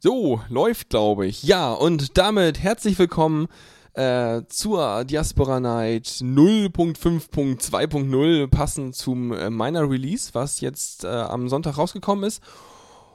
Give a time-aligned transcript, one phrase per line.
[0.00, 1.42] So, läuft, glaube ich.
[1.42, 3.48] Ja, und damit herzlich willkommen
[3.94, 11.78] äh, zur Diaspora Night 0.5.2.0, passend zum äh, meiner Release, was jetzt äh, am Sonntag
[11.78, 12.44] rausgekommen ist.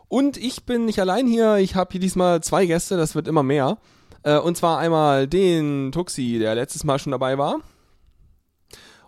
[0.10, 3.44] Und ich bin nicht allein hier, ich habe hier diesmal zwei Gäste, das wird immer
[3.44, 3.78] mehr.
[4.24, 7.62] Äh, und zwar einmal den Tuxi, der letztes Mal schon dabei war.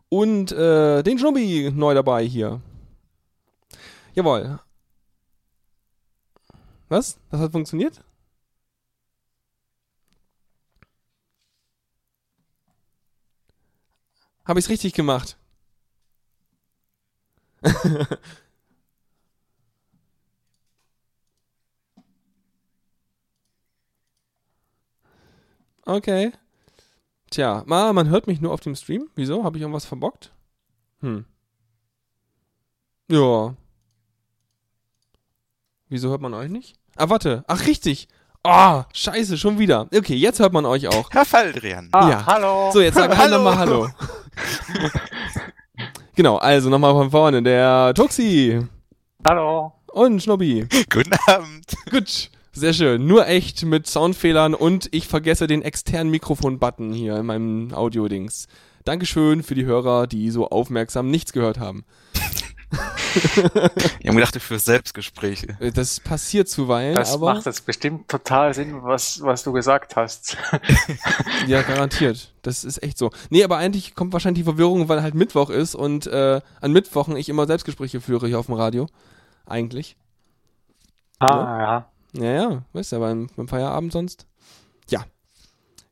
[0.07, 2.61] Und äh, den Schnubbi neu dabei hier.
[4.13, 4.61] Jawohl.
[6.89, 7.19] Was?
[7.29, 8.03] Das hat funktioniert?
[14.45, 15.37] Habe ich es richtig gemacht?
[25.85, 26.31] okay.
[27.31, 29.09] Tja, man hört mich nur auf dem Stream.
[29.15, 29.43] Wieso?
[29.43, 30.31] Habe ich irgendwas verbockt?
[31.01, 31.25] Hm.
[33.09, 33.55] Ja.
[35.89, 36.75] Wieso hört man euch nicht?
[36.95, 37.43] Ah, warte.
[37.47, 38.07] Ach, richtig.
[38.43, 39.87] Oh, scheiße, schon wieder.
[39.95, 41.09] Okay, jetzt hört man euch auch.
[41.11, 41.89] Herr Faldrian.
[41.91, 42.25] Ah, ja.
[42.25, 42.71] hallo.
[42.71, 43.37] So, jetzt sagen wir hallo.
[43.37, 43.89] nochmal Hallo.
[46.15, 47.41] genau, also nochmal von vorne.
[47.41, 48.61] Der Tuxi.
[49.27, 49.73] Hallo.
[49.91, 50.67] Und Schnobby.
[50.89, 51.65] Guten Abend.
[51.89, 52.29] Gut.
[52.53, 53.05] Sehr schön.
[53.05, 58.47] Nur echt mit Soundfehlern und ich vergesse den externen Mikrofon-Button hier in meinem Audio-Dings.
[58.85, 61.85] Dankeschön für die Hörer, die so aufmerksam nichts gehört haben.
[63.99, 65.57] ich habe gedacht, für Selbstgespräche.
[65.73, 67.27] Das passiert zuweilen, das aber.
[67.27, 70.37] Das macht jetzt bestimmt total Sinn, was, was du gesagt hast.
[71.47, 72.33] ja, garantiert.
[72.41, 73.11] Das ist echt so.
[73.29, 77.15] Nee, aber eigentlich kommt wahrscheinlich die Verwirrung, weil halt Mittwoch ist und äh, an Mittwochen
[77.15, 78.87] ich immer Selbstgespräche führe hier auf dem Radio.
[79.45, 79.95] Eigentlich.
[81.19, 81.89] Ah, ja.
[82.13, 82.61] Ja, ja, ja.
[82.73, 84.25] weißt du ja, beim, beim Feierabend sonst.
[84.89, 85.05] Ja.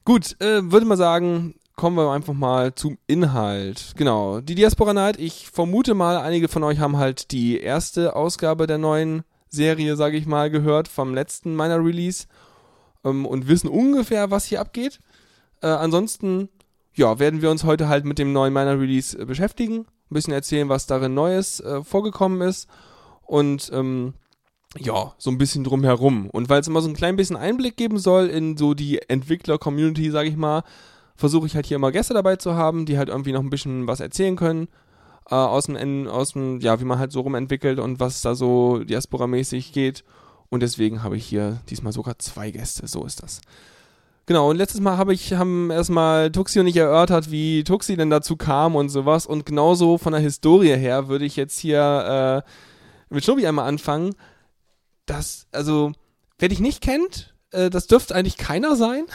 [0.05, 3.93] Gut, äh, würde mal sagen, kommen wir einfach mal zum Inhalt.
[3.97, 8.67] Genau, die Diaspora Night, ich vermute mal, einige von euch haben halt die erste Ausgabe
[8.67, 12.27] der neuen Serie, sage ich mal, gehört vom letzten meiner Release
[13.03, 14.99] ähm, und wissen ungefähr, was hier abgeht.
[15.61, 16.49] Äh, ansonsten,
[16.94, 20.34] ja, werden wir uns heute halt mit dem neuen meiner Release äh, beschäftigen, ein bisschen
[20.34, 22.67] erzählen, was darin Neues äh, vorgekommen ist
[23.23, 24.13] und ähm,
[24.79, 26.29] ja, so ein bisschen drumherum.
[26.29, 30.09] Und weil es immer so ein klein bisschen Einblick geben soll in so die Entwickler-Community,
[30.09, 30.63] sage ich mal,
[31.16, 33.88] versuche ich halt hier immer Gäste dabei zu haben, die halt irgendwie noch ein bisschen
[33.88, 34.68] was erzählen können.
[35.29, 38.84] Äh, aus dem, aus dem, ja, wie man halt so rumentwickelt und was da so
[38.84, 40.03] Diaspora-mäßig geht.
[40.50, 42.88] Und deswegen habe ich hier diesmal sogar zwei Gäste.
[42.88, 43.41] So ist das.
[44.25, 48.09] Genau, und letztes Mal habe ich, haben erstmal Tuxi und ich erörtert, wie Tuxi denn
[48.09, 49.25] dazu kam und sowas.
[49.25, 54.16] Und genauso von der Historie her würde ich jetzt hier äh, mit Schnubi einmal anfangen.
[55.06, 55.91] Das, also,
[56.40, 59.06] wer dich nicht kennt, äh, das dürfte eigentlich keiner sein.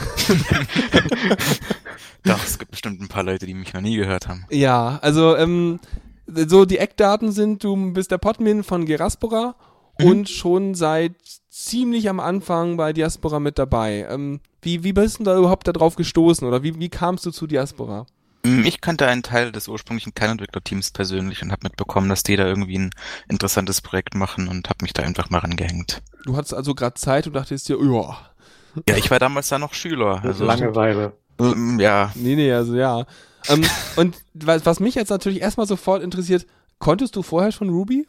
[2.24, 4.44] Doch, es gibt bestimmt ein paar Leute, die mich noch nie gehört haben.
[4.50, 5.80] Ja, also ähm,
[6.26, 9.54] so die Eckdaten sind, du bist der Podmin von Geraspora
[9.98, 10.06] mhm.
[10.06, 11.14] und schon seit
[11.50, 14.06] ziemlich am Anfang bei Diaspora mit dabei.
[14.10, 17.46] Ähm, wie, wie bist du da überhaupt darauf gestoßen oder wie, wie kamst du zu
[17.46, 18.06] Diaspora?
[18.44, 22.46] Mm, ich kannte einen Teil des ursprünglichen Kernentwicklerteams persönlich und habe mitbekommen, dass die da
[22.46, 22.90] irgendwie ein
[23.28, 26.02] interessantes Projekt machen und habe mich da einfach mal rangehängt.
[26.28, 28.18] Du hattest also gerade Zeit und dachtest dir, ja.
[28.86, 30.22] Ja, ich war damals da noch Schüler.
[30.22, 31.14] Also Langeweile.
[31.40, 32.12] Ähm, ja.
[32.14, 33.06] Nee, nee, also ja.
[33.48, 33.64] ähm,
[33.96, 36.44] und was, was mich jetzt natürlich erstmal sofort interessiert,
[36.80, 38.06] konntest du vorher schon Ruby?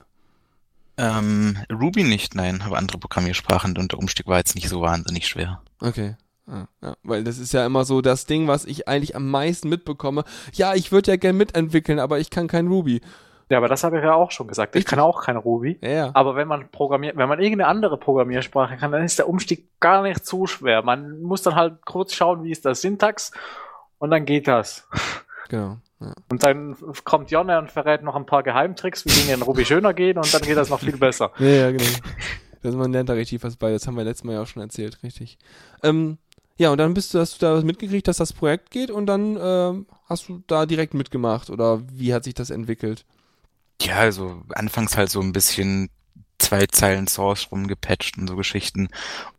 [0.98, 5.26] Ähm, Ruby nicht, nein, aber andere Programmiersprachen und der Umstieg war jetzt nicht so wahnsinnig
[5.26, 5.62] schwer.
[5.80, 6.18] Okay.
[6.46, 9.70] Ah, ja, weil das ist ja immer so das Ding, was ich eigentlich am meisten
[9.70, 10.26] mitbekomme.
[10.52, 13.00] Ja, ich würde ja gern mitentwickeln, aber ich kann kein Ruby.
[13.50, 14.76] Ja, aber das habe ich ja auch schon gesagt.
[14.76, 15.80] Ich, ich kann auch kein Ruby.
[15.82, 16.12] Ja, ja.
[16.14, 20.04] Aber wenn man programmiert, wenn man irgendeine andere Programmiersprache kann, dann ist der Umstieg gar
[20.04, 20.84] nicht zu schwer.
[20.84, 23.32] Man muss dann halt kurz schauen, wie ist das Syntax
[23.98, 24.88] und dann geht das.
[25.50, 25.78] Genau.
[26.00, 26.14] Ja.
[26.30, 29.94] Und dann kommt Jonne und verrät noch ein paar Geheimtricks, wie Dinge in Ruby schöner
[29.94, 31.32] gehen und dann geht das noch viel besser.
[31.40, 31.84] Ja, ja, genau.
[32.62, 33.72] Das, man lernt da richtig was bei.
[33.72, 35.38] Das haben wir letztes Mal ja auch schon erzählt, richtig.
[35.82, 36.18] Ähm,
[36.58, 39.38] ja, und dann bist du, hast du da mitgekriegt, dass das Projekt geht und dann
[39.38, 43.06] äh, hast du da direkt mitgemacht oder wie hat sich das entwickelt?
[43.82, 45.90] Ja, also anfangs halt so ein bisschen
[46.38, 48.90] zwei Zeilen Source rumgepatcht und so Geschichten.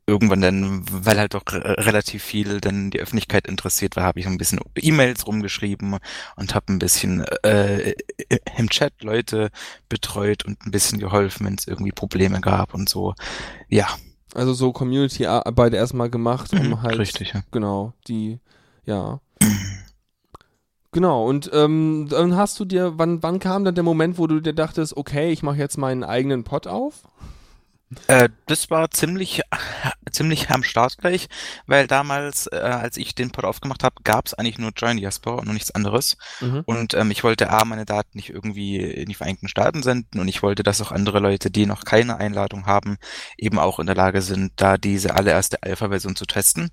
[0.07, 4.31] Irgendwann dann, weil halt doch relativ viel dann die Öffentlichkeit interessiert war, habe ich so
[4.31, 5.97] ein bisschen E-Mails rumgeschrieben
[6.37, 7.95] und habe ein bisschen äh,
[8.59, 9.51] im Chat Leute
[9.89, 13.15] betreut und ein bisschen geholfen, wenn es irgendwie Probleme gab und so.
[13.69, 13.89] Ja,
[14.35, 16.99] also so Community-Arbeit erstmal gemacht, um mhm, halt.
[16.99, 17.43] Richtig, ja.
[17.51, 18.39] Genau, die,
[18.85, 19.21] ja.
[20.93, 24.41] Genau, und ähm, dann hast du dir, wann, wann kam dann der Moment, wo du
[24.41, 27.03] dir dachtest, okay, ich mache jetzt meinen eigenen Pod auf?
[28.07, 29.43] Äh, das war ziemlich,
[30.13, 31.29] ziemlich am Start gleich,
[31.67, 35.41] weil damals, äh, als ich den Pod aufgemacht habe, gab es eigentlich nur Join Diaspora
[35.41, 36.17] und nichts anderes.
[36.41, 36.63] Mhm.
[36.67, 40.29] Und ähm, ich wollte A, meine Daten nicht irgendwie in die Vereinigten Staaten senden und
[40.29, 42.97] ich wollte, dass auch andere Leute, die noch keine Einladung haben,
[43.37, 46.71] eben auch in der Lage sind, da diese allererste Alpha-Version zu testen.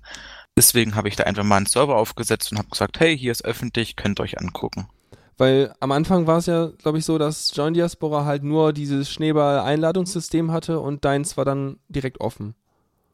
[0.58, 3.44] Deswegen habe ich da einfach mal einen Server aufgesetzt und habe gesagt, hey, hier ist
[3.44, 4.88] öffentlich, könnt ihr euch angucken.
[5.36, 9.08] Weil am Anfang war es ja, glaube ich, so, dass Join Diaspora halt nur dieses
[9.08, 12.56] Schneeball-Einladungssystem hatte und deins war dann direkt offen.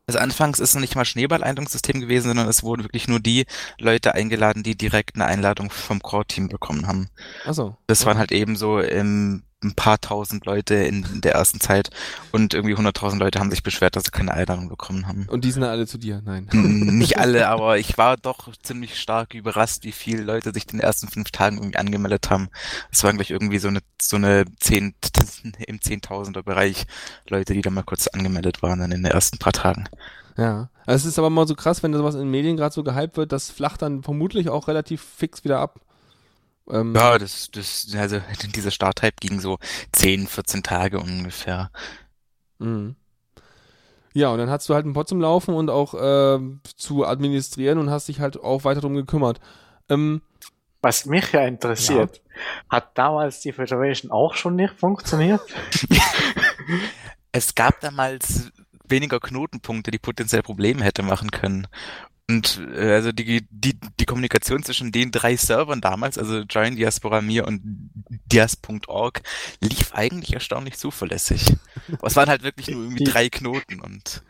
[0.06, 3.44] Also anfangs ist es nicht mal Schneeball-Einladungssystem gewesen, sondern es wurden wirklich nur die
[3.79, 7.11] Leute eingeladen, die direkt eine Einladung vom Core-Team bekommen haben.
[7.44, 7.76] Achso.
[7.88, 11.90] Das waren halt eben so ähm, ein paar tausend Leute in der ersten Zeit
[12.32, 15.26] und irgendwie hunderttausend Leute haben sich beschwert, dass sie keine Einladung bekommen haben.
[15.28, 16.22] Und die sind alle zu dir?
[16.25, 16.49] Nein.
[16.52, 20.81] Nicht alle, aber ich war doch ziemlich stark überrascht, wie viele Leute sich in den
[20.81, 22.49] ersten fünf Tagen irgendwie angemeldet haben.
[22.93, 24.94] Es waren gleich irgendwie so eine so eine zehn
[25.66, 26.87] im Zehntausender Bereich
[27.28, 29.88] Leute, die da mal kurz angemeldet waren dann in den ersten paar Tagen.
[30.37, 30.69] Ja.
[30.87, 33.16] Also es ist aber mal so krass, wenn sowas in den Medien gerade so gehypt
[33.16, 35.81] wird, das flacht dann vermutlich auch relativ fix wieder ab.
[36.70, 38.20] Ähm, Ja, das, das, also
[38.55, 39.58] dieser Starthype ging so
[39.93, 41.70] 10, 14 Tage ungefähr.
[42.58, 42.96] Mhm.
[44.14, 47.78] Ja, und dann hast du halt einen Pod zum Laufen und auch ähm, zu administrieren
[47.78, 49.40] und hast dich halt auch weiter drum gekümmert.
[49.88, 50.22] Ähm,
[50.82, 52.22] Was mich ja interessiert,
[52.70, 55.40] hat damals die Federation auch schon nicht funktioniert?
[57.32, 58.52] Es gab damals
[58.88, 61.66] weniger Knotenpunkte, die potenziell Probleme hätte machen können.
[62.31, 67.21] Und äh, also die, die, die Kommunikation zwischen den drei Servern damals, also Giant Diaspora,
[67.21, 67.61] mir und
[68.32, 69.21] dias.org,
[69.61, 71.55] lief eigentlich erstaunlich zuverlässig.
[71.93, 74.23] Aber es waren halt wirklich nur irgendwie Die- drei Knoten und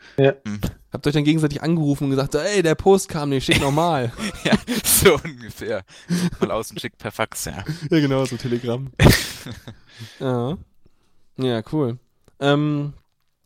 [0.91, 4.11] habt euch dann gegenseitig angerufen und gesagt, ey, der Post kam nicht, schick nochmal.
[4.43, 5.85] ja, so ungefähr.
[6.41, 7.63] Mal aus und schickt per Fax, ja.
[7.89, 8.91] ja, genau, so Telegramm.
[10.19, 10.57] ja.
[11.37, 11.97] Ja, cool.
[12.41, 12.93] Ähm,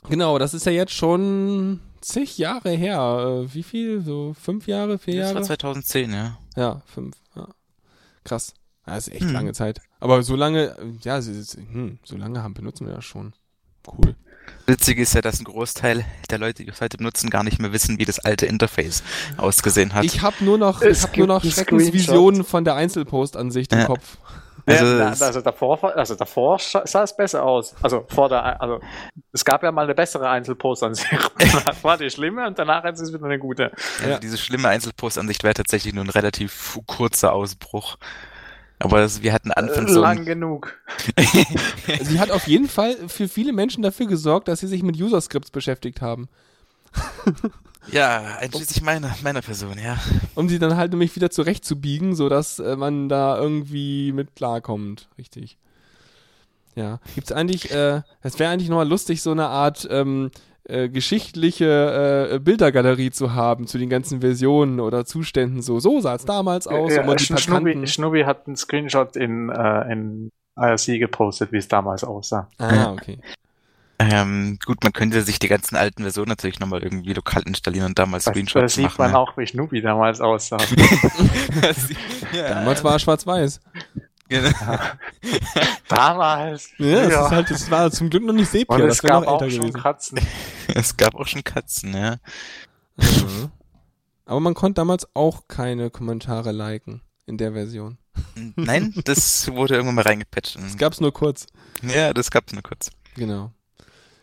[0.08, 3.44] genau, das ist ja jetzt schon zig Jahre her.
[3.46, 4.02] Äh, wie viel?
[4.02, 5.46] So fünf Jahre, vier Das war Jahre?
[5.46, 6.38] 2010, ja.
[6.56, 7.16] Ja, fünf.
[7.36, 7.48] Ja.
[8.24, 8.54] Krass.
[8.86, 9.34] Das ist echt Hm.
[9.34, 9.82] lange Zeit.
[10.00, 13.34] Aber so lange, ja, hm, so lange haben, benutzen wir das schon.
[13.88, 14.16] Cool.
[14.66, 17.72] Witzig ist ja, dass ein Großteil der Leute, die es heute benutzen, gar nicht mehr
[17.72, 19.04] wissen, wie das alte Interface
[19.38, 20.04] ausgesehen hat.
[20.06, 23.86] Ich habe nur noch, Es ich hab nur noch Schreckensvisionen von der Einzelpost-Ansicht im Ja.
[23.86, 24.18] Kopf.
[24.70, 27.76] Also ja, also davor, also davor sah es besser aus.
[27.82, 28.80] Also vor der, also
[29.32, 31.08] es gab ja mal eine bessere Einzelpost an sich.
[31.66, 33.72] Das war die schlimme und danach ist es wieder eine gute.
[34.00, 34.20] Also Ja.
[34.20, 37.98] diese schlimme Einzelpostansicht wäre tatsächlich nur ein relativ kurzer Ausbruch.
[38.82, 40.80] Aber das, wir hatten anfangs so Lang ein, genug.
[42.02, 45.52] Sie hat auf jeden Fall für viele Menschen dafür gesorgt, dass sie sich mit User-Scripts
[45.52, 46.30] beschäftigt haben.
[47.92, 49.98] Ja, einschließlich meiner, meiner Person, ja.
[50.36, 55.10] Um sie dann halt nämlich wieder zurechtzubiegen, sodass äh, man da irgendwie mit klarkommt.
[55.18, 55.58] Richtig.
[56.76, 57.00] Ja.
[57.16, 60.32] Gibt's eigentlich, äh, es wäre eigentlich nochmal lustig, so eine Art ähm,
[60.64, 65.62] äh, geschichtliche äh, Bildergalerie zu haben zu den ganzen Versionen oder Zuständen.
[65.62, 66.94] So, so sah es damals aus.
[66.96, 72.50] Ja, Schnubi, Schnubi hat einen Screenshot in, äh, in IRC gepostet, wie es damals aussah.
[72.58, 73.20] Ah, okay.
[74.02, 78.00] Ähm, gut, man könnte sich die ganzen alten Versionen natürlich nochmal irgendwie lokal installieren und
[78.00, 78.96] damals Da, da Screenshots sieht machen.
[79.00, 79.18] man ja.
[79.18, 80.58] auch, wie Schnubi damals aussah.
[82.34, 83.60] ja, Damals war es schwarz-weiß.
[84.30, 84.52] genau.
[85.90, 86.70] damals.
[86.78, 89.28] Ja, das, Ist halt, das war zum Glück noch nicht Sepia, Und das es gab
[89.28, 89.82] auch älter schon gewesen.
[89.82, 90.20] Katzen.
[90.76, 92.18] Es gab auch schon Katzen, ja.
[92.98, 93.52] Mhm.
[94.26, 97.98] Aber man konnte damals auch keine Kommentare liken in der Version.
[98.56, 100.58] Nein, das wurde irgendwann mal reingepatcht.
[100.58, 101.48] Das gab's nur kurz.
[101.82, 102.92] Ja, das gab's nur kurz.
[103.16, 103.52] Genau.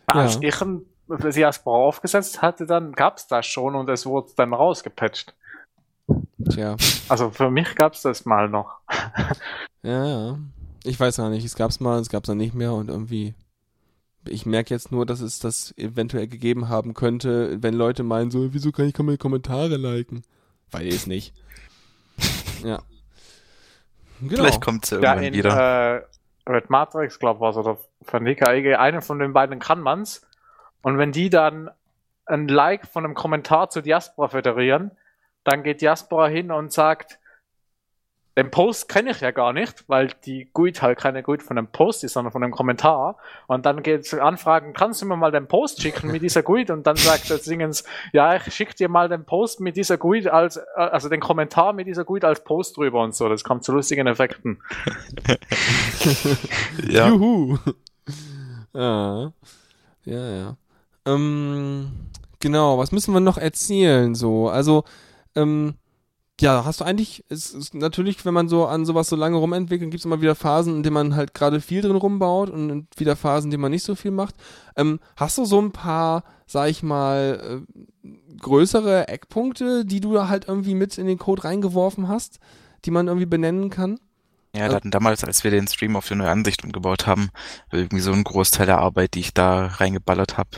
[0.06, 0.40] Als Ja.
[0.48, 5.34] ich ein Diaspora aufgesetzt hatte, dann gab's das schon und es wurde dann rausgepatcht.
[6.50, 6.76] Tja.
[7.08, 8.78] Also für mich gab's das mal noch.
[9.82, 10.38] Ja, ja.
[10.84, 11.44] Ich weiß gar nicht.
[11.44, 13.34] Es gab's mal, es gab's dann nicht mehr und irgendwie.
[14.28, 18.52] Ich merke jetzt nur, dass es das eventuell gegeben haben könnte, wenn Leute meinen so,
[18.52, 20.24] wieso kann ich keine Kommentare liken?
[20.72, 21.32] Weil es nicht.
[22.64, 22.80] Ja.
[24.20, 24.34] Genau.
[24.42, 25.96] Vielleicht kommt's ja Ja, irgendwann in wieder.
[25.96, 26.02] äh,
[26.50, 30.26] Red Matrix, glaube ich, oder von DKIG, einen von den beiden kann man's.
[30.82, 31.70] Und wenn die dann
[32.26, 34.90] ein Like von einem Kommentar zu Diaspora föderieren,
[35.44, 37.18] dann geht Diaspora hin und sagt,
[38.36, 41.68] den Post kenne ich ja gar nicht, weil die GUID halt keine GUID von einem
[41.68, 43.16] Post ist, sondern von einem Kommentar.
[43.46, 46.70] Und dann geht's anfragen, kannst du mir mal den Post schicken mit dieser GUID?
[46.70, 50.28] Und dann sagt das Dingens, ja, ich schick dir mal den Post mit dieser GUID
[50.28, 53.26] als, äh, also den Kommentar mit dieser GUID als Post drüber und so.
[53.30, 54.62] Das kommt zu lustigen Effekten.
[56.86, 57.08] ja.
[57.08, 57.56] Juhu.
[58.76, 59.32] Ja.
[60.04, 60.56] Ja, ja.
[61.04, 61.90] Ähm,
[62.40, 64.14] genau, was müssen wir noch erzählen?
[64.14, 64.84] So, also,
[65.34, 65.74] ähm,
[66.40, 69.90] ja, hast du eigentlich, es ist natürlich, wenn man so an sowas so lange rumentwickelt,
[69.90, 73.16] gibt es immer wieder Phasen, in denen man halt gerade viel drin rumbaut und wieder
[73.16, 74.34] Phasen, in denen man nicht so viel macht.
[74.76, 77.64] Ähm, hast du so ein paar sag ich mal,
[78.04, 78.08] äh,
[78.40, 82.38] größere Eckpunkte, die du da halt irgendwie mit in den Code reingeworfen hast,
[82.84, 83.98] die man irgendwie benennen kann?
[84.56, 87.30] Ja, da hatten damals, als wir den Stream auf die neue Ansicht umgebaut haben,
[87.70, 90.50] irgendwie so ein Großteil der Arbeit, die ich da reingeballert habe.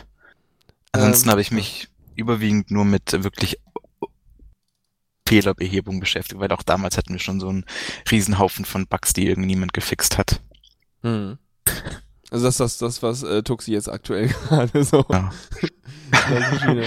[0.93, 3.59] Ansonsten Ähm, habe ich mich überwiegend nur mit wirklich
[5.29, 7.65] Fehlerbehebung beschäftigt, weil auch damals hatten wir schon so einen
[8.11, 10.41] Riesenhaufen von Bugs, die irgendjemand gefixt hat.
[11.03, 11.39] Hm.
[12.31, 15.05] Also das ist das, das was äh, Tuxi jetzt aktuell gerade so.
[15.11, 15.31] Ja.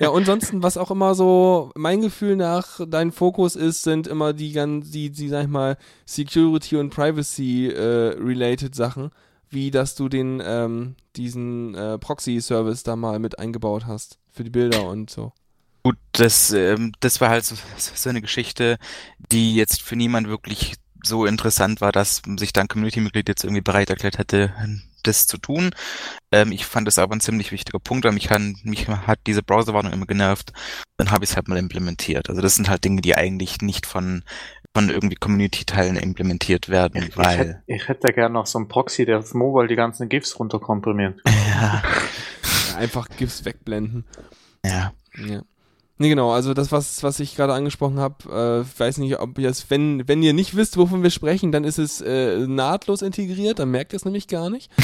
[0.00, 4.32] ja, und ansonsten, was auch immer so mein Gefühl nach dein Fokus ist, sind immer
[4.32, 9.10] die ganz, die, die, sag ich mal, Security und Privacy äh, related Sachen,
[9.50, 14.50] wie dass du den, ähm, diesen äh, Proxy-Service da mal mit eingebaut hast für die
[14.50, 15.32] Bilder und so.
[15.82, 18.78] Gut, das, ähm, das war halt so, so eine Geschichte,
[19.30, 20.74] die jetzt für niemand wirklich
[21.06, 24.52] so interessant war, dass sich dann Community-Mitglied jetzt irgendwie bereit erklärt hätte,
[25.02, 25.70] das zu tun.
[26.32, 29.42] Ähm, ich fand es aber ein ziemlich wichtiger Punkt, weil mich, kann, mich hat diese
[29.42, 30.52] Browserwarnung immer genervt.
[30.96, 32.28] Dann habe ich es halt mal implementiert.
[32.28, 34.24] Also das sind halt Dinge, die eigentlich nicht von
[34.76, 39.06] von irgendwie Community-Teilen implementiert werden, Ich, weil hätte, ich hätte gerne noch so einen Proxy,
[39.06, 41.18] der auf Mobile die ganzen GIFs runterkomprimiert.
[41.56, 41.82] Ja,
[42.76, 44.04] einfach GIFs wegblenden.
[44.62, 44.92] ja.
[45.16, 45.40] Ja.
[45.98, 49.48] Nee, genau, also das, was, was ich gerade angesprochen habe, äh, weiß nicht, ob ihr
[49.48, 53.58] es, wenn, wenn ihr nicht wisst, wovon wir sprechen, dann ist es äh, nahtlos integriert,
[53.58, 54.70] dann merkt ihr es nämlich gar nicht.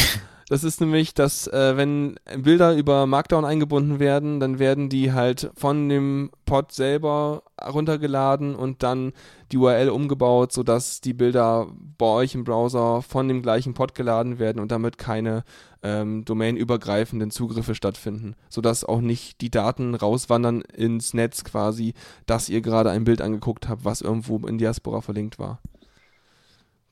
[0.52, 5.50] Das ist nämlich, dass äh, wenn Bilder über Markdown eingebunden werden, dann werden die halt
[5.56, 9.14] von dem Pod selber runtergeladen und dann
[9.50, 14.38] die URL umgebaut, sodass die Bilder bei euch im Browser von dem gleichen Pod geladen
[14.38, 15.44] werden und damit keine
[15.82, 21.94] ähm, domainübergreifenden Zugriffe stattfinden, sodass auch nicht die Daten rauswandern ins Netz quasi,
[22.26, 25.62] dass ihr gerade ein Bild angeguckt habt, was irgendwo in Diaspora verlinkt war.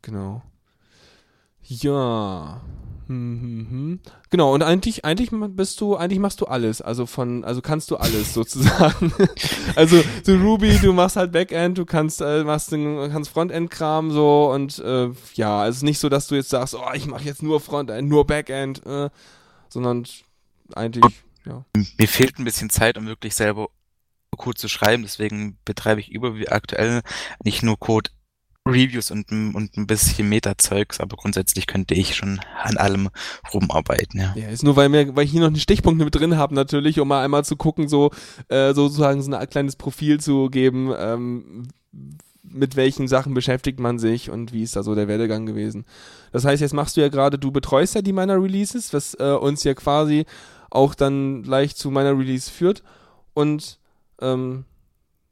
[0.01, 0.41] Genau.
[1.71, 2.61] Ja.
[3.07, 4.01] Hm, hm, hm.
[4.31, 6.83] Genau, und eigentlich, eigentlich bist du, eigentlich machst du alles.
[6.83, 9.13] Also von, also kannst du alles sozusagen.
[9.77, 14.51] also so Ruby, du machst halt Backend, du kannst, äh, machst den, kannst Frontend-Kram so
[14.53, 17.43] und äh, ja, es ist nicht so, dass du jetzt sagst, oh, ich mache jetzt
[17.43, 19.09] nur Frontend, nur Backend, äh,
[19.69, 20.07] sondern
[20.75, 21.65] eigentlich, ja.
[21.99, 23.69] Mir fehlt ein bisschen Zeit, um wirklich selber
[24.37, 27.03] Code zu schreiben, deswegen betreibe ich über aktuell
[27.45, 28.11] nicht nur Code
[28.69, 33.09] Reviews und, ein- und ein bisschen Meta-Zeugs, aber grundsätzlich könnte ich schon an allem
[33.53, 34.35] rumarbeiten, ja.
[34.37, 37.01] Ja, ist nur, weil, wir, weil ich hier noch einen Stichpunkt mit drin habe, natürlich,
[37.01, 38.11] um mal einmal zu gucken, so
[38.49, 41.69] äh, sozusagen so ein kleines Profil zu geben, ähm,
[42.43, 45.85] mit welchen Sachen beschäftigt man sich und wie ist da so der Werdegang gewesen.
[46.33, 49.33] Das heißt, jetzt machst du ja gerade, du betreust ja die meiner Releases, was äh,
[49.33, 50.27] uns ja quasi
[50.71, 52.83] auch dann gleich zu meiner Release führt.
[53.35, 53.79] Und
[54.21, 54.65] ähm,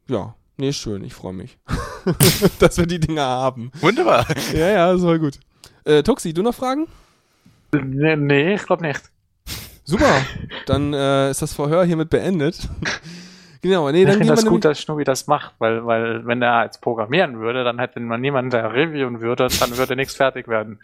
[0.09, 1.59] ja, nee, schön, ich freue mich,
[2.59, 3.71] dass wir die Dinger haben.
[3.81, 4.27] Wunderbar.
[4.53, 5.39] Ja, ja, das war gut.
[5.85, 6.87] Äh, Tuxi, du noch Fragen?
[7.73, 9.01] Nee, nee ich glaube nicht.
[9.85, 10.21] Super,
[10.67, 12.69] dann äh, ist das Verhör hiermit beendet.
[13.63, 16.27] genau, nee, Ich dann finde gehen wir das gut, dass Schnubi das macht, weil, weil
[16.27, 20.15] wenn er jetzt programmieren würde, dann hätte man niemanden, der reviewen würde, dann würde nichts
[20.15, 20.79] fertig werden.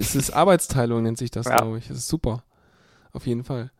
[0.00, 1.56] es ist Arbeitsteilung, nennt sich das, Ja.
[1.56, 1.88] glaube ich.
[1.88, 2.42] Das ist super.
[3.12, 3.70] Auf jeden Fall.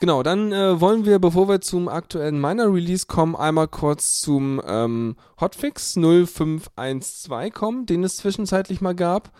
[0.00, 4.62] Genau, dann äh, wollen wir, bevor wir zum aktuellen Miner Release kommen, einmal kurz zum
[4.64, 9.32] ähm, Hotfix 0512 kommen, den es zwischenzeitlich mal gab.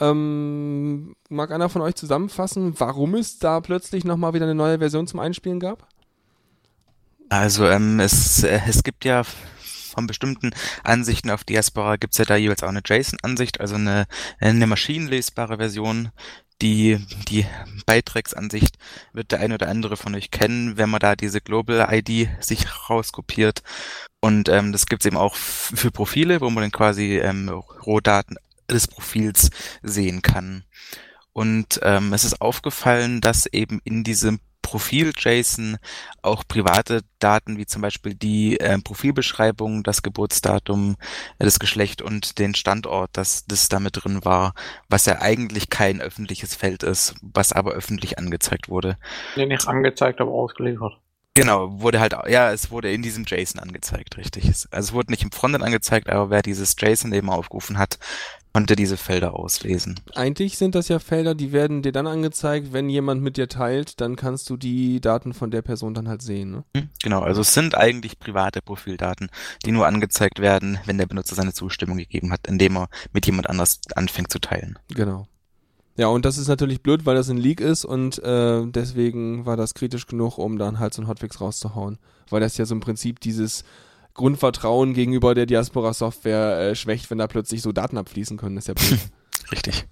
[0.00, 5.06] Ähm, mag einer von euch zusammenfassen, warum es da plötzlich nochmal wieder eine neue Version
[5.06, 5.86] zum Einspielen gab?
[7.28, 9.22] Also ähm, es, äh, es gibt ja
[9.90, 10.50] von bestimmten
[10.82, 14.06] Ansichten auf Diaspora gibt's ja da jeweils auch eine JSON-Ansicht, also eine,
[14.40, 16.10] eine maschinenlesbare Version.
[16.62, 16.98] Die,
[17.28, 17.46] die
[17.86, 18.76] Beitragsansicht
[19.12, 22.66] wird der ein oder andere von euch kennen, wenn man da diese Global ID sich
[22.90, 23.62] rauskopiert.
[24.20, 28.36] Und ähm, das gibt's eben auch für Profile, wo man dann quasi ähm, Rohdaten
[28.70, 29.50] des Profils
[29.82, 30.64] sehen kann.
[31.32, 35.78] Und ähm, es ist aufgefallen, dass eben in diesem Profil-JSON
[36.22, 40.96] auch private Daten wie zum Beispiel die äh, Profilbeschreibung, das Geburtsdatum,
[41.38, 44.54] äh, das Geschlecht und den Standort, dass das damit drin war,
[44.88, 48.96] was ja eigentlich kein öffentliches Feld ist, was aber öffentlich angezeigt wurde.
[49.36, 50.98] Nee, nicht angezeigt, aber ausgeliefert.
[51.34, 54.46] Genau, wurde halt, ja, es wurde in diesem JSON angezeigt, richtig.
[54.46, 57.98] Also es wurde nicht im Frontend angezeigt, aber wer dieses JSON eben aufgerufen hat,
[58.52, 60.00] konnte diese Felder auslesen.
[60.14, 64.00] Eigentlich sind das ja Felder, die werden dir dann angezeigt, wenn jemand mit dir teilt,
[64.00, 66.50] dann kannst du die Daten von der Person dann halt sehen.
[66.50, 66.64] Ne?
[66.76, 69.30] Hm, Genau, also es sind eigentlich private Profildaten,
[69.64, 73.48] die nur angezeigt werden, wenn der Benutzer seine Zustimmung gegeben hat, indem er mit jemand
[73.48, 74.78] anders anfängt zu teilen.
[74.88, 75.26] Genau.
[75.96, 79.56] Ja, und das ist natürlich blöd, weil das ein Leak ist und äh, deswegen war
[79.56, 81.98] das kritisch genug, um dann halt so einen Hotfix rauszuhauen.
[82.30, 83.64] Weil das ja so im Prinzip dieses
[84.14, 88.56] Grundvertrauen gegenüber der Diaspora-Software äh, schwächt, wenn da plötzlich so Daten abfließen können.
[88.56, 89.00] Das ist ja blöd.
[89.52, 89.86] Richtig.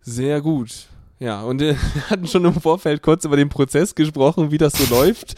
[0.00, 0.88] Sehr gut.
[1.18, 4.74] Ja, und äh, wir hatten schon im Vorfeld kurz über den Prozess gesprochen, wie das
[4.74, 5.34] so läuft.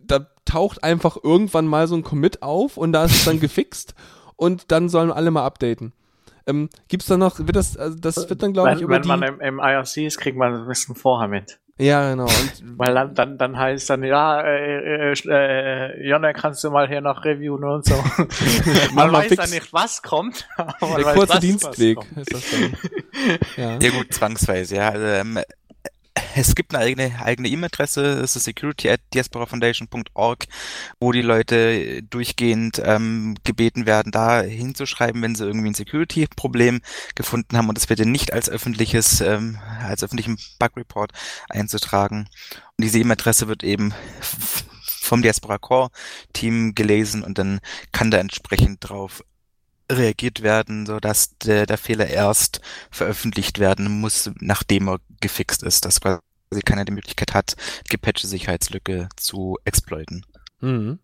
[0.00, 3.94] Da taucht einfach irgendwann mal so ein Commit auf und da ist es dann gefixt
[4.36, 5.92] und dann sollen alle mal updaten.
[6.46, 9.06] Ähm, gibt's da noch, wird das, also das wird dann glaube ich wenn, über wenn
[9.06, 11.58] man im, im IRC ist, kriegt man ein bisschen vorher mit.
[11.78, 12.24] Ja, genau.
[12.24, 16.88] Und, Weil dann, dann, dann heißt dann, ja, äh, äh, äh, Jonne, kannst du mal
[16.88, 17.94] hier noch reviewen und so.
[18.94, 19.36] man weiß fix.
[19.42, 20.48] dann nicht, was kommt.
[20.56, 22.18] aber man der weiß, kurze was- Dienstweg was kommt.
[22.18, 22.76] ist das dann.
[23.56, 23.78] Ja.
[23.80, 24.88] Ja gut, zwangsweise, ja.
[24.90, 25.38] Also, ähm,
[26.36, 30.46] es gibt eine eigene eigene E-Mail-Adresse, es ist security at diasporafoundation.org,
[31.00, 36.80] wo die Leute durchgehend ähm, gebeten werden, da hinzuschreiben, wenn sie irgendwie ein Security-Problem
[37.14, 41.12] gefunden haben und es bitte nicht als öffentliches, ähm, als öffentlichen Bug-Report
[41.48, 42.28] einzutragen.
[42.76, 43.94] Und diese E-Mail-Adresse wird eben
[45.04, 45.90] vom Diaspora Core
[46.32, 47.60] Team gelesen und dann
[47.92, 49.22] kann da entsprechend drauf
[49.90, 52.60] reagiert werden, so dass der, der Fehler erst
[52.90, 56.20] veröffentlicht werden muss, nachdem er gefixt ist, dass quasi
[56.64, 57.56] keiner die Möglichkeit hat,
[57.88, 60.24] gepatchte Sicherheitslücke zu exploiten.
[60.60, 60.98] Mhm.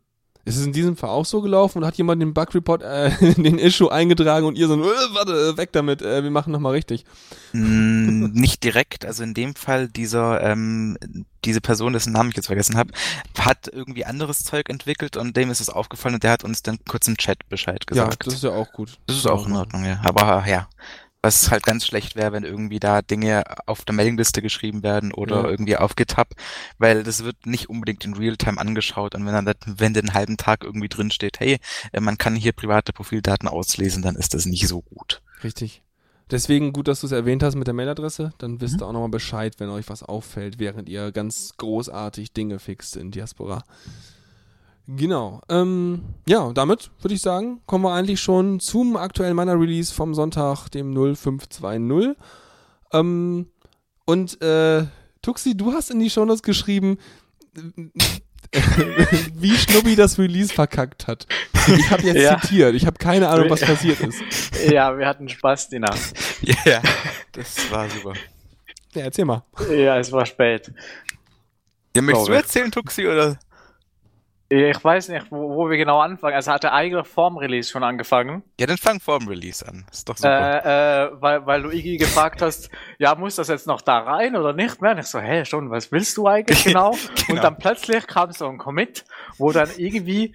[0.44, 3.58] Ist es in diesem Fall auch so gelaufen und hat jemand den Bug-Report, äh, den
[3.58, 7.04] Issue eingetragen und ihr so, äh, warte, äh, weg damit, äh, wir machen nochmal richtig.
[7.52, 10.96] Mm, nicht direkt, also in dem Fall dieser ähm,
[11.44, 12.92] diese Person, dessen Namen ich jetzt vergessen habe,
[13.38, 16.78] hat irgendwie anderes Zeug entwickelt und dem ist es aufgefallen und der hat uns dann
[16.88, 18.26] kurz im Chat Bescheid Ja, gesagt.
[18.26, 18.98] das ist ja auch gut.
[19.06, 20.00] Das ist auch in Ordnung, ja.
[20.04, 20.68] Aber ja,
[21.22, 25.42] was halt ganz schlecht wäre, wenn irgendwie da Dinge auf der Mailingliste geschrieben werden oder
[25.42, 25.48] Ja.
[25.50, 26.28] irgendwie auf GitHub,
[26.78, 30.64] weil das wird nicht unbedingt in Realtime angeschaut und wenn dann, wenn den halben Tag
[30.64, 31.58] irgendwie drin steht, hey,
[31.92, 35.22] äh, man kann hier private Profildaten auslesen, dann ist das nicht so gut.
[35.44, 35.82] Richtig.
[36.30, 38.32] Deswegen gut, dass du es erwähnt hast mit der Mailadresse.
[38.38, 42.60] Dann wisst ihr auch nochmal Bescheid, wenn euch was auffällt, während ihr ganz großartig Dinge
[42.60, 43.64] fixt in Diaspora.
[44.96, 45.40] Genau.
[45.48, 50.14] Ähm, ja, damit würde ich sagen, kommen wir eigentlich schon zum aktuellen meiner Release vom
[50.14, 52.16] Sonntag, dem 0520.
[52.92, 53.46] Ähm,
[54.06, 54.86] und äh,
[55.22, 56.98] Tuxi, du hast in die Shownotes geschrieben,
[59.34, 61.26] wie Schnubbi das Release verkackt hat.
[61.68, 62.40] Ich habe jetzt Ja.
[62.40, 62.74] zitiert.
[62.74, 64.20] Ich habe keine Ahnung, was passiert ist.
[64.70, 66.12] Ja, wir hatten Spaß die Nacht.
[66.42, 66.82] Ja,
[67.32, 68.12] das war super.
[68.94, 69.44] Ja, erzähl mal.
[69.70, 70.72] Ja, es war spät.
[71.96, 72.46] Ja, möchtest du Glaube ich.
[72.46, 73.38] erzählen, Tuxi, oder?
[74.52, 76.34] Ich weiß nicht, wo, wo wir genau anfangen.
[76.34, 78.42] Also hatte eigentlich vorm Release schon angefangen.
[78.58, 79.86] Ja, dann fang vor dem Release an.
[79.92, 80.64] Ist doch super.
[80.66, 84.34] Äh, äh, weil, weil du Iggy gefragt hast, ja, muss das jetzt noch da rein
[84.34, 84.90] oder nicht mehr?
[84.90, 86.90] Und ich so, hä, schon, was willst du eigentlich genau?
[86.90, 87.42] Und Genau.
[87.42, 89.04] dann plötzlich kam so ein Commit,
[89.38, 90.34] wo dann irgendwie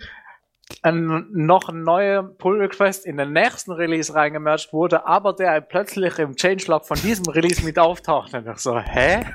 [0.81, 6.35] ein, noch ein neuer Pull-Request in den nächsten Release reingemerged wurde, aber der plötzlich im
[6.35, 8.33] Changelog von diesem Release mit auftaucht.
[8.33, 9.25] Und ich so, hä?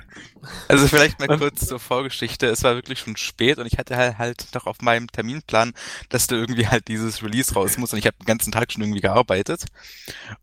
[0.69, 2.47] Also vielleicht mal kurz zur Vorgeschichte.
[2.47, 5.73] Es war wirklich schon spät und ich hatte halt, halt noch auf meinem Terminplan,
[6.09, 8.83] dass da irgendwie halt dieses Release raus muss und ich habe den ganzen Tag schon
[8.83, 9.65] irgendwie gearbeitet.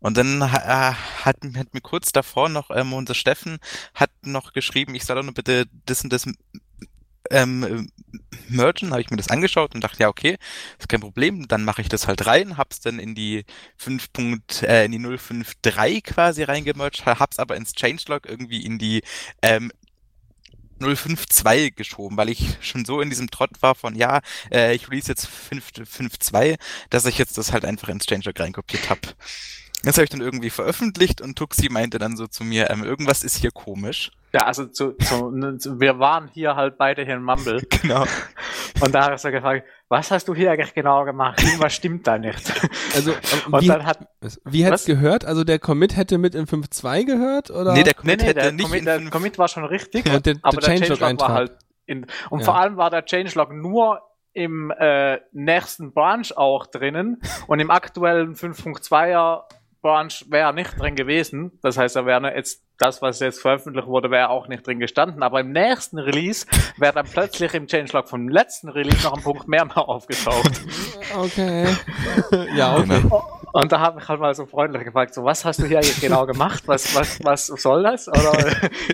[0.00, 3.58] Und dann äh, hat, hat mir kurz davor noch ähm, unser Steffen
[3.94, 6.26] hat noch geschrieben, ich soll doch nur bitte das und das
[7.30, 7.90] ähm,
[8.48, 10.38] mergen, habe ich mir das angeschaut und dachte, ja, okay,
[10.78, 13.44] ist kein Problem, dann mache ich das halt rein, hab's dann in die
[13.76, 14.12] 5.
[14.12, 19.02] Punkt, äh, in die 053 quasi reingemerged, hab's aber ins Changelog irgendwie in die
[19.42, 19.70] ähm,
[20.80, 24.20] 052 geschoben, weil ich schon so in diesem Trott war von, ja,
[24.52, 26.56] äh, ich release jetzt 5.2,
[26.90, 29.00] dass ich jetzt das halt einfach ins Changelog reinkopiert habe.
[29.82, 33.22] Das habe ich dann irgendwie veröffentlicht und Tuxi meinte dann so zu mir, ähm, irgendwas
[33.22, 34.10] ist hier komisch.
[34.32, 38.04] Ja, also zu, zu, zu, wir waren hier halt beide hier in Mumble Genau.
[38.82, 41.42] und da hat er gefragt, was hast du hier eigentlich genau gemacht?
[41.42, 42.52] Irgendwas stimmt da nicht.
[42.94, 43.98] Also, ähm, Und wie, dann hat,
[44.44, 44.84] wie hätt's Was?
[44.86, 45.24] gehört?
[45.24, 47.50] Also der Commit hätte mit in 5.2 gehört?
[47.50, 47.72] Oder?
[47.74, 50.04] Nee, der nee, Commit nee, hätte der, nicht Commit, in der Commit war schon richtig,
[50.06, 51.52] Und der- der aber der Changelog Changelog war halt
[51.86, 52.44] in, und Ja.
[52.46, 58.34] vor allem war der Changelog nur im äh, nächsten Branch auch drinnen und im aktuellen
[58.34, 59.42] 5.2er
[59.80, 61.58] Branch wäre er nicht drin gewesen.
[61.62, 65.22] Das heißt, er wäre jetzt das, was jetzt veröffentlicht wurde, wäre auch nicht drin gestanden.
[65.22, 69.48] Aber im nächsten Release wäre dann plötzlich im Changelog vom letzten Release noch ein Punkt
[69.48, 70.62] mehr mal aufgetaucht.
[71.16, 71.66] Okay.
[72.54, 73.00] ja, okay.
[73.02, 73.38] Genau.
[73.52, 76.00] Und da habe ich halt mal so freundlich gefragt, so, was hast du hier eigentlich
[76.00, 76.62] genau gemacht?
[76.66, 78.06] Was, was, was soll das?
[78.08, 78.32] Oder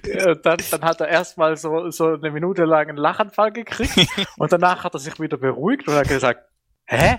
[0.04, 3.94] äh, dann, dann hat er erstmal so, so eine Minute lang einen Lachanfall gekriegt
[4.38, 6.40] und danach hat er sich wieder beruhigt und hat gesagt,
[6.86, 7.18] hä?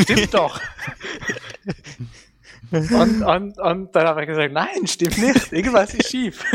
[0.00, 0.60] Stimmt doch.
[2.70, 5.52] Und, und, und dann habe ich gesagt, nein, stimmt nicht.
[5.52, 6.44] Irgendwas ist schief.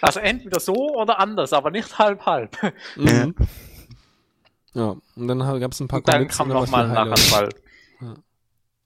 [0.00, 2.58] Also entweder so oder anders, aber nicht halb halb.
[2.94, 3.34] Mhm.
[4.74, 7.08] Ja, und dann gab es ein paar Und dann kam und dann noch mal ein.
[7.08, 7.48] Lachanfall.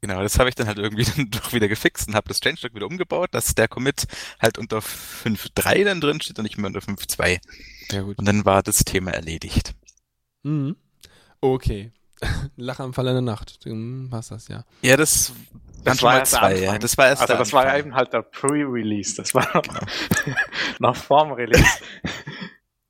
[0.01, 2.75] Genau, das habe ich dann halt irgendwie dann doch wieder gefixt und habe das Changelog
[2.75, 4.07] wieder umgebaut, dass der Commit
[4.41, 7.41] halt unter 5.3 dann drin steht und nicht mehr unter 5.2.
[7.91, 8.19] Ja, gut.
[8.19, 9.75] Und dann war das Thema erledigt.
[10.45, 10.77] Mhm.
[11.41, 11.93] Okay.
[12.57, 13.65] Lachanfall in der Nacht.
[13.67, 14.65] Dann passt das, ja.
[14.83, 15.33] Ja, das,
[15.85, 16.79] Das war erst zwei, ja.
[16.79, 17.87] Das war erst Also das war ja Anfang.
[17.87, 19.15] eben halt der Pre-Release.
[19.17, 19.47] Das war
[20.79, 21.65] noch vorm Release.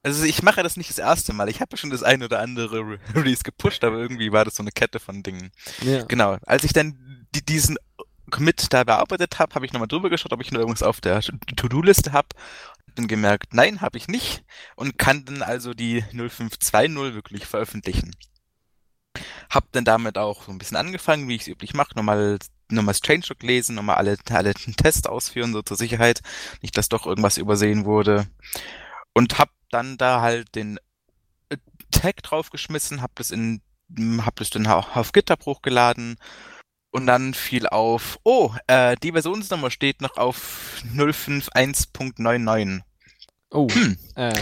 [0.05, 1.49] Also ich mache das nicht das erste Mal.
[1.49, 4.55] Ich habe ja schon das ein oder andere Re- Release gepusht, aber irgendwie war das
[4.55, 5.51] so eine Kette von Dingen.
[5.83, 6.05] ja.
[6.05, 6.39] Genau.
[6.47, 7.77] Als ich dann die, diesen
[8.31, 11.21] Commit da bearbeitet habe, habe ich nochmal drüber geschaut, ob ich noch irgendwas auf der
[11.21, 12.29] To-Do-Liste habe.
[12.95, 14.45] Dann gemerkt, nein, habe ich nicht
[14.77, 18.15] und kann dann also die 0520 wirklich veröffentlichen.
[19.51, 22.39] Hab dann damit auch so ein bisschen angefangen, wie ich es üblich mache, nochmal
[22.71, 26.21] nochmal das Changelog lesen, nochmal alle, alle Tests ausführen, so zur Sicherheit,
[26.63, 28.27] nicht, dass doch irgendwas übersehen wurde.
[29.15, 30.79] Und hab dann da halt den
[31.49, 31.57] äh,
[31.91, 33.63] Tag draufgeschmissen, hab das in,
[34.25, 36.17] hab das dann auch auf GitHub hochgeladen
[36.91, 42.83] und dann fiel auf, oh, äh, die Versionsnummer steht noch auf 051.99.
[43.51, 43.99] Oh, Hm.
[44.15, 44.33] äh,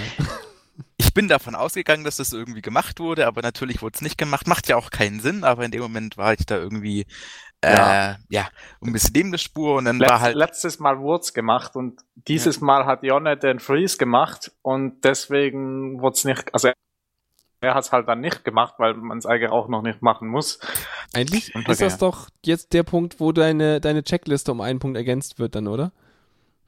[0.96, 4.46] Ich bin davon ausgegangen, dass das irgendwie gemacht wurde, aber natürlich wurde es nicht gemacht.
[4.46, 7.06] Macht ja auch keinen Sinn, aber in dem Moment war ich da irgendwie,
[7.62, 8.16] äh, Ja.
[8.28, 8.48] ja,
[8.82, 12.02] ein bisschen neben der Spur und dann Letz, war halt, letztes Mal wurd's gemacht und
[12.14, 16.70] dieses Mal hat Jonne den Freeze gemacht und deswegen wurd's nicht, also
[17.60, 20.60] er hat's halt dann nicht gemacht, weil man es eigentlich auch noch nicht machen muss.
[21.14, 25.38] eigentlich ist das doch jetzt der Punkt, wo deine, deine Checkliste um einen Punkt ergänzt
[25.38, 25.92] wird dann, oder?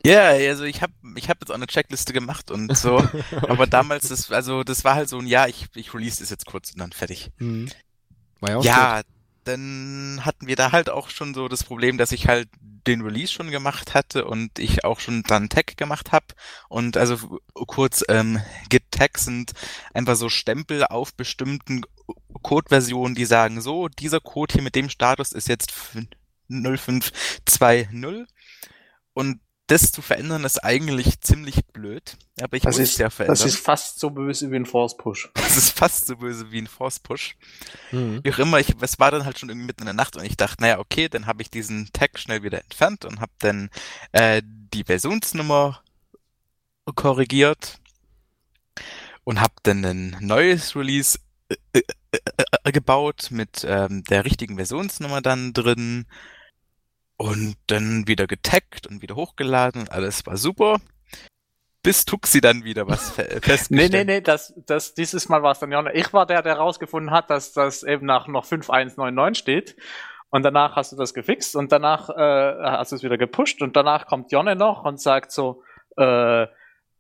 [0.04, 2.98] Ja, also ich habe ich hab jetzt auch eine Checkliste gemacht und so,
[3.48, 6.46] aber damals, das, also das war halt so ein, ja, ich, ich release das jetzt
[6.46, 7.30] kurz und dann fertig.
[7.38, 7.68] Hm.
[8.40, 9.02] War ja auch Ja,
[9.44, 12.48] dann hatten wir da halt auch schon so das Problem, dass ich halt
[12.86, 16.26] den Release schon gemacht hatte und ich auch schon dann Tag gemacht habe.
[16.68, 19.52] Und also kurz, ähm, Git Tags sind
[19.92, 21.82] einfach so Stempel auf bestimmten
[22.42, 25.72] Code-Versionen, die sagen so, dieser Code hier mit dem Status ist jetzt
[26.48, 28.26] 0520
[29.12, 33.10] und das zu verändern ist eigentlich ziemlich blöd, aber ich Das muss ist- es ja
[33.10, 33.36] verändern.
[33.38, 35.30] Das ist fast so böse wie ein Force Push.
[35.34, 37.36] das ist fast so böse wie ein Force Push.
[37.90, 38.20] Hm.
[38.24, 40.24] Wie auch immer, ich, es war dann halt schon irgendwie mitten in der Nacht und
[40.24, 43.70] ich dachte, naja, okay, dann habe ich diesen Tag schnell wieder entfernt und habe dann
[44.12, 45.82] äh, die Versionsnummer
[46.94, 47.78] korrigiert
[49.24, 51.18] und habe dann ein neues Release
[51.50, 52.18] äh, äh,
[52.64, 56.06] äh, gebaut mit ähm, der richtigen Versionsnummer dann drin
[57.18, 60.78] und dann wieder getaggt und wieder hochgeladen und alles war super.
[61.82, 65.52] Bis Tuxi dann wieder was fe Nee, festgestellt nee, nee, das, das, dieses Mal war
[65.52, 65.92] es dann Jonne.
[65.92, 69.76] Ich war der, der rausgefunden hat, dass das eben nach noch 5199 steht.
[70.30, 73.76] Und danach hast du das gefixt und danach äh, hast du es wieder gepusht und
[73.76, 75.62] danach kommt Jonne noch und sagt so
[75.96, 76.46] äh,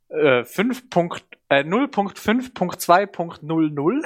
[0.08, 0.90] äh, 5.
[0.90, 4.02] Punkt, äh, 0.5.2.00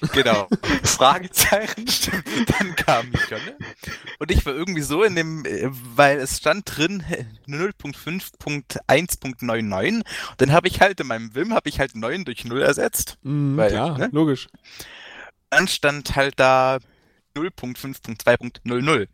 [0.12, 0.46] Genau.
[0.84, 1.88] Fragezeichen.
[1.88, 3.56] Stimmt, dann kam die Jonne.
[4.18, 9.96] Und ich war irgendwie so in dem, äh, weil es stand drin äh, 0.5.1.99.
[9.96, 10.04] Und
[10.38, 13.18] dann habe ich halt in meinem Vim habe ich halt 9 durch 0 ersetzt.
[13.22, 14.08] Hm, Weil, ja, ne?
[14.12, 14.46] logisch.
[15.50, 16.78] Dann stand halt da
[17.34, 19.08] 0.5.2.00.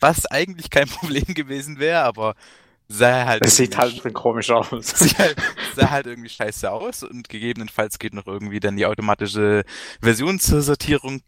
[0.00, 2.36] Was eigentlich kein Problem gewesen wäre, aber
[2.88, 3.44] sah halt.
[3.44, 4.70] Es sieht halt ein bisschen komisch aus.
[4.80, 5.36] sieht halt,
[5.74, 9.64] sah halt irgendwie scheiße aus und gegebenenfalls geht noch irgendwie dann die automatische
[10.00, 11.22] Versionssortierung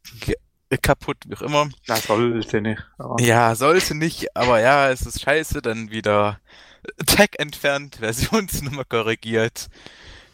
[0.83, 1.69] kaputt, wie auch immer.
[1.87, 2.83] Das sollte nicht.
[2.99, 6.41] Aber Ja, sollte nicht, aber ja, es ist scheiße, dann wieder
[7.07, 9.69] Tag entfernt, Versionsnummer korrigiert,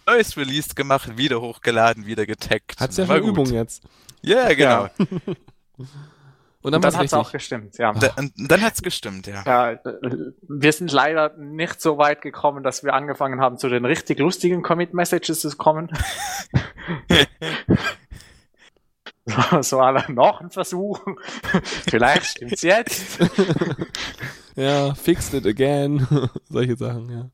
[0.07, 2.81] neues Release gemacht, wieder hochgeladen, wieder getaggt.
[2.81, 3.23] Hat's ja schon.
[3.23, 3.83] Übung jetzt.
[4.23, 4.89] Ja, genau.
[6.65, 7.93] Und dann, und dann hat es auch gestimmt, ja.
[7.93, 9.43] Da, und dann hat's gestimmt, ja.
[9.45, 9.79] Ja, äh,
[10.49, 14.63] wir sind leider nicht so weit gekommen, dass wir angefangen haben, zu den richtig lustigen
[14.63, 15.91] Commit-Messages zu kommen.
[19.27, 21.01] so, so alle noch ein Versuch.
[21.87, 23.19] Vielleicht stimmt's jetzt.
[24.57, 26.07] Ja, fixed it again.
[26.49, 27.29] Solche Sachen, ja.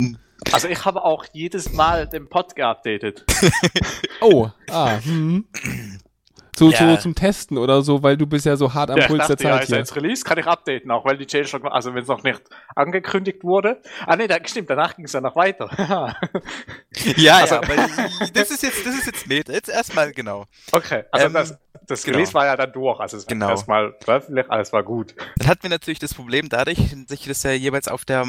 [0.53, 3.25] Also ich habe auch jedes Mal den Pod geupdatet.
[4.23, 5.47] Oh, ah, hm.
[6.61, 6.77] Zu, Ja.
[6.97, 9.37] zu, zum Testen oder so, weil du bist ja so hart am Ja, Puls der
[9.37, 12.03] dachte, ja, Zeit ist jetzt Release, kann ich updaten, auch weil die Changelog, also wenn
[12.03, 12.43] es noch nicht
[12.77, 13.81] angekündigt wurde.
[14.07, 15.71] Ah nee, da, stimmt, danach ging es ja noch weiter.
[17.17, 17.77] Ja, Also- ja, aber
[18.35, 20.45] das ist jetzt, das ist jetzt, nee, jetzt erstmal genau.
[20.73, 22.17] okay, also Ähm, das, das genau.
[22.19, 23.49] Release war ja dann durch, also es war Genau.
[23.49, 25.15] erstmal veröffentlicht, alles war gut.
[25.39, 28.27] Dann hatten wir natürlich das Problem dadurch, dass ja jeweils auf der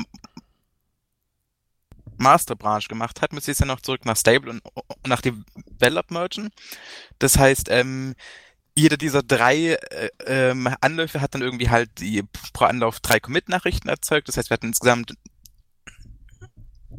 [2.22, 6.12] Master-Branch gemacht hat, müsste ich es ja noch zurück nach Stable und, und nach Develop
[6.12, 6.50] mergen.
[7.20, 8.16] Das heißt, ähm,
[8.76, 13.90] jeder dieser drei äh, ähm, Anläufe hat dann irgendwie halt die, pro Anlauf drei Commit-Nachrichten
[13.90, 14.28] erzeugt.
[14.28, 15.14] Das heißt, wir hatten insgesamt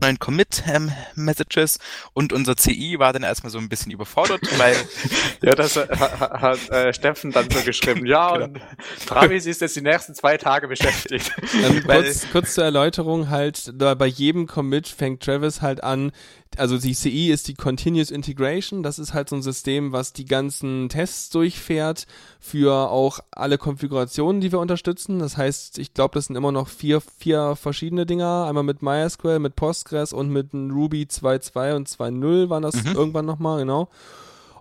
[0.03, 1.79] neun Commit-Messages
[2.13, 4.77] und unser CI war dann erstmal so ein bisschen überfordert, weil
[5.43, 8.07] Ja, das äh, ha- hat äh, Steffen dann so geschrieben.
[8.07, 8.45] Ja, Genau.
[8.45, 8.61] und
[9.07, 11.33] Travis ist jetzt die nächsten zwei Tage beschäftigt.
[11.65, 16.13] Ähm, kurz, kurz zur Erläuterung halt, bei jedem Commit fängt Travis halt an,
[16.59, 18.83] also die CI ist die Continuous Integration.
[18.83, 22.07] Das ist halt so ein System, was die ganzen Tests durchfährt
[22.41, 25.19] für auch alle Konfigurationen, die wir unterstützen.
[25.19, 28.47] Das heißt, ich glaube, das sind immer noch vier, vier verschiedene Dinger.
[28.49, 32.93] Einmal mit MySQL, mit Postgres und mit Ruby 2.2 und 2.0 waren das Mhm.
[32.95, 33.89] irgendwann nochmal, genau.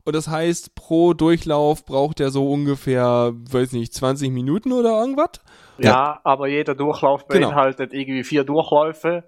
[0.04, 5.40] Und das heißt, pro Durchlauf braucht er so ungefähr, weiß nicht, 20 Minuten oder irgendwas.
[5.78, 7.50] Ja, aber jeder Durchlauf Genau.
[7.50, 9.24] beinhaltet irgendwie vier Durchläufe.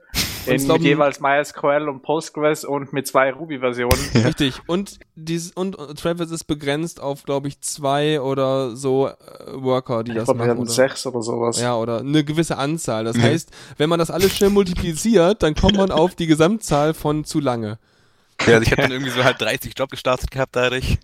[0.48, 4.00] In, ich glaub, mit jeweils MySQL und Postgres und mit zwei Ruby-Versionen.
[4.26, 4.62] Richtig.
[4.68, 9.14] Und dieses und Travis ist begrenzt auf, glaube ich, zwei oder so äh,
[9.54, 10.50] Worker, die Ich das glaube, wir machen.
[10.52, 11.60] hatten Oder, sechs oder sowas.
[11.62, 13.04] ja, oder eine gewisse Anzahl.
[13.04, 17.24] Das heißt, wenn man das alles schnell multipliziert, dann kommt man auf die Gesamtzahl von
[17.26, 17.78] zu lange.
[18.46, 20.98] Ja, also ich habe dann irgendwie so halt 30 Job gestartet gehabt dadurch.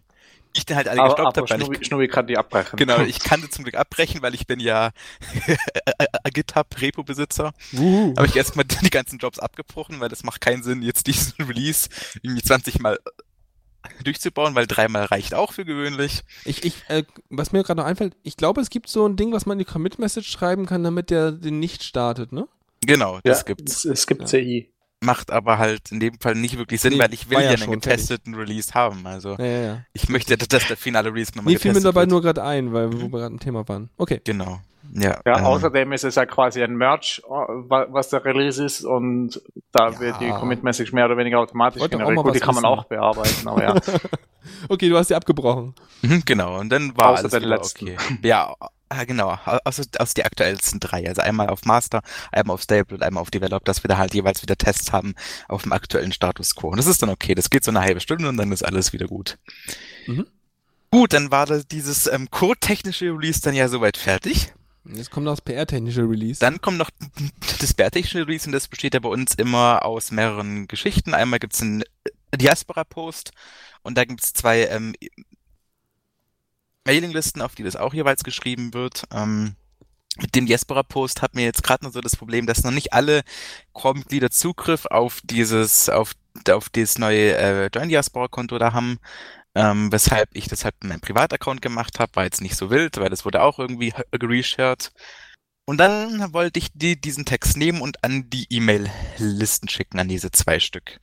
[0.53, 2.77] Ich dann halt alle aber gestoppt habe, weil Schnurri, ich Schnurri kann die abbrechen.
[2.77, 4.91] Genau, ich kann sie zum Glück abbrechen, weil ich bin ja
[6.33, 7.53] GitHub-Repo-Besitzer.
[7.71, 8.15] Wuhu.
[8.17, 11.89] Habe ich erstmal die ganzen Jobs abgebrochen, weil das macht keinen Sinn, jetzt diesen Release
[12.21, 12.99] irgendwie 20 Mal
[14.03, 16.23] durchzubauen, weil dreimal reicht auch für gewöhnlich.
[16.45, 19.31] Ich, ich, äh, was mir gerade noch einfällt, ich glaube, es gibt so ein Ding,
[19.31, 22.47] was man in die Commit-Message schreiben kann, damit der den nicht startet, ne?
[22.85, 23.85] Genau, das ja, gibt's.
[23.85, 24.27] Es, es gibt Ja.
[24.27, 24.71] CI.
[25.01, 27.49] Macht aber halt in dem Fall nicht wirklich Sinn, Nee, weil ich will ja, ja
[27.51, 29.07] einen schon getesteten Release haben.
[29.07, 29.77] Also Ja, ja, ja.
[29.93, 32.09] ich möchte, dass der finale Release nochmal Mir fiel mir getestet dabei wird.
[32.11, 33.89] nur gerade ein, weil wo wir gerade ein Thema waren.
[33.97, 34.19] Okay.
[34.25, 34.59] Genau.
[34.93, 38.61] Ja, Ja, ähm, außerdem ist es ja quasi ein Merge, äh, wa- was der Release
[38.63, 39.39] ist und
[39.71, 39.99] da Ja.
[39.99, 42.17] wird die Commit-Message mehr oder weniger automatisch generiert.
[42.17, 43.75] Gut, die kann man auch bearbeiten, aber ja.
[44.67, 45.75] Okay, du hast sie abgebrochen.
[46.01, 47.85] Mhm, Genau, und dann war Außer alles den letzten.
[47.89, 47.97] okay.
[48.23, 48.53] Ja,
[48.89, 51.07] ah, genau, aus, aus die aktuellsten drei.
[51.07, 54.13] Also einmal auf Master, einmal auf Stable und einmal auf Develop, dass wir da halt
[54.13, 55.15] jeweils wieder Tests haben
[55.47, 56.69] auf dem aktuellen Status Quo.
[56.69, 57.35] Und das ist dann okay.
[57.35, 59.37] Das geht so eine halbe Stunde und dann ist alles wieder gut.
[60.07, 60.27] Mhm.
[60.91, 64.53] Gut, dann war das dieses ähm, code-technische Release dann ja soweit fertig.
[64.85, 66.39] Jetzt kommt das PR-technische Release.
[66.39, 66.89] Dann kommt noch
[67.59, 71.13] das bärtechnische Release und das besteht ja bei uns immer aus mehreren Geschichten.
[71.13, 71.83] Einmal gibt's einen
[72.35, 73.31] Diaspora-Post
[73.83, 74.95] und da gibt's zwei ähm,
[76.85, 79.03] Mailinglisten, auf die das auch jeweils geschrieben wird.
[79.11, 79.55] Ähm,
[80.21, 83.21] mit dem Diaspora-Post hat mir jetzt gerade noch so das Problem, dass noch nicht alle
[83.73, 86.13] Core-Mitglieder Zugriff auf dieses, auf,
[86.49, 88.99] auf dieses neue äh, Join Diaspora-Konto da haben.
[89.55, 92.97] Ähm, weshalb ich das halt mit meinem Privataccount gemacht habe, war jetzt nicht so wild,
[92.97, 94.91] weil das wurde auch irgendwie reshared.
[95.65, 100.31] Und dann wollte ich die, diesen Text nehmen und an die E-Mail-Listen schicken, an diese
[100.31, 100.99] zwei Stück.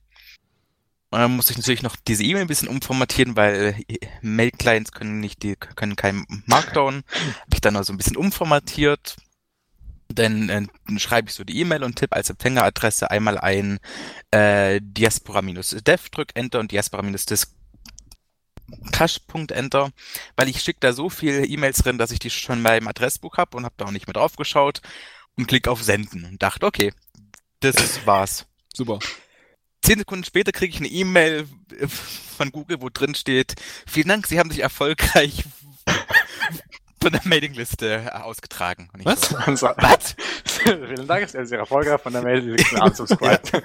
[1.17, 5.19] Und dann musste ich natürlich noch diese E-Mail ein bisschen umformatieren, weil äh, Mail-Clients können
[5.19, 7.03] nicht, die können kein Markdown.
[7.09, 9.15] Habe ich dann noch so ein bisschen umformatiert.
[10.09, 13.79] Dann, äh, dann schreibe ich so die E-Mail und tippe als Empfängeradresse einmal ein
[14.29, 17.47] äh, diaspora-dev, drück Enter und diaspora-dis
[18.91, 19.89] Cache.enter,
[20.35, 23.37] weil ich schicke da so viele E-Mails drin, dass ich die schon mal im Adressbuch
[23.37, 24.83] habe und habe da auch nicht mehr drauf geschaut
[25.35, 26.93] und klick auf Senden und dachte, okay,
[27.61, 28.45] das war's.
[28.71, 28.99] Super.
[29.87, 31.47] Zehn Sekunden später kriege ich eine E-Mail
[31.79, 33.53] äh, von Google, wo drin steht,
[33.87, 35.45] vielen Dank, Sie haben sich erfolgreich
[37.01, 38.89] von der Mailingliste ausgetragen.
[38.91, 39.29] Und ich Was?
[39.29, 40.17] So, Und so, Was?
[40.43, 43.63] Vielen Dank, sehr, sehr erfolgreich von der Mail, die unsubscribe.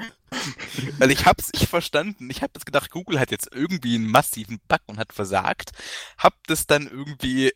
[0.99, 2.31] Weil ich hab's nicht verstanden.
[2.31, 5.73] Ich habe jetzt gedacht, Google hat jetzt irgendwie einen massiven Bug und hat versagt.
[6.19, 7.53] Hab das dann irgendwie,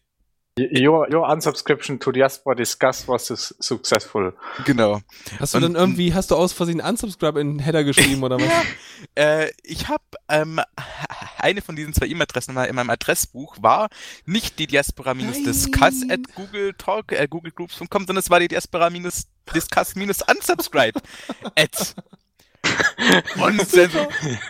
[0.58, 4.32] Your, your unsubscription to Diaspora Discuss was su- successful.
[4.64, 5.02] genau.
[5.38, 8.40] Hast du Und- dann irgendwie, hast du aus Versehen unsubscribe in den Header geschrieben oder
[8.40, 8.48] was?
[9.14, 10.58] Äh, ich habe ähm,
[11.38, 13.90] eine von diesen zwei E-Mail-Adressen in meinem Adressbuch war
[14.24, 20.98] nicht die diaspora-discuss at Google Talk, äh, googlegroups.com, sondern es war die diaspora-discuss-unsubscribe
[21.54, 21.94] at.
[23.36, 24.08] So,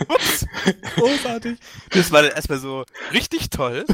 [0.09, 0.47] ups,
[0.97, 1.59] Großartig.
[1.91, 3.85] das war dann erstmal so richtig toll.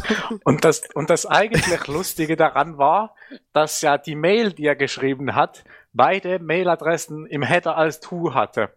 [0.44, 3.14] Und das, und das eigentlich Lustige daran war,
[3.52, 8.70] dass ja die Mail, die er geschrieben hat, beide Mailadressen im Header als To hatte.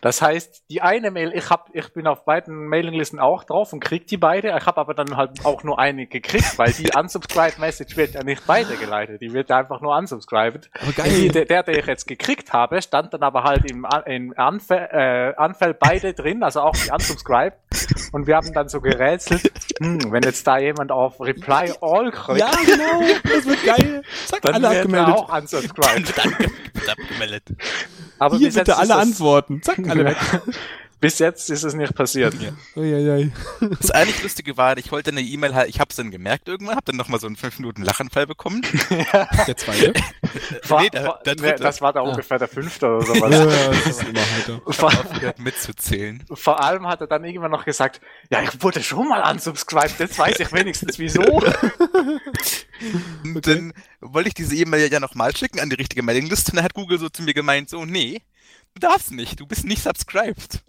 [0.00, 3.80] Das heißt, die eine Mail, ich hab, ich bin auf beiden Mailinglisten auch drauf und
[3.80, 4.56] krieg die beide.
[4.56, 8.22] Ich habe aber dann halt auch nur eine gekriegt, weil die unsubscribed Message wird ja
[8.22, 9.20] nicht weitergeleitet.
[9.20, 10.70] Die wird einfach nur unsubscribed.
[11.04, 15.34] Die, der, der, ich jetzt gekriegt habe, stand dann aber halt im, im Anfall, äh,
[15.36, 17.58] Anfall beide drin, also auch die unsubscribed.
[18.12, 22.40] Und wir haben dann so gerätselt, hm, wenn jetzt da jemand auf Reply All kriegt,
[22.40, 23.02] Ja, genau.
[23.24, 24.02] Das wird geil.
[24.26, 25.14] Zack, dann alle wird er abgemeldet.
[25.14, 26.18] auch unsubscribed.
[26.18, 27.44] Dann wird abgemeldet.
[28.18, 29.62] Aber Hier bitte alle Antworten.
[29.62, 30.16] Zack, alle weg.
[30.98, 32.34] Bis jetzt ist es nicht passiert.
[32.74, 33.30] Uiuiui.
[33.80, 36.84] Das eigentlich Lustige war, ich wollte eine E-Mail halt, ich hab's dann gemerkt irgendwann, hab
[36.86, 38.62] dann nochmal so einen 5 Minuten Lachanfall bekommen.
[39.46, 39.92] Der zweite.
[40.68, 41.62] War, Nee, der- der nee, dritte.
[41.62, 42.02] das war da Ah.
[42.04, 43.68] ungefähr der fünfte oder Ja, sowas.
[43.84, 44.60] das ist immer heiter.
[44.68, 44.92] Vor,
[45.38, 46.24] mitzuzählen.
[46.34, 50.18] vor allem hat er dann irgendwann noch gesagt, ja, ich wurde schon mal unsubscribed, jetzt
[50.18, 51.22] weiß ich wenigstens wieso.
[51.22, 51.44] Und
[53.36, 53.40] Okay.
[53.42, 56.74] dann wollte ich diese E-Mail ja nochmal schicken an die richtige Mailingliste und dann hat
[56.74, 58.20] Google so zu mir gemeint, so, nee,
[58.74, 60.60] du darfst nicht, du bist nicht subscribed.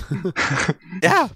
[1.02, 1.28] ja,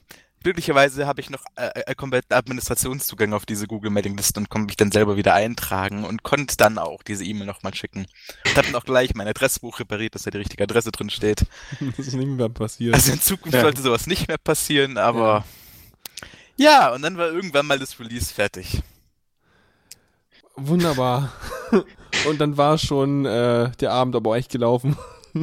[0.42, 4.66] glücklicherweise habe ich noch äh, äh, kompletten Administrationszugang auf diese Google Mailing Liste und konnte
[4.66, 8.06] mich dann selber wieder eintragen und konnte dann auch diese E-Mail nochmal schicken.
[8.46, 11.46] Und habe dann auch gleich mein Adressbuch repariert, dass da die richtige Adresse drin steht.
[11.96, 12.94] Das ist nicht mehr passiert.
[12.94, 13.62] Also in Zukunft Ja.
[13.62, 15.44] sollte sowas nicht mehr passieren, aber
[16.56, 16.92] ja.
[16.94, 18.82] und dann war irgendwann mal das Release fertig.
[20.56, 21.32] Wunderbar.
[22.26, 24.96] Und dann war schon äh, der Abend aber echt gelaufen.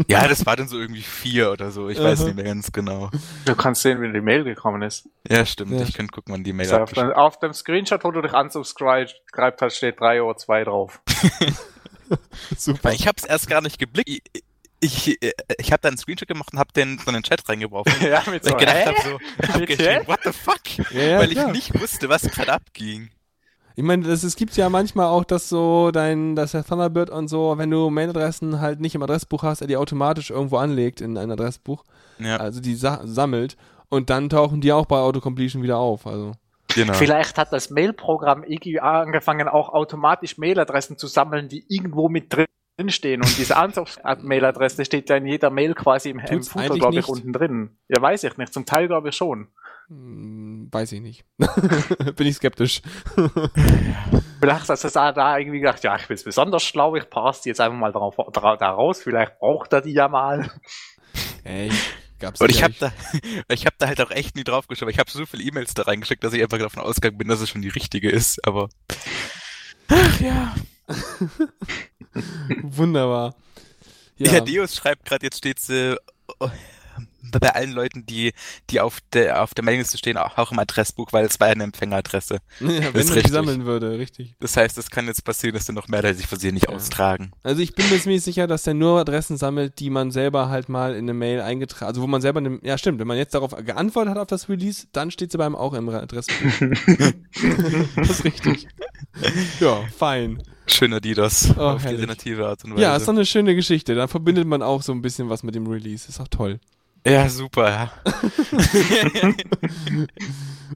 [0.07, 2.25] Ja, das war dann so irgendwie vier oder so, ich weiß Aha.
[2.27, 3.09] nicht mehr ganz genau.
[3.45, 5.07] Du kannst sehen, wie die Mail gekommen ist.
[5.29, 5.81] Ja, stimmt, Ja.
[5.83, 8.33] ich könnte gucken, wann die Mail So, auf, dem, auf dem Screenshot, wo du dich
[8.33, 9.13] unsubscribed
[9.61, 11.01] hast, steht 3 Uhr 2 drauf.
[12.57, 12.79] Super.
[12.83, 14.09] Weil ich habe es erst gar nicht geblickt.
[14.79, 15.19] Ich, ich,
[15.57, 17.93] ich habe da einen Screenshot gemacht und habe den in den Chat reingeworfen.
[18.05, 18.85] ja, mit so, ich gedacht hä?
[18.85, 20.91] habe so, hab what the fuck?
[20.91, 21.51] Ja, ja, Weil ich klar.
[21.51, 23.09] nicht wusste, was gerade abging.
[23.75, 27.27] Ich meine, das, es gibt ja manchmal auch, dass so dein, dass der Thunderbird und
[27.27, 31.17] so, wenn du Mailadressen halt nicht im Adressbuch hast, er die automatisch irgendwo anlegt in
[31.17, 31.83] ein Adressbuch,
[32.19, 33.57] Ja, also die sa sammelt
[33.89, 36.05] und dann tauchen die auch bei Autocompletion wieder auf.
[36.05, 36.33] Also
[36.73, 36.93] genau.
[36.93, 42.47] Vielleicht hat das Mailprogramm irgendwie angefangen, auch automatisch Mailadressen zu sammeln, die irgendwo mit drin
[42.89, 43.21] stehen.
[43.21, 46.95] Und diese Ansuch-Mailadresse steht ja in jeder Mail quasi im, im Tut's Footer, eigentlich glaube
[46.95, 47.09] ich, nicht.
[47.09, 47.77] unten drin.
[47.87, 48.53] Ja, weiß ich nicht.
[48.53, 49.47] Zum Teil glaube ich schon.
[49.87, 51.25] Hm, weiß ich nicht.
[52.15, 52.81] Bin ich skeptisch.
[54.39, 57.61] Vielleicht hat er da irgendwie gedacht, ja, ich bin besonders schlau, ich passe die jetzt
[57.61, 60.51] einfach mal darauf, dara- da raus, vielleicht braucht er die ja mal.
[61.45, 61.71] Ey,
[62.19, 62.91] gab's Und ich habe da,
[63.47, 64.89] ich habe da halt auch echt nie drauf geschaut.
[64.89, 67.49] Ich habe so viele E-Mails da reingeschickt, dass ich einfach davon ausgegangen bin, dass es
[67.49, 68.45] schon die richtige ist.
[68.45, 68.67] Aber
[69.87, 70.53] ach ja.
[72.63, 73.35] Wunderbar.
[74.17, 75.95] Ja, Ja, Deus schreibt gerade, jetzt steht äh,
[77.31, 78.33] bei allen Leuten, die,
[78.69, 81.53] die auf der auf der Mailingliste stehen, auch, auch im Adressbuch, weil es war ja
[81.53, 82.35] eine Empfängeradresse.
[82.59, 83.31] ja, wenn die richtig.
[83.31, 84.35] sammeln würde, richtig.
[84.39, 86.75] Das heißt, es kann jetzt passieren, dass dann noch mehr Leute sich versehen nicht Ja.
[86.75, 87.31] austragen.
[87.43, 90.69] Also ich bin mir ziemlich sicher, dass der nur Adressen sammelt, die man selber halt
[90.69, 93.33] mal in eine Mail eingetragen, also wo man selber eine, ja stimmt, wenn man jetzt
[93.33, 96.33] darauf geantwortet hat auf das Release, dann steht sie beim auch im Adressbuch.
[97.95, 98.67] das ist richtig.
[99.59, 100.41] Ja, fein.
[100.65, 102.01] Schöner DDoS Oh, auf die herrlich.
[102.01, 102.81] alternative Art und Weise.
[102.81, 103.95] Ja, ist doch eine schöne Geschichte.
[103.95, 106.07] Dann verbindet man auch so ein bisschen was mit dem Release.
[106.07, 106.59] Ist auch toll.
[107.05, 107.91] Ja, super, ja.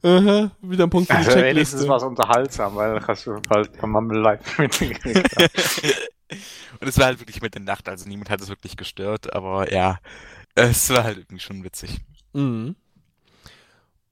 [0.03, 1.87] Aha, wieder ein Punkt für die Also wenigstens Checkliste.
[1.89, 5.35] war es unterhaltsam, weil ich hast du halt von Mumble Live mitgekriegt.
[6.79, 9.71] Und es war halt wirklich mit der Nacht, also niemand hat es wirklich gestört, aber
[9.73, 9.97] ja,
[10.55, 12.01] es war halt irgendwie schon witzig.
[12.33, 12.75] Mhm.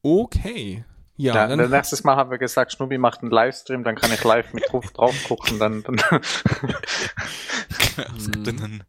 [0.02, 0.86] Okay.
[1.18, 4.12] Ja, Ja, dann, dann nächstes Mal haben wir gesagt, Schnubi macht einen Livestream, dann kann
[4.14, 5.96] ich live mit drauf, drauf gucken, dann, dann
[8.18, 8.84] Es gibt dann einen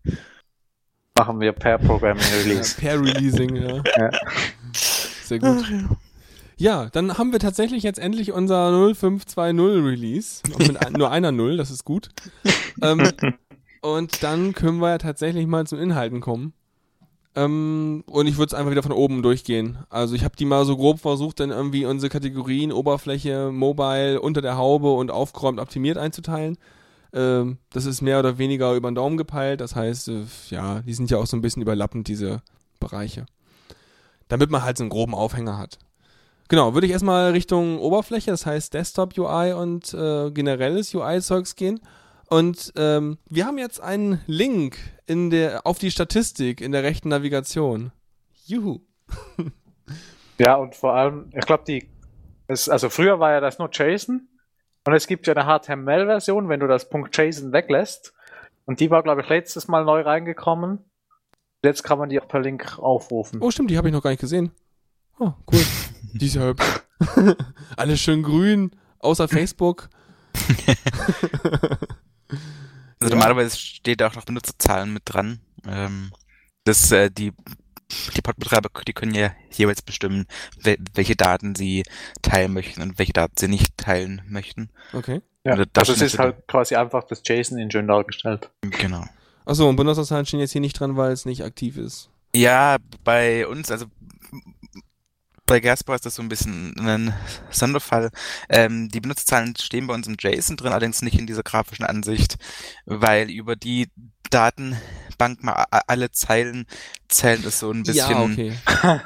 [1.17, 2.77] machen wir per Programming ja, Release.
[2.77, 3.83] per Releasing, ja.
[3.97, 4.11] Ja.
[5.25, 5.65] Sehr gut.
[6.59, 10.43] Ja, dann haben wir tatsächlich jetzt endlich unser 0520 Release.
[10.59, 12.09] Mit ein, nur einer Null, das ist gut.
[12.83, 13.11] ähm,
[13.83, 16.53] und dann können wir ja tatsächlich mal zu den Inhalten kommen.
[17.35, 19.79] Ähm, und ich würde es einfach wieder von oben durchgehen.
[19.91, 24.41] Also ich habe die mal so grob versucht, dann irgendwie unsere Kategorien Oberfläche, Mobile, unter
[24.41, 26.57] der Haube und aufgeräumt, optimiert einzuteilen.
[27.13, 29.61] Ähm, das ist mehr oder weniger über den Daumen gepeilt.
[29.61, 32.43] Das heißt, äh, ja, die sind ja auch so ein bisschen überlappend, diese
[32.81, 33.27] Bereiche.
[34.29, 35.79] Damit man halt so einen groben Aufhänger hat.
[36.49, 41.81] Genau, würde ich erstmal Richtung Oberfläche, das heißt Desktop UI und äh, generelles UI-Zeugs gehen.
[42.29, 47.09] Und ähm, wir haben jetzt einen Link in der, auf die Statistik in der rechten
[47.09, 47.93] Navigation.
[48.47, 48.81] Juhu.
[50.39, 51.89] Ja, und vor allem, ich glaube, die,
[52.47, 54.29] es, also früher war ja das nur JSON
[54.87, 58.15] und es gibt ja eine HTML-Version, wenn du das Punkt .json weglässt.
[58.65, 60.85] Und die war, glaube ich, letztes Mal neu reingekommen.
[61.65, 63.41] Jetzt kann man die auch per Link aufrufen.
[63.41, 64.53] Oh, stimmt, die habe ich noch gar nicht gesehen.
[65.19, 65.61] Oh, cool.
[66.15, 66.81] die ist ja hübsch.
[67.77, 69.89] Alles schön grün, außer Facebook.
[72.99, 73.09] Also Ja.
[73.11, 75.41] normalerweise steht da auch noch Benutzerzahlen mit dran.
[75.67, 76.13] Ähm,
[76.65, 77.33] das, äh, die,
[78.17, 80.27] die Podbetreiber, die können ja jeweils bestimmen,
[80.61, 81.85] wel welche Daten sie
[82.23, 84.71] teilen möchten und welche Daten sie nicht teilen möchten.
[84.93, 85.23] Okay.
[85.45, 88.51] Ja, Also das also ist halt quasi einfach das JSON-Engine dargestellt.
[88.63, 89.05] Genau.
[89.45, 92.11] Achso, und Benutzerzahlen stehen jetzt hier nicht dran, weil es nicht aktiv ist.
[92.35, 93.87] Ja, bei uns, also
[95.47, 97.15] bei Gaspar ist das so ein bisschen ein
[97.51, 98.11] Sonderfall.
[98.49, 102.37] Ähm, die Benutzerzahlen stehen bei uns im JSON drin, allerdings nicht in dieser grafischen Ansicht,
[102.85, 103.89] weil über die
[104.31, 106.67] Datenbank mal alle Zeilen
[107.09, 108.53] zählen ist so ein bisschen Ja, okay.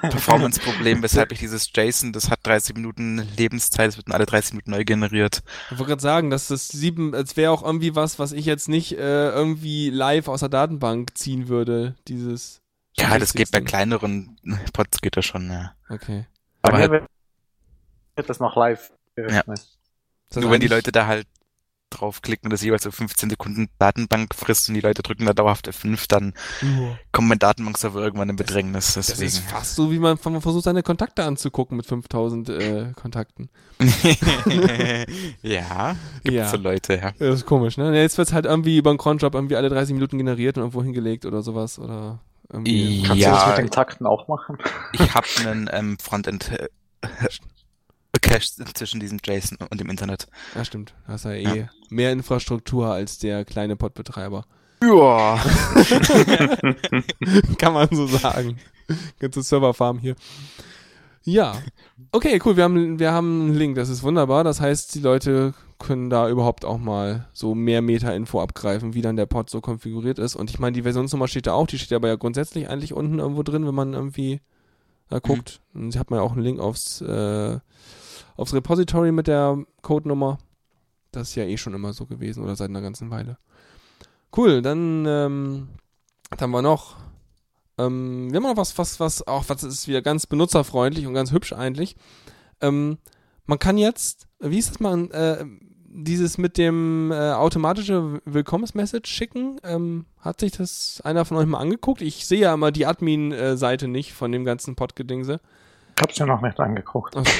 [0.08, 4.70] Performance-Problem, weshalb ich dieses JSON, das hat 30 Minuten Lebenszeit, es wird alle 30 Minuten
[4.70, 5.42] neu generiert.
[5.70, 8.68] Ich wollte gerade sagen, dass das sieben, es wäre auch irgendwie was, was ich jetzt
[8.68, 12.60] nicht äh, irgendwie live aus der Datenbank ziehen würde, dieses.
[12.96, 14.36] Ja, das geht bei kleineren
[14.72, 15.74] Pods geht das schon, ja.
[15.88, 16.26] Okay.
[16.74, 16.90] Aber halt,
[18.16, 19.66] wird- das noch live das
[20.36, 21.26] nur wenn die Leute da halt
[21.90, 25.68] draufklicken und das jeweils so 15 Sekunden Datenbank frisst und die Leute drücken da dauerhaft
[25.68, 26.34] F5, dann
[27.10, 28.94] kommt mein Datenbankserver irgendwann in Bedrängnis.
[28.94, 29.26] Das Deswegen.
[29.26, 33.50] ist fast so, wie man, man versucht, seine Kontakte anzugucken mit 5000 äh, Kontakten.
[35.42, 36.48] ja, gibt Ja.
[36.48, 37.12] so Leute, ja.
[37.18, 37.92] Das ist komisch, ne?
[38.00, 40.82] Jetzt wird es halt irgendwie über einen Cronjob irgendwie alle 30 Minuten generiert und irgendwo
[40.82, 41.78] hingelegt oder sowas.
[41.78, 42.20] Oder
[42.52, 43.02] irgendwie.
[43.02, 43.32] Kannst du Ja.
[43.32, 44.58] das mit den Takten auch machen?
[44.92, 46.68] Ich habe einen ähm, Frontend äh,
[48.20, 50.26] Cache zwischen diesem JSON und dem Internet.
[50.54, 50.94] Ja, stimmt.
[51.06, 54.44] Da hast ja eh mehr Infrastruktur als der kleine Podbetreiber.
[54.82, 55.38] Ja.
[57.58, 58.58] Kann man so sagen.
[59.18, 60.16] Ganze Serverfarm hier.
[61.22, 61.54] Ja.
[62.12, 62.56] Okay, cool.
[62.56, 63.76] Wir haben, wir haben einen Link.
[63.76, 64.42] Das ist wunderbar.
[64.44, 69.16] Das heißt, die Leute können da überhaupt auch mal so mehr Meta-Info abgreifen, wie dann
[69.16, 70.36] der Pod so konfiguriert ist.
[70.36, 71.66] Und ich meine, die Versionsnummer steht da auch.
[71.66, 74.40] Die steht aber ja grundsätzlich eigentlich unten irgendwo drin, wenn man irgendwie
[75.08, 75.60] da guckt.
[75.74, 77.58] Und sie hat man ja auch einen Link aufs, äh,
[78.36, 80.38] aufs Repository mit der Codenummer.
[81.12, 83.38] Das ist ja eh schon immer so gewesen oder seit einer ganzen Weile.
[84.36, 85.68] Cool, dann, ähm,
[86.30, 86.96] was haben wir noch?
[87.78, 91.32] Ähm, wir haben noch was, was, was auch, was ist wieder ganz benutzerfreundlich und ganz
[91.32, 91.96] hübsch eigentlich.
[92.60, 92.98] Ähm,
[93.46, 95.44] man kann jetzt, wie ist das mal, äh,
[95.92, 101.58] dieses mit dem äh, automatische Willkommensmessage schicken, ähm, hat sich das einer von euch mal
[101.58, 102.00] angeguckt?
[102.00, 105.40] Ich sehe ja immer die Admin-Seite nicht von dem ganzen Podgedingse.
[105.96, 107.16] Ich hab's mir noch nicht angeguckt.
[107.16, 107.30] Also,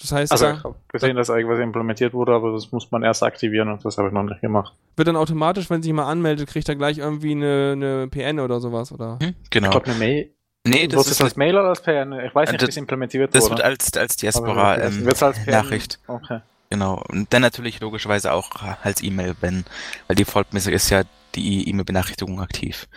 [0.00, 3.02] das heißt, Also da ich habe gesehen, dass irgendwas implementiert wurde, aber das muss man
[3.02, 4.72] erst aktivieren und das habe ich noch nicht gemacht.
[4.96, 8.60] wird dann automatisch, wenn sich jemand anmeldet, kriegt er gleich irgendwie eine, eine PN oder
[8.60, 9.18] sowas, oder?
[9.20, 9.70] Hm, Ich genau.
[9.70, 10.30] glaube eine Mail.
[10.66, 12.12] Nee, das Was ist, als Mail oder als PN?
[12.24, 13.56] Ich weiß nicht, Das- wie es implementiert das wurde.
[13.56, 15.50] wird als, als Aber Diaspora das ähm, als PN?
[15.52, 15.98] Nachricht.
[16.06, 16.40] Okay.
[16.74, 17.00] Genau.
[17.06, 18.50] Und dann natürlich logischerweise auch
[18.82, 19.64] als E-Mail, wenn,
[20.08, 21.04] weil defaultmäßig ist ja
[21.36, 22.88] die E-Mail-Benachrichtigung aktiv.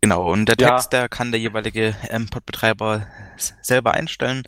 [0.00, 0.30] Genau.
[0.30, 0.76] Und der Ja.
[0.76, 3.08] Text, der kann der jeweilige ähm, Pod-Betreiber
[3.62, 4.44] selber einstellen.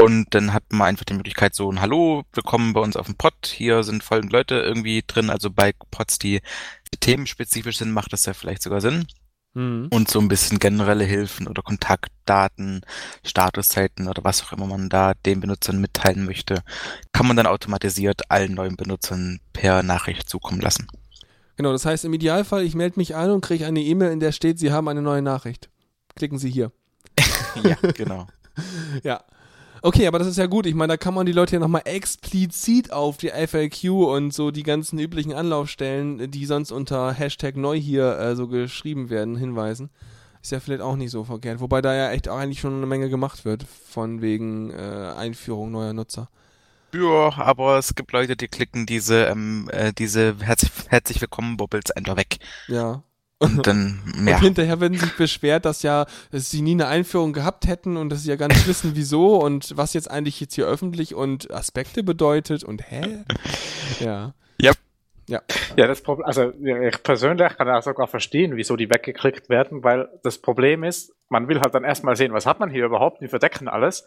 [0.00, 3.16] Und dann hat man einfach die Möglichkeit so ein Hallo, willkommen bei uns auf dem
[3.16, 3.34] Pod.
[3.46, 5.28] Hier sind folgende Leute irgendwie drin.
[5.28, 6.40] Also bei Pods, die
[7.00, 9.08] themenspezifisch sind, macht das ja vielleicht sogar Sinn.
[9.54, 9.88] Mhm.
[9.90, 12.80] Und so ein bisschen generelle Hilfen oder Kontaktdaten,
[13.24, 16.62] Statuszeiten oder was auch immer man da den Benutzern mitteilen möchte,
[17.12, 20.86] kann man dann automatisiert allen neuen Benutzern per Nachricht zukommen lassen.
[21.56, 24.32] Genau, das heißt im Idealfall, ich melde mich ein und kriege eine E-Mail, in der
[24.32, 25.68] steht, Sie haben eine neue Nachricht.
[26.16, 26.72] Klicken Sie hier.
[27.62, 28.26] ja, genau.
[29.02, 29.24] Ja.
[29.84, 30.66] Okay, aber das ist ja gut.
[30.66, 34.52] Ich meine, da kann man die Leute ja nochmal explizit auf die FAQ und so
[34.52, 39.90] die ganzen üblichen Anlaufstellen, die sonst unter Hashtag neu hier äh, so geschrieben werden, hinweisen.
[40.40, 41.58] Ist ja vielleicht auch nicht so verkehrt.
[41.60, 45.72] Wobei da ja echt auch eigentlich schon eine Menge gemacht wird, von wegen äh, Einführung
[45.72, 46.28] neuer Nutzer.
[46.94, 51.90] Ja, aber es gibt Leute, die klicken diese, ähm, äh, diese herzlich, herzlich willkommen Bubbles
[51.90, 52.38] einfach weg.
[52.68, 53.02] Ja.
[53.42, 54.40] Und dann, Und ja.
[54.40, 58.22] hinterher werden sich beschwert, dass ja, dass sie nie eine Einführung gehabt hätten und dass
[58.22, 62.02] sie ja gar nicht wissen, wieso und was jetzt eigentlich jetzt hier öffentlich und Aspekte
[62.02, 63.24] bedeutet und hä?
[64.00, 65.40] Ja.
[65.76, 69.84] Ja, das Problem, also ja, ich persönlich kann ja sogar verstehen, wieso die weggeklickt werden,
[69.84, 73.20] weil das Problem ist, man will halt dann erstmal sehen, was hat man hier überhaupt,
[73.22, 74.06] die verdecken alles.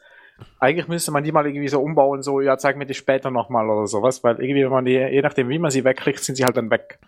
[0.59, 3.69] Eigentlich müsste man die mal irgendwie so umbauen, so, ja, zeig mir die später nochmal
[3.69, 6.43] oder sowas, weil irgendwie, wenn man die, je nachdem, wie man sie wegklickt, sind sie
[6.43, 6.99] halt dann weg.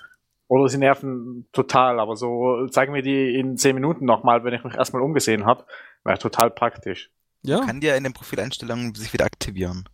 [0.48, 4.64] Oder sie nerven total, aber so, zeig mir die in 10 Minuten nochmal, wenn ich
[4.64, 5.66] mich erstmal umgesehen habe,
[6.06, 7.12] wäre total praktisch.
[7.43, 7.60] Ja.
[7.66, 9.89] Kann die ja in den Profileinstellungen sich wieder aktivieren.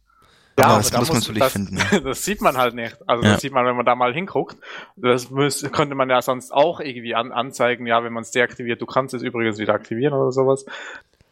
[0.60, 1.80] Ja, aber das da muss man natürlich das- finden.
[2.04, 2.98] Das sieht man halt nicht.
[3.08, 3.32] Also Ja.
[3.34, 4.56] das sieht man, wenn man da mal hinguckt.
[4.96, 8.80] Das müß, könnte man ja sonst auch irgendwie an, anzeigen, ja, wenn man es deaktiviert,
[8.80, 10.66] du kannst es übrigens wieder aktivieren oder sowas.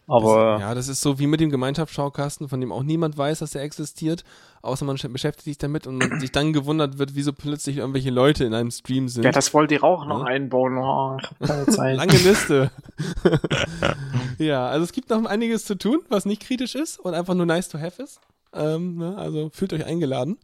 [0.07, 3.39] Aber Das, ja, das ist so wie mit dem Gemeinschaftsschaukasten, von dem auch niemand weiß,
[3.39, 4.23] dass er existiert,
[4.61, 8.43] außer man beschäftigt sich damit und man sich dann gewundert wird, wieso plötzlich irgendwelche Leute
[8.43, 9.23] in einem Stream sind.
[9.23, 10.25] ja, das wollte ich auch noch Ja.
[10.25, 10.77] einbauen.
[10.77, 11.95] Oh, ich hab keine Zeit.
[11.97, 12.71] Lange Liste.
[14.37, 17.45] ja, also es gibt noch einiges zu tun, was nicht kritisch ist und einfach nur
[17.45, 18.19] nice to have ist.
[18.53, 20.37] Ähm, ne, also fühlt euch eingeladen.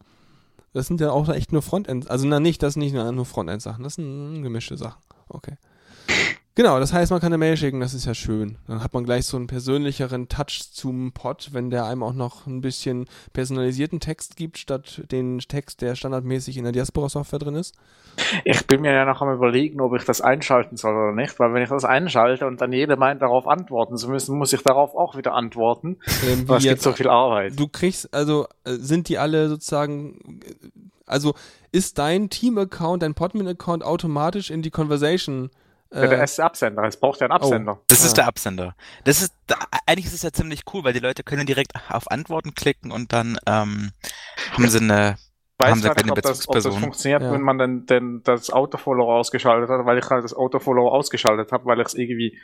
[0.73, 2.09] Das sind ja auch echt nur Frontend.
[2.09, 5.01] Also na nicht, das sind nicht nur Frontend-Sachen, das sind gemischte Sachen.
[5.27, 5.57] Okay.
[6.57, 8.57] Genau, das heißt, man kann eine Mail schicken, das ist ja schön.
[8.65, 12.47] Dann hat man gleich so einen persönlicheren Touch zum Pod, wenn der einem auch noch
[12.47, 17.75] ein bisschen personalisierten Text gibt, statt den Text, der standardmäßig in der Diaspora-Software drin ist.
[18.43, 21.53] Ich bin mir ja noch am überlegen, ob ich das einschalten soll oder nicht, weil
[21.53, 24.95] wenn ich das einschalte und dann jeder meint, darauf antworten zu müssen, muss ich darauf
[24.95, 25.97] auch wieder antworten.
[26.27, 27.53] Ähm, es gibt jetzt- so viel Arbeit.
[27.59, 30.69] Du kriegst, also äh, sind die alle sozusagen, äh,
[31.05, 31.35] also
[31.71, 35.51] ist dein Team-Account, dein Podman-Account automatisch in die Conversation?
[35.93, 37.79] Ja, der Äh, ist Absender, es braucht ja einen Absender.
[37.87, 38.05] Das Ah.
[38.07, 38.75] ist der Absender.
[39.05, 39.33] Das ist,
[39.85, 43.13] eigentlich ist es ja ziemlich cool, weil die Leute können direkt auf Antworten klicken und
[43.13, 43.91] dann ähm,
[44.51, 45.17] haben sie eine,
[45.59, 47.31] weiß haben sie keine nicht, ob das, ob das funktioniert, Ja.
[47.31, 51.65] wenn man dann, dann das Autofollow ausgeschaltet hat, weil ich halt das Autofollow ausgeschaltet habe,
[51.65, 52.37] weil ich es irgendwie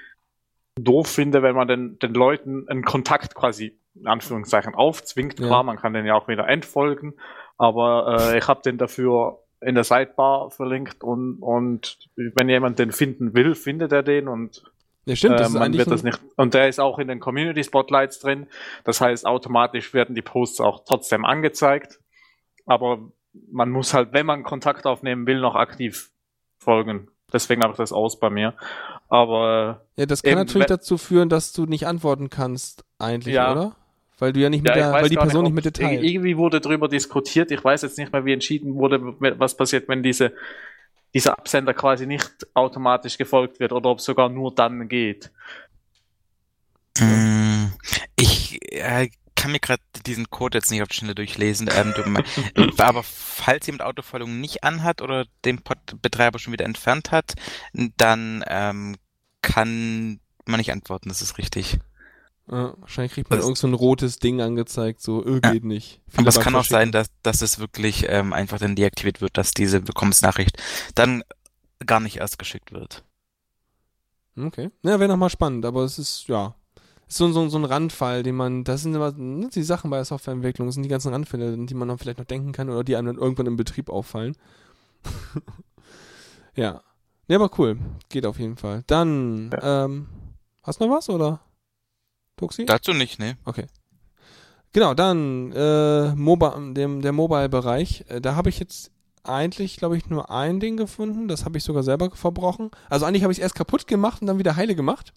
[0.80, 5.40] doof finde, wenn man den, den Leuten einen Kontakt quasi in Anführungszeichen aufzwingt.
[5.40, 5.46] Ja.
[5.48, 7.14] Klar, man kann den ja auch wieder entfolgen,
[7.60, 12.92] aber äh, ich habe den dafür in der Sidebar verlinkt und, und wenn jemand den
[12.92, 14.64] finden will, findet er den und
[15.06, 16.20] Ja, stimmt, das äh, man wird das nicht.
[16.36, 18.48] Und der ist auch in den Community Spotlights drin.
[18.84, 22.00] Das heißt, automatisch werden die Posts auch trotzdem angezeigt.
[22.66, 23.00] Aber
[23.52, 26.12] man muss halt, wenn man Kontakt aufnehmen will, noch aktiv
[26.58, 27.10] folgen.
[27.32, 28.54] Deswegen habe ich das aus bei mir.
[29.10, 33.52] Aber ja, das kann eben, natürlich dazu führen, dass du nicht antworten kannst, eigentlich, Ja.
[33.52, 33.76] oder?
[34.24, 36.02] Weil du ja nicht mit Ja, der, weil die Person nicht ob- mit dir teilt.
[36.02, 37.52] Irgendwie wurde darüber diskutiert.
[37.52, 39.02] Ich weiß jetzt nicht mehr, wie entschieden wurde,
[39.38, 40.32] was passiert, wenn diese,
[41.14, 45.30] dieser Absender quasi nicht automatisch gefolgt wird oder ob es sogar nur dann geht.
[47.00, 47.66] Mm,
[48.16, 51.70] Ich äh, kann mir gerade diesen Code jetzt nicht auf die Schnelle durchlesen.
[51.76, 51.94] Ähm,
[52.56, 57.34] du, aber falls jemand Autofolgung nicht anhat oder den Pod-Betreiber schon wieder entfernt hat,
[57.98, 58.96] dann ähm,
[59.42, 61.80] kann man nicht antworten, das ist richtig.
[62.52, 65.52] Ja, wahrscheinlich kriegt man Das- irgend so ein rotes Ding angezeigt, so, Ja.
[65.52, 66.02] geht nicht.
[66.18, 69.52] Aber es kann auch sein, dass, dass es wirklich ähm, einfach dann deaktiviert wird, dass
[69.54, 70.62] diese Willkommensnachricht
[70.96, 71.24] dann
[71.86, 73.04] gar nicht erst geschickt wird.
[74.38, 74.72] Okay.
[74.84, 76.56] Ja, wäre nochmal spannend, aber es ist, ja.
[77.08, 79.98] Ist so, so, so ein Randfall, den man, das sind immer ne, die Sachen bei
[79.98, 82.84] der Softwareentwicklung, sind die ganzen Randfälle, an die man dann vielleicht noch denken kann oder
[82.84, 84.36] die einem dann irgendwann im Betrieb auffallen.
[86.56, 86.82] ja.
[87.28, 87.78] Ne, aber cool.
[88.10, 88.84] Geht auf jeden Fall.
[88.88, 90.08] Dann, ähm,
[90.64, 91.40] hast du noch was, oder?
[92.38, 92.66] Tuxi?
[92.66, 93.38] Dazu nicht, ne?
[93.46, 93.68] Okay.
[94.74, 98.06] Genau, dann äh, Mobi dem, der Mobile-Bereich.
[98.10, 98.92] Äh, da habe ich jetzt
[99.24, 101.28] eigentlich, glaube ich, nur ein Ding gefunden.
[101.28, 102.72] Das habe ich sogar selber verbrochen.
[102.90, 105.14] Also eigentlich habe ich es erst kaputt gemacht und dann wieder heile gemacht.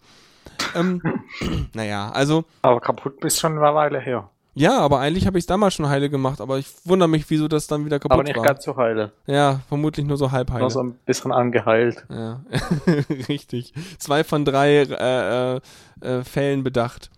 [0.75, 1.01] Ähm,
[1.73, 4.29] naja, also Aber kaputt bist schon eine Weile her.
[4.57, 6.41] Ja, aber eigentlich habe ich es damals schon heile gemacht.
[6.41, 8.43] Aber ich wundere mich, wieso das dann wieder kaputt Aber nicht war.
[8.45, 9.11] ganz so heile.
[9.25, 10.61] Ja, vermutlich nur so halb heile.
[10.61, 12.05] Nur so ein bisschen angeheilt.
[12.09, 12.41] Ja,
[13.29, 13.73] richtig.
[13.99, 15.59] Zwei von drei äh, äh,
[16.01, 17.09] äh, Fällen bedacht.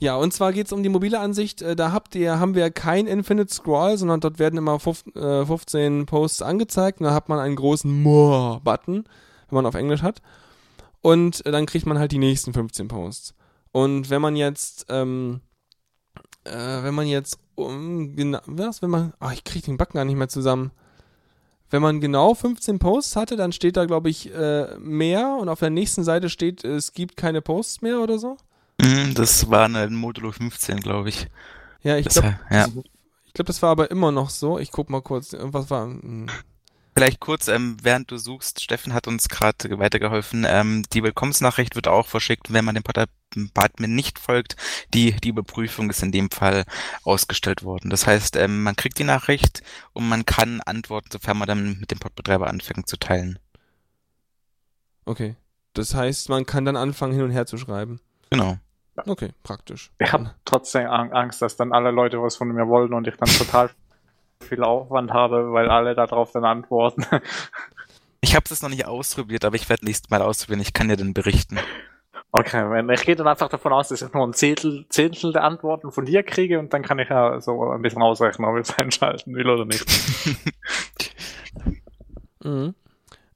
[0.00, 1.62] Ja, und zwar geht's um die mobile Ansicht.
[1.62, 5.46] Äh, Da habt ihr, haben wir kein Infinite Scroll, sondern dort werden immer fuf, äh,
[5.46, 9.04] 15 Posts angezeigt und da hat man einen großen More-Button,
[9.48, 10.20] wenn man auf Englisch hat.
[11.00, 13.34] Und dann kriegt man halt die nächsten 15 Posts.
[13.72, 15.40] Und wenn man jetzt, ähm,
[16.44, 20.04] äh, wenn man jetzt, um, genau, was, wenn man, ach, ich krieg den Backen gar
[20.04, 20.70] nicht mehr zusammen.
[21.70, 25.60] Wenn man genau 15 Posts hatte, dann steht da, glaube ich, äh, mehr und auf
[25.60, 28.36] der nächsten Seite steht, es gibt keine Posts mehr oder so.
[28.80, 31.28] Mhm, Das war eine Modulo 15, glaube ich.
[31.82, 32.66] Ja, ich glaube, ja.
[33.24, 34.58] ich glaub, das war aber immer noch so.
[34.58, 35.86] Ich guck mal kurz, irgendwas war.
[35.86, 36.26] hm.
[36.96, 40.46] Vielleicht kurz, ähm, während du suchst, Steffen hat uns gerade weitergeholfen.
[40.48, 42.84] Ähm, die Willkommensnachricht wird auch verschickt, wenn man dem
[43.54, 44.56] Admin nicht folgt.
[44.94, 46.64] Die, die Überprüfung ist in dem Fall
[47.02, 47.90] ausgestellt worden.
[47.90, 51.90] Das heißt, ähm, man kriegt die Nachricht und man kann antworten, sofern man dann mit
[51.90, 53.40] dem Podbetreiber anfängt zu teilen.
[55.04, 55.34] Okay.
[55.72, 58.00] Das heißt, man kann dann anfangen, hin und her zu schreiben.
[58.30, 58.58] Genau.
[59.06, 59.90] Okay, praktisch.
[59.98, 63.16] Ich habe trotzdem Ang- Angst, dass dann alle Leute was von mir wollen und ich
[63.16, 63.70] dann total
[64.40, 67.04] viel Aufwand habe, weil alle darauf dann antworten.
[68.20, 70.60] Ich habe es noch nicht ausprobiert, aber ich werde nächstes Mal ausprobieren.
[70.60, 71.58] Ich kann dir dann berichten.
[72.32, 75.92] Okay, ich gehe dann einfach davon aus, dass ich nur ein Zehntel, Zehntel der Antworten
[75.92, 78.74] von dir kriege und dann kann ich ja so ein bisschen ausrechnen, ob ich es
[78.78, 79.84] einschalten will oder nicht.
[82.42, 82.74] Mhm.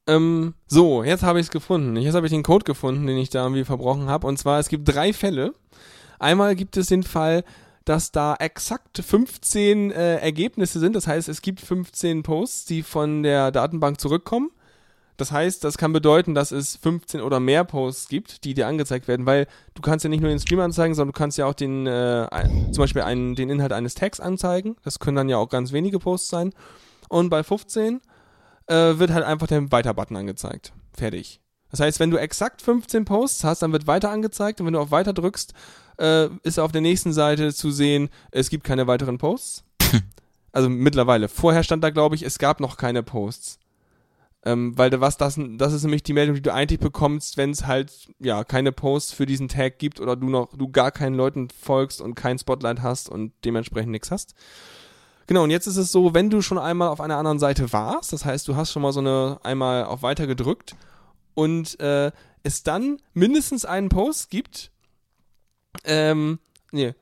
[0.07, 1.97] Ähm, so, jetzt habe ich es gefunden.
[1.97, 4.27] Jetzt habe ich den Code gefunden, den ich da irgendwie verbrochen habe.
[4.27, 5.55] Und zwar, es gibt drei Fälle.
[6.19, 7.43] Einmal gibt es den Fall,
[7.89, 10.95] dass da exakt 15 äh, Ergebnisse sind.
[10.95, 14.51] Das heißt, es gibt 15 Posts, die von der Datenbank zurückkommen.
[15.17, 19.09] Das heißt, das kann bedeuten, dass es 15 oder mehr Posts gibt, die dir angezeigt
[19.09, 21.55] werden, weil du kannst ja nicht nur den Stream anzeigen, sondern du kannst ja auch
[21.55, 22.29] den, äh,
[22.73, 24.77] zum Beispiel einen, den Inhalt eines Tags anzeigen.
[24.85, 26.53] Das können dann ja auch ganz wenige Posts sein.
[27.09, 28.01] Und bei 15
[28.67, 30.73] äh, wird halt einfach der Weiter-Button angezeigt.
[30.93, 31.41] Fertig.
[31.71, 34.81] Das heißt, wenn du exakt 15 Posts hast, dann wird weiter angezeigt und wenn du
[34.81, 35.53] auf Weiter drückst,
[35.99, 39.65] äh, ist auf der nächsten Seite zu sehen, es gibt keine weiteren Posts.
[40.51, 41.29] Also mittlerweile.
[41.29, 43.59] Vorher stand da, glaube ich, es gab noch keine Posts.
[44.45, 47.67] Ähm, weil was das, das ist nämlich die Meldung, die du eigentlich bekommst, wenn es
[47.67, 51.49] halt ja keine Posts für diesen Tag gibt oder du noch du gar keinen Leuten
[51.51, 54.35] folgst und kein Spotlight hast und dementsprechend nichts hast.
[55.27, 58.13] Genau, und jetzt ist es so, wenn du schon einmal auf einer anderen Seite warst,
[58.13, 60.77] das heißt, du hast schon mal so eine einmal auf Weiter gedrückt
[61.39, 62.11] und äh,
[62.43, 64.73] es dann mindestens einen Post gibt,
[65.85, 66.39] ähm,
[66.73, 66.95] nee,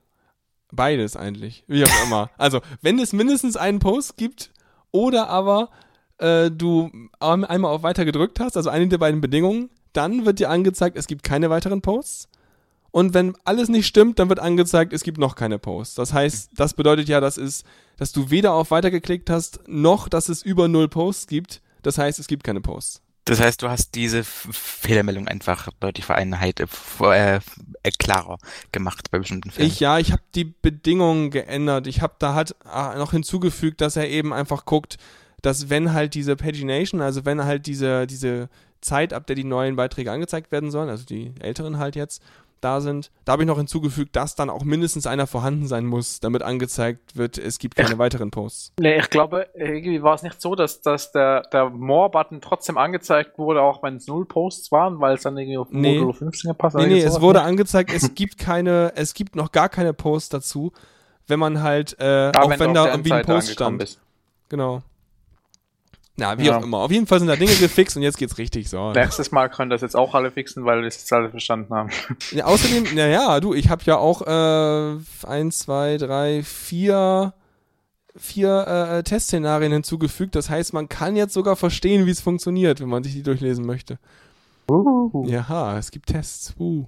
[0.70, 2.30] beides eigentlich, wie auch immer.
[2.38, 4.52] Also, wenn es mindestens einen Post gibt
[4.92, 5.70] oder aber
[6.18, 10.38] äh, du ein- einmal auf Weiter gedrückt hast, also eine der beiden Bedingungen, dann wird
[10.38, 12.28] dir angezeigt, es gibt keine weiteren Posts.
[12.90, 15.94] Und wenn alles nicht stimmt, dann wird angezeigt, es gibt noch keine Posts.
[15.94, 17.64] Das heißt, das bedeutet ja, dass, es,
[17.96, 21.62] dass du weder auf Weiter geklickt hast, noch dass es über null Posts gibt.
[21.82, 23.02] Das heißt, es gibt keine Posts.
[23.26, 26.66] Das heißt, du hast diese Fehlermeldung einfach deutlich vereinheit, äh,
[27.00, 27.40] äh,
[27.82, 28.38] äh, klarer
[28.70, 29.66] gemacht bei bestimmten Fällen.
[29.66, 31.88] Ich, ja, ich habe die Bedingungen geändert.
[31.88, 34.96] Ich habe da halt ah, noch hinzugefügt, dass er eben einfach guckt,
[35.42, 38.48] dass wenn halt diese Pagination, also wenn halt diese, diese
[38.80, 42.22] Zeit, ab der die neuen Beiträge angezeigt werden sollen, also die älteren halt jetzt,
[42.66, 43.10] da sind.
[43.24, 47.16] Da habe ich noch hinzugefügt, dass dann auch mindestens einer vorhanden sein muss, damit angezeigt
[47.16, 48.72] wird, es gibt keine weiteren Posts.
[48.80, 53.38] Nee, ich glaube, irgendwie war es nicht so, dass, dass der, der More-Button trotzdem angezeigt
[53.38, 55.94] wurde, auch wenn es null Posts waren, weil es dann irgendwie auf Nee.
[55.94, 57.48] Modulo 15 gepasst Nee, nee, es wurde an.
[57.48, 60.72] angezeigt, es gibt keine, es gibt noch gar keine Posts dazu,
[61.28, 63.78] wenn man halt, äh, Ja, auch wenn, du da irgendwie ein Post stand.
[63.78, 64.00] bist.
[64.48, 64.82] Genau.
[66.18, 66.58] Na, wie Ja.
[66.58, 66.78] auch immer.
[66.78, 68.92] Auf jeden Fall sind da Dinge gefixt und jetzt geht's richtig so.
[68.92, 71.90] Nächstes Mal können das jetzt auch alle fixen, weil wir es jetzt alle verstanden haben.
[72.30, 74.96] Ja, außerdem, naja, du, ich habe ja auch äh,
[75.26, 77.34] eins, zwei, drei, vier,
[78.16, 80.34] vier äh, Testszenarien hinzugefügt.
[80.34, 83.66] Das heißt, man kann jetzt sogar verstehen, wie es funktioniert, wenn man sich die durchlesen
[83.66, 83.98] möchte.
[84.70, 85.24] Uh.
[85.28, 86.54] Ja, es gibt Tests.
[86.58, 86.86] Uh.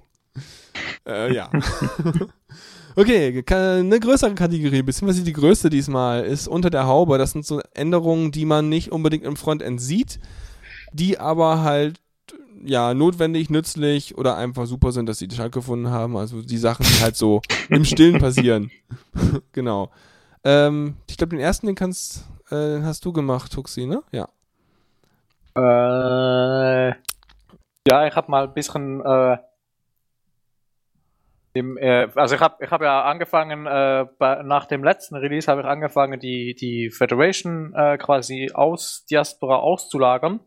[1.07, 1.51] äh, ja.
[2.99, 7.19] okay, ka- eine größere Kategorie, beziehungsweise die größte diesmal, ist unter der Haube.
[7.19, 10.19] Das sind so Änderungen, die man nicht unbedingt im Frontend sieht,
[10.93, 12.01] die aber halt
[12.65, 16.17] ja notwendig, nützlich oder einfach super sind, dass sie stattgefunden haben.
[16.17, 18.71] Also die Sachen, die halt so im Stillen passieren.
[19.53, 19.91] genau.
[20.45, 24.03] Ähm, ich glaube, den ersten, den kannst, äh, den hast du gemacht, Tuxi, ne?
[24.13, 24.29] Ja.
[25.57, 26.95] Äh,
[27.89, 29.39] ja, ich habe mal ein bisschen äh,
[31.59, 35.51] im, äh, also ich habe ich hab ja angefangen, äh, bei, nach dem letzten Release
[35.51, 40.41] habe ich angefangen, die, die Federation äh, quasi aus Diaspora auszulagern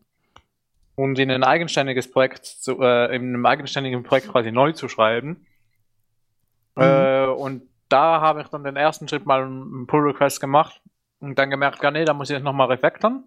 [0.96, 5.46] und in ein eigenständiges Projekt, zu, äh, in einem eigenständigen Projekt quasi neu zu schreiben.
[6.76, 10.82] Äh, und da habe ich dann den ersten Schritt mal einen Pull Request gemacht
[11.20, 13.24] und dann gemerkt, ja nee, da muss ich jetzt nochmal refactoren.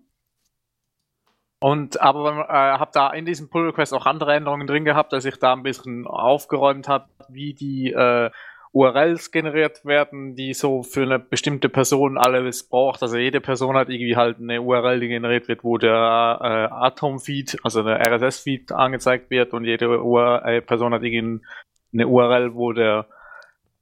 [1.65, 5.25] Und aber äh, habe da in diesem Pull Request auch andere Änderungen drin gehabt, dass
[5.25, 8.31] ich da ein bisschen aufgeräumt habe, wie die äh,
[8.73, 13.01] URLs generiert werden, die so für eine bestimmte Person alles braucht.
[13.01, 17.57] Also jede Person hat irgendwie halt eine URL, die generiert wird, wo der äh, Atom-Feed,
[17.63, 21.47] also der RSS-Feed angezeigt wird und jede URL, Person hat irgendwie
[21.95, 23.07] eine URL, wo der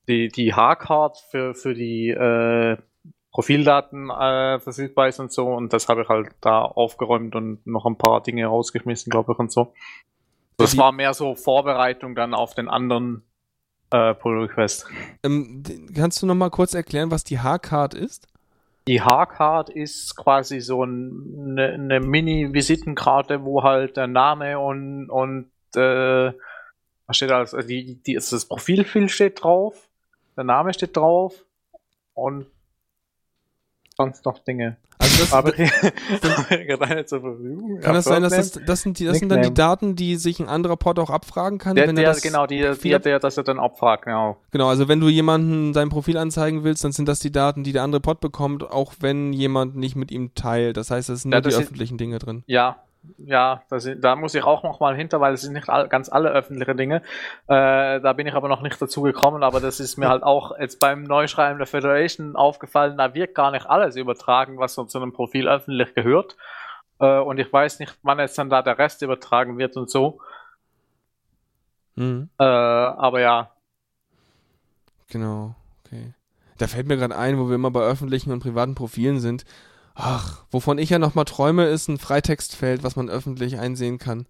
[0.06, 2.76] die, die H-Card für, für die äh,
[3.32, 5.48] Profildaten äh, verfügbar ist und so.
[5.48, 9.38] Und das habe ich halt da aufgeräumt und noch ein paar Dinge rausgeschmissen, glaube ich,
[9.38, 9.72] und so.
[10.58, 13.22] Das war mehr so Vorbereitung dann auf den anderen
[13.90, 14.86] äh, Pull Request.
[15.22, 15.62] Ähm,
[15.94, 18.28] kannst du noch mal kurz erklären, was die H-Card ist?
[18.86, 25.50] Die H-Card ist quasi so ein, eine, eine Mini-Visitenkarte, wo halt der Name und, und
[25.74, 26.32] äh,
[27.06, 27.38] was steht da?
[27.38, 29.88] Also die, die, das Profilbild steht drauf,
[30.36, 31.44] der Name steht drauf
[32.14, 32.46] und
[33.96, 34.76] sonst noch Dinge.
[34.98, 35.64] Also das, Aber die
[36.66, 37.80] gerade zur Verfügung.
[37.80, 39.52] kann Ja, das sein, dass das, das sind, die, das sind dann die.
[39.52, 41.74] Daten, die sich ein anderer Pod auch abfragen kann?
[41.74, 44.36] Der, wenn der, er das genau, die, Profil der, dass er dann abfragt, genau.
[44.50, 47.72] Genau, also wenn du jemanden sein Profil anzeigen willst, dann sind das die Daten, die
[47.72, 50.76] der andere Pod bekommt, auch wenn jemand nicht mit ihm teilt.
[50.76, 52.44] Das heißt, das sind Ja, nur die öffentlichen Dinge drin.
[52.46, 52.76] Ja,
[53.18, 56.08] ja, das, da muss ich auch noch mal hinter, weil es sind nicht all, ganz
[56.08, 57.02] alle öffentliche Dinge.
[57.46, 60.58] Äh, da bin ich aber noch nicht dazu gekommen, aber das ist mir halt auch
[60.58, 64.98] jetzt beim Neuschreiben der Federation aufgefallen, da wird gar nicht alles übertragen, was so zu
[64.98, 66.36] einem Profil öffentlich gehört.
[67.00, 70.20] Äh, und ich weiß nicht, wann jetzt dann da der Rest übertragen wird und so.
[71.96, 72.30] Mhm.
[72.38, 73.50] Äh, aber ja,
[75.12, 76.14] Genau, okay.
[76.56, 79.44] Da fällt mir gerade ein, wo wir immer bei öffentlichen und privaten Profilen sind.
[79.94, 84.26] Ach, wovon ich ja noch mal träume, ist ein Freitextfeld, was man öffentlich einsehen kann.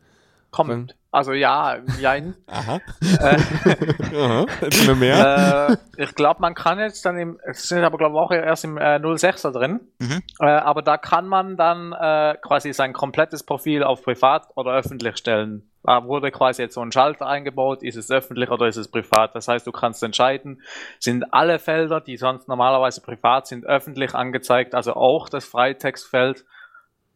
[0.51, 0.97] kommt.
[1.11, 2.15] Also ja, ja.
[2.47, 2.81] Aha.
[3.21, 3.37] äh,
[4.17, 4.47] Aha.
[4.87, 5.69] Mir mehr.
[5.97, 8.65] äh, ich glaube, man kann jetzt dann im, es sind aber glaube ich auch erst
[8.65, 10.23] im äh, 06er drin, Mhm.
[10.41, 15.17] äh, aber da kann man dann äh, quasi sein komplettes Profil auf privat oder öffentlich
[15.19, 15.71] stellen.
[15.85, 19.35] Da wurde quasi jetzt so ein Schalter eingebaut, ist es öffentlich oder ist es privat.
[19.35, 20.63] Das heißt, du kannst entscheiden,
[21.01, 26.45] sind alle Felder, die sonst normalerweise privat sind, öffentlich angezeigt, also auch das Freitextfeld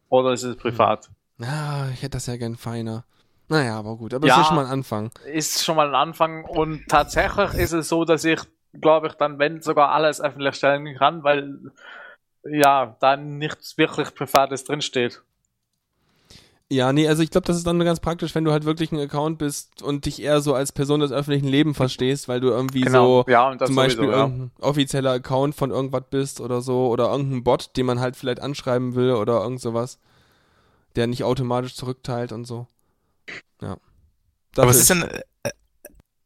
[0.09, 1.09] oder ist es privat.
[1.41, 3.05] Ah, ich hätte das ja gern feiner.
[3.47, 4.13] Naja, aber gut.
[4.13, 4.41] Aber Ja.
[4.41, 5.11] ist schon mal ein Anfang.
[5.25, 8.41] ist schon mal ein Anfang und tatsächlich ist es so, dass ich,
[8.73, 11.57] glaube ich, dann, wenn sogar alles öffentlich stellen kann, weil
[12.43, 15.21] ja, da nichts wirklich Privates drinsteht.
[16.69, 18.99] Ja, nee, also ich glaube, das ist dann ganz praktisch, wenn du halt wirklich ein
[18.99, 22.83] Account bist und dich eher so als Person des öffentlichen Lebens verstehst, weil du irgendwie
[22.83, 23.25] so Genau.
[23.27, 24.23] ja, und das zum Beispiel sowieso, ja.
[24.25, 28.41] irgendein offizieller Account von irgendwas bist oder so oder irgendein Bot, den man halt vielleicht
[28.41, 29.97] anschreiben will oder irgend sowas,
[30.97, 32.67] der nicht automatisch zurückteilt und so.
[33.61, 33.71] Ja.
[33.71, 33.79] Aber
[34.53, 35.21] Dafür es ist ein, äh,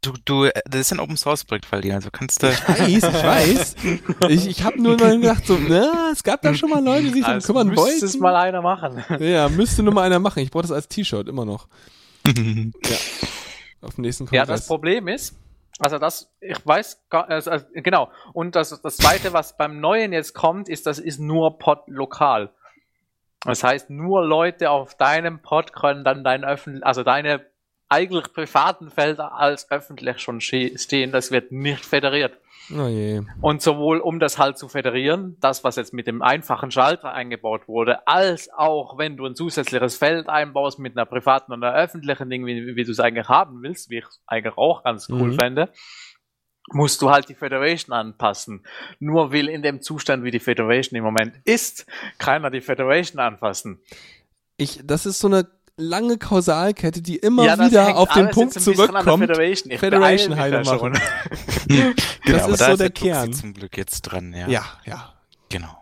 [0.01, 2.89] du, du, äh, das ist ein Open Source Projekt, Valdi, also kannst du, Ich weiß,
[2.89, 3.75] ich weiß.
[4.29, 7.09] Ich, ich habe nur mal gedacht, so, na, es gab da schon mal Leute, die
[7.11, 8.05] sich darum Also kümmern müsste wollten.
[8.05, 9.03] es mal einer machen.
[9.19, 10.39] ja, müsste nur mal einer machen.
[10.39, 11.67] Ich brauche das als T-Shirt immer noch.
[12.27, 12.97] Ja.
[13.81, 14.47] Auf dem nächsten Ja, Kongress.
[14.61, 15.35] das Problem ist,
[15.79, 18.11] also das, ich weiß, gar- also, also, genau.
[18.33, 22.51] Und das, das zweite, was beim Neuen jetzt kommt, ist, das ist nur Pod lokal.
[23.43, 27.43] Das heißt, nur Leute auf deinem Pod können dann dein öffentlich, also deine
[27.91, 31.11] eigentlich privaten Felder als öffentlich schon stehen.
[31.11, 32.37] Das wird nicht federiert.
[32.73, 33.21] Oh.
[33.41, 37.67] Und sowohl um das halt zu federieren, das was jetzt mit dem einfachen Schalter eingebaut
[37.67, 42.29] wurde, als auch wenn du ein zusätzliches Feld einbaust mit einer privaten und einer öffentlichen
[42.29, 45.29] Ding, wie, wie du es eigentlich haben willst, wie ich es eigentlich auch ganz cool
[45.29, 45.35] Mhm.
[45.35, 45.69] fände,
[46.71, 48.63] musst du halt die Federation anpassen.
[48.99, 51.85] Nur will in dem Zustand, wie die Federation im Moment ist,
[52.19, 53.81] keiner die Federation anfassen.
[54.55, 55.47] Ich, das ist so eine
[55.81, 59.19] lange Kausalkette, die immer Ja, wieder auf den Punkt der zurückkommt.
[59.27, 60.99] Federation, Federation heile da machen.
[61.67, 63.33] Genau, Das ist da so der Tuxi Kern.
[63.33, 64.47] zum Glück jetzt dran, ja.
[64.47, 65.13] Ja, ja.
[65.49, 65.75] Genau.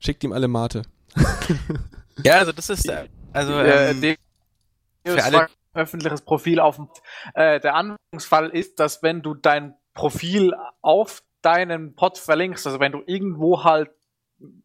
[0.00, 0.82] Schickt ihm alle Mate.
[2.24, 4.16] Ja, also das ist, äh, also, äh, ähm,
[5.04, 6.88] für alle- öffentliches Profil auf dem,
[7.34, 12.92] äh, der Anwendungsfall ist, dass wenn du dein Profil auf deinen Pod verlinkst, also wenn
[12.92, 13.90] du irgendwo halt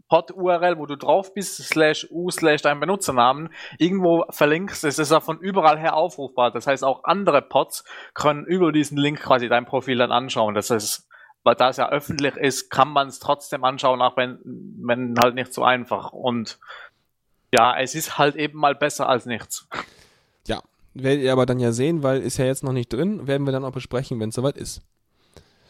[0.10, 5.22] Pod-URL, wo du drauf bist, slash u, slash dein Benutzernamen, irgendwo verlinkst, ist es ja
[5.22, 6.52] von überall her aufrufbar.
[6.52, 10.54] Das heißt, auch andere Pods können über diesen Link quasi dein Profil dann anschauen.
[10.54, 11.08] Das heißt,
[11.44, 15.54] weil das ja öffentlich ist, kann man es trotzdem anschauen, auch wenn, wenn halt nicht
[15.54, 16.12] so einfach.
[16.12, 16.60] Und
[17.54, 19.68] ja, es ist halt eben mal besser als nichts.
[20.46, 20.62] Ja.
[20.94, 23.54] Werdet ihr aber dann ja sehen, weil ist ja jetzt noch nicht drin, werden wir
[23.54, 24.82] dann auch besprechen, wenn es soweit ist.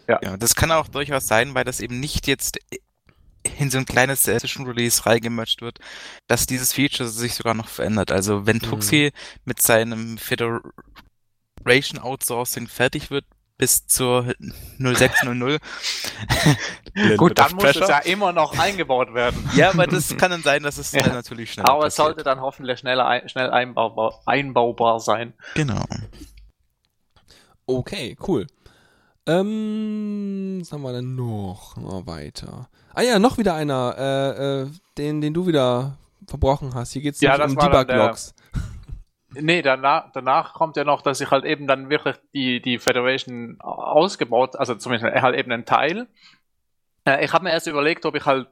[0.08, 2.60] Ja, das kann auch durchaus sein, weil das eben nicht jetzt
[3.60, 5.80] in so ein kleines äh, Zwischenrelease reingemerged wird,
[6.28, 8.12] dass dieses Feature sich sogar noch verändert.
[8.12, 9.12] Also wenn Tuxi
[9.46, 13.26] mit seinem Federation Outsourcing fertig wird
[13.58, 14.34] bis zur
[14.80, 15.62] 0600,
[17.18, 17.89] Gut, dann muss es Pressure.
[17.89, 19.48] ja immer noch eingebaut werden.
[19.56, 21.04] ja, aber das kann dann sein, dass es Ja.
[21.04, 22.16] dann natürlich schneller Aber es passiert.
[22.18, 25.34] sollte dann hoffentlich schneller schnell einbaubar, einbaubar sein.
[25.56, 25.84] Genau.
[27.68, 28.48] Okay, cool.
[29.28, 31.76] Ähm, was haben wir denn noch?
[31.78, 32.70] Mal weiter.
[32.94, 34.68] Ah ja, noch wieder einer, äh, äh,
[34.98, 36.92] den, den du wieder verbrochen hast.
[36.94, 38.36] Hier geht's Ja, um Debug-Logs.
[39.34, 43.62] Nee, danach, danach kommt ja noch, dass ich halt eben dann wirklich die, die Federation
[43.62, 46.08] ausgebaut, also zumindest halt eben ein Teil.
[47.06, 48.50] Äh, ich habe mir erst überlegt, ob ich halt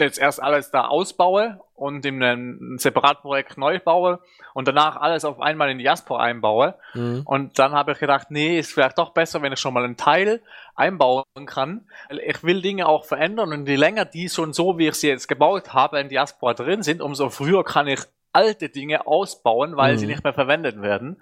[0.00, 4.20] jetzt erst alles da ausbaue und in einem separaten Projekt neu baue
[4.54, 6.74] und danach alles auf einmal in die Diaspora einbaue.
[6.94, 7.22] Mhm.
[7.24, 9.96] Und dann habe ich gedacht, nee, ist vielleicht doch besser, wenn ich schon mal einen
[9.96, 10.42] Teil
[10.74, 11.86] einbauen kann.
[12.26, 15.28] Ich will Dinge auch verändern und je länger die schon so, wie ich sie jetzt
[15.28, 18.00] gebaut habe, in Diaspora drin sind, umso früher kann ich
[18.38, 19.98] alte Dinge ausbauen, weil Mhm.
[19.98, 21.20] sie nicht mehr verwendet werden.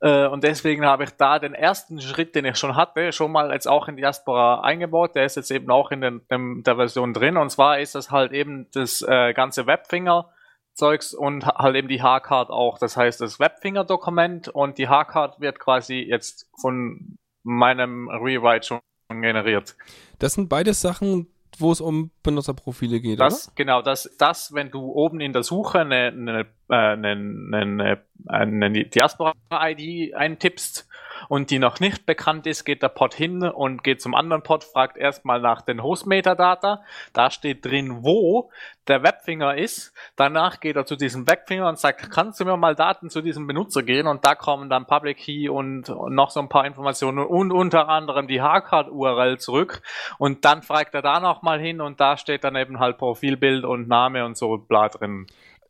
[0.00, 3.52] Äh, und deswegen habe ich da den ersten Schritt, den ich schon hatte, schon mal
[3.52, 5.14] jetzt auch in Diaspora eingebaut.
[5.14, 7.36] Der ist jetzt eben auch in den, dem, der Version drin.
[7.36, 10.30] Und zwar ist das halt eben das äh, ganze Webfinger
[10.74, 12.78] Zeugs und ha- halt eben die H-Card auch.
[12.78, 19.76] Das heißt, das Webfinger-Dokument und die H-Card wird quasi jetzt von meinem Rewrite schon generiert.
[20.18, 21.28] Das sind beides Sachen,
[21.58, 25.80] wo es um Benutzerprofile geht, Das, genau, das, das, wenn du oben in der Suche
[25.80, 27.10] eine, eine, äh, eine,
[27.52, 30.88] eine, eine Diaspora-ID eintippst
[31.28, 34.64] und die noch nicht bekannt ist, geht der Pod hin und geht zum anderen Pod,
[34.64, 36.82] fragt erstmal nach den Host-Metadata.
[37.12, 38.50] Da steht drin, wo
[38.88, 39.92] der Webfinger ist.
[40.16, 43.46] Danach geht er zu diesem Webfinger und sagt, kannst du mir mal Daten zu diesem
[43.46, 44.06] Benutzer gehen?
[44.06, 48.28] Und da kommen dann Public Key und, noch so ein paar Informationen und unter anderem
[48.28, 49.82] die H-Card-URL zurück.
[50.18, 53.88] Und dann fragt er da nochmal hin und da steht dann eben halt Profilbild und
[53.88, 55.26] Name und so bla drin.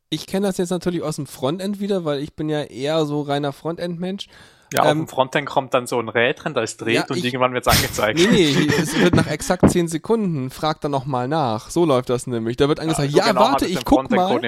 [0.08, 3.22] Ich kenne das jetzt natürlich aus dem Frontend wieder, weil ich bin ja eher so
[3.22, 4.28] reiner Frontend-Mensch.
[4.74, 7.24] Ja, auf Ähm, dem Frontend kommt dann so ein Rädchen, das dreht Ja, und ich-
[7.24, 8.18] irgendwann wird's angezeigt.
[8.18, 11.70] Nee, nee, es wird nach exakt 10 Sekunden, fragt dann nochmal nach.
[11.70, 12.56] So läuft das nämlich.
[12.56, 14.40] Da wird angesagt, so ja, genau warte, ich guck mal.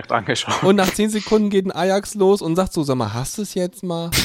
[0.62, 3.42] Und nach 10 Sekunden geht ein Ajax los und sagt so, sag mal, hast du
[3.42, 4.10] es jetzt mal?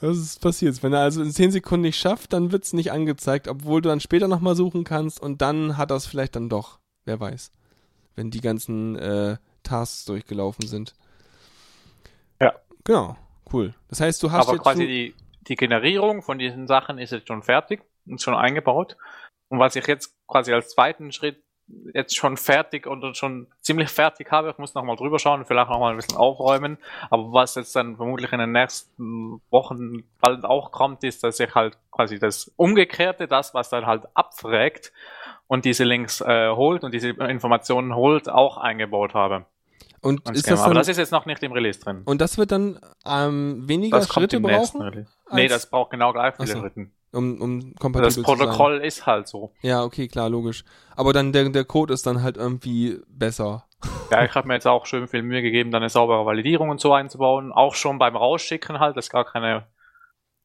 [0.00, 0.82] Das ist passiert.
[0.82, 4.00] Wenn er also in 10 Sekunden nicht schafft, dann wird's nicht angezeigt, obwohl du dann
[4.00, 6.78] später nochmal suchen kannst und dann hat er es vielleicht dann doch.
[7.06, 7.50] Wer weiß.
[8.14, 10.94] Wenn die ganzen äh, Tasks durchgelaufen sind.
[12.40, 12.52] Ja.
[12.84, 13.16] Genau.
[13.52, 13.74] Cool.
[13.88, 15.14] Das heißt, du hast Aber jetzt quasi die,
[15.48, 18.96] die Generierung von diesen Sachen ist jetzt schon fertig und schon eingebaut.
[19.48, 21.42] Und was ich jetzt quasi als zweiten Schritt
[21.94, 25.92] jetzt schon fertig und schon ziemlich fertig habe, ich muss nochmal drüber schauen, vielleicht nochmal
[25.92, 26.78] ein bisschen aufräumen,
[27.10, 31.54] aber was jetzt dann vermutlich in den nächsten Wochen bald auch kommt, ist, dass ich
[31.54, 34.92] halt quasi das Umgekehrte, das, was dann halt abfragt
[35.48, 39.46] und diese Links äh, holt und diese Informationen holt, auch eingebaut habe.
[40.02, 40.56] Und Ganz ist genau.
[40.56, 42.02] das aber dann, das ist jetzt noch nicht im Release drin.
[42.04, 45.06] und das wird dann ähm, weniger Das Schritte brauchen.
[45.32, 46.58] Nee, das braucht genau gleich viele so.
[46.60, 46.92] Schritten.
[47.12, 48.22] um, um kompatibel Das.
[48.22, 49.52] Protokoll ist halt so.
[49.62, 50.64] Ja, okay, klar, logisch.
[50.94, 53.64] Aber dann der, der Code ist dann halt irgendwie besser.
[54.10, 56.80] Ja, ich habe mir jetzt auch schön viel Mühe gegeben, da eine saubere Validierung und
[56.80, 57.50] so einzubauen.
[57.52, 59.66] Auch schon beim Rausschicken halt, dass gar keine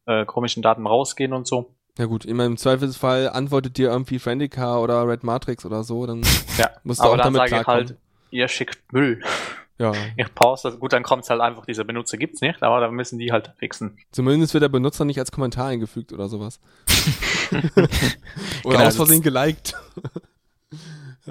[0.07, 1.75] äh, komischen Daten rausgehen und so.
[1.97, 6.23] Ja gut, immer im Zweifelsfall antwortet dir irgendwie Friendica oder Red Matrix oder so, dann
[6.57, 7.97] Ja, musst du aber auch dann damit sage ich halt,
[8.31, 9.21] ihr schickt Müll.
[9.77, 10.79] ja, Ich pause das.
[10.79, 13.97] Gut, dann kommt halt einfach, dieser Benutzer gibt's nicht, aber dann müssen die halt fixen.
[14.11, 16.59] zumindest wird der Benutzer nicht als Kommentar eingefügt oder sowas.
[18.63, 19.75] oder Genau, aus Versehen geliked.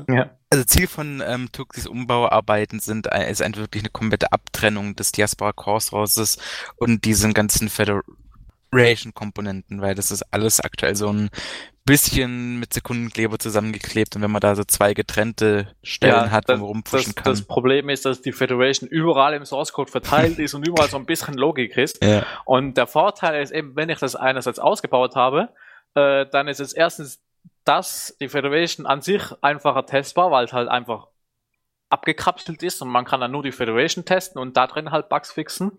[0.09, 0.31] Ja.
[0.51, 5.13] Also Ziel von ähm, Tuxis Umbauarbeiten sind, äh, ist ein, wirklich eine komplette Abtrennung des
[5.13, 6.39] Diaspora Core Sources
[6.77, 11.31] und diesen ganzen Federation-Komponenten, weil das ist alles aktuell so ein
[11.85, 16.63] bisschen mit Sekundenkleber zusammengeklebt und wenn man da so zwei getrennte Stellen hat, wo man
[16.63, 17.33] rumpushen das, kann.
[17.33, 20.97] das Problem ist, dass die Federation überall im Source Code verteilt ist und überall so
[20.97, 22.03] ein bisschen Logik ist.
[22.05, 22.25] ja.
[22.45, 25.49] Und der Vorteil ist eben, wenn ich das einerseits ausgebaut habe,
[25.95, 27.21] äh, dann ist es erstens,
[27.65, 31.09] dass die Federation an sich einfacher testbar, weil es halt einfach
[31.89, 35.33] abgekapselt ist und man kann dann nur die Federation testen und da drin halt Bugs
[35.33, 35.73] fixen,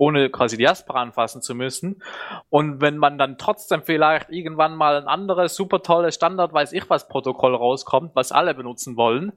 [0.00, 2.02] ohne quasi die Diaspora anfassen zu müssen.
[2.48, 6.88] Und wenn man dann trotzdem vielleicht irgendwann mal ein anderes super tolles Standard, weiß ich
[6.88, 9.34] was Protokoll rauskommt, was alle benutzen wollen,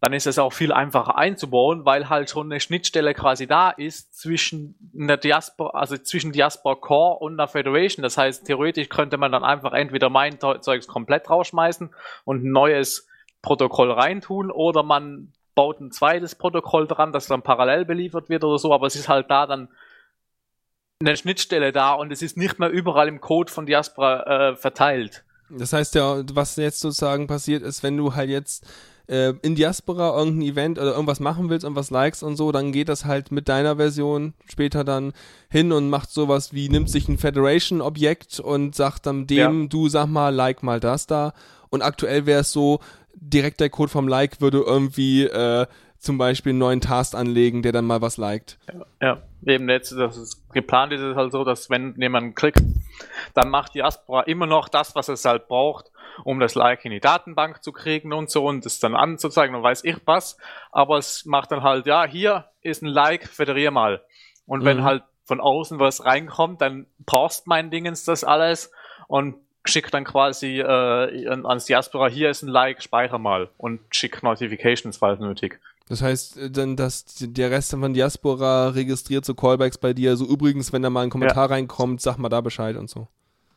[0.00, 4.16] dann ist es auch viel einfacher einzubauen, weil halt schon eine Schnittstelle quasi da ist
[4.16, 8.04] zwischen einer Diaspora, also zwischen Diaspora Core und einer Federation.
[8.04, 11.92] Das heißt, theoretisch könnte man dann einfach entweder mein Zeugs komplett rausschmeißen
[12.24, 13.08] und ein neues
[13.42, 18.58] Protokoll reintun oder man baut ein zweites Protokoll dran, das dann parallel beliefert wird oder
[18.58, 19.68] so, aber es ist halt da dann
[21.00, 25.22] eine Schnittstelle da und es ist nicht mehr überall im Code von Diaspora äh, verteilt.
[25.48, 28.66] Das heißt ja, was jetzt sozusagen passiert ist, wenn du halt jetzt
[29.06, 32.72] äh, in Diaspora irgendein Event oder irgendwas machen willst und was likes und so, dann
[32.72, 35.12] geht das halt mit deiner Version später dann
[35.48, 40.06] hin und macht sowas wie, nimmt sich ein Federation-Objekt und sagt dann dem, du sag
[40.08, 41.32] mal, like mal das da.
[41.70, 42.80] Und aktuell wäre es so,
[43.14, 45.66] direkt der Code vom Like würde irgendwie äh,
[45.98, 48.58] zum Beispiel einen neuen Task anlegen, der dann mal was liked.
[49.02, 52.62] Ja, eben jetzt, das ist geplant ist es halt so, dass wenn jemand klickt,
[53.34, 55.90] dann macht Diaspora immer noch das, was es halt braucht,
[56.24, 59.62] um das Like in die Datenbank zu kriegen und so und es dann anzuzeigen und
[59.62, 60.36] weiß ich was.
[60.72, 64.00] Aber es macht dann halt, ja, hier ist ein Like, federier mal.
[64.46, 64.84] Und wenn Mhm.
[64.84, 68.70] halt von außen was reinkommt, dann passt mein Dingens das alles
[69.08, 69.34] und
[69.64, 74.22] schickt dann quasi äh, an- ans Diaspora, hier ist ein Like, speicher mal und schickt
[74.22, 75.60] Notifications, falls nötig.
[75.88, 80.16] Das heißt, äh, dann, dass der Rest von Diaspora registriert so Callbacks bei dir.
[80.16, 83.08] So übrigens, wenn da mal ein Kommentar reinkommt, sag mal da Bescheid und so.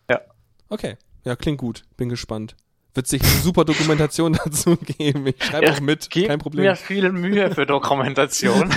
[0.10, 0.22] Ja.
[0.70, 0.98] Okay.
[1.24, 1.84] Ja, klingt gut.
[1.98, 2.56] Bin gespannt.
[2.94, 5.28] Wird sich eine super Dokumentation dazu geben.
[5.28, 6.10] Ich schreibe Ja, auch mit.
[6.10, 6.66] Kein Problem.
[6.66, 8.70] mir viel Mühe für Dokumentation.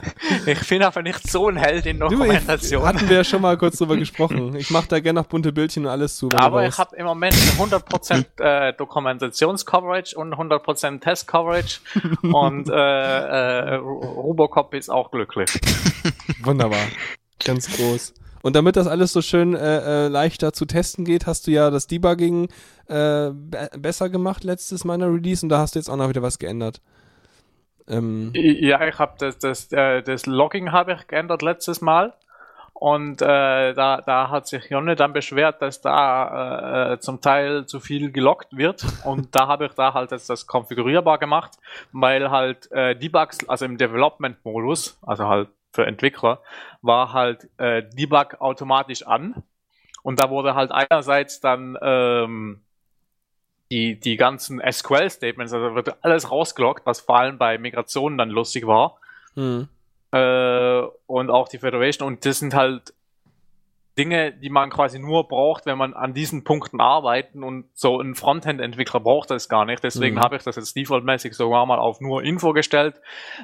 [0.46, 2.84] ich bin aber nicht so ein Held in Du, ich, Dokumentation.
[2.84, 4.56] hatten wir ja schon mal kurz drüber gesprochen.
[4.56, 6.28] Ich mache da gerne noch bunte Bildchen und alles zu.
[6.34, 11.80] aber ich habe im Moment 100% äh, Dokumentationscoverage und 100% Testcoverage
[12.22, 15.50] und äh, äh, Robocop ist auch glücklich.
[16.42, 16.78] Wunderbar.
[17.44, 18.12] Ganz groß.
[18.42, 21.70] Und damit das alles so schön äh, äh, leichter zu testen geht, hast du ja
[21.70, 22.48] das Debugging
[22.88, 25.96] äh, be besser gemacht letztes Mal in der Release und da hast du jetzt auch
[25.96, 26.80] noch wieder was geändert.
[27.88, 32.12] Ähm, Ja, ich habe das, das, äh, das Logging habe ich geändert letztes Mal.
[32.74, 37.78] Und äh, da, da hat sich Jonne dann beschwert, dass da äh, zum Teil zu
[37.78, 38.84] viel gelockt wird.
[39.04, 41.52] Und da habe ich da halt jetzt das konfigurierbar gemacht,
[41.92, 46.40] weil halt äh, Debugs, also im Development-Modus, also halt für Entwickler,
[46.82, 49.42] war halt äh, Debug automatisch an.
[50.02, 52.60] Und da wurde halt einerseits dann ähm,
[53.70, 58.66] die, die ganzen SQL-Statements, also wird alles rausgelockt, was vor allem bei Migrationen dann lustig
[58.66, 58.98] war.
[59.34, 59.68] hm.
[60.12, 62.06] Äh, und auch die Federation.
[62.06, 62.92] Und das sind halt
[63.98, 68.14] Dinge, die man quasi nur braucht, wenn man an diesen Punkten arbeiten und so ein
[68.14, 69.84] Frontend-Entwickler braucht das gar nicht.
[69.84, 70.20] Deswegen Mhm.
[70.20, 73.00] habe ich das jetzt defaultmäßig sogar mal auf nur Info gestellt.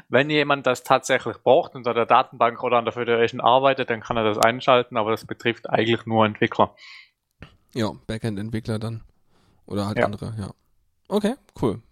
[0.09, 4.01] Wenn jemand das tatsächlich braucht und an der Datenbank oder an der Federation arbeitet, dann
[4.01, 6.75] kann er das einschalten, aber das betrifft eigentlich nur Entwickler.
[7.75, 9.03] Ja, Backend-Entwickler dann.
[9.67, 10.07] Oder halt Ja.
[10.07, 10.51] andere, ja.
[11.09, 11.83] Okay, cool.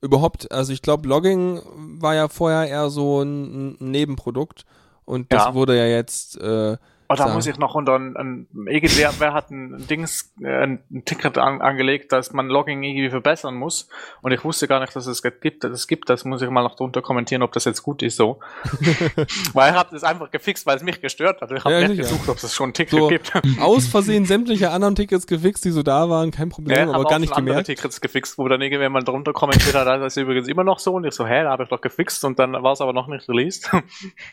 [0.00, 1.60] Überhaupt, also ich glaube, Logging
[2.00, 4.64] war ja vorher eher so ein, ein Nebenprodukt
[5.04, 5.54] und das Ja.
[5.54, 6.76] wurde ja jetzt, äh,
[7.08, 7.34] Oh, da So.
[7.34, 11.36] muss ich noch unter ein, ein irgendwer wer hat ein Dings, äh, ein, ein Ticket
[11.38, 13.88] an, angelegt, dass man Logging irgendwie verbessern muss.
[14.22, 15.64] Und ich wusste gar nicht, dass es gibt.
[15.64, 18.40] Das gibt, das muss ich mal noch drunter kommentieren, ob das jetzt gut ist so.
[19.52, 21.50] weil ich habe das einfach gefixt, weil es mich gestört hat.
[21.52, 22.02] Ich habe Ja, nicht sicher.
[22.02, 23.08] gesucht, ob es schon ein Ticket So.
[23.08, 23.32] gibt.
[23.60, 27.18] aus Versehen sämtliche anderen Tickets gefixt, die so da waren, kein Problem, Ja, aber gar
[27.18, 27.66] nicht gemerkt.
[27.66, 30.94] Tickets gefixt, wo dann irgendjemand drunter kommentiert hat, das ist übrigens immer noch so.
[30.94, 33.06] Und ich so, hä, da habe ich doch gefixt und dann war es aber noch
[33.08, 33.70] nicht released.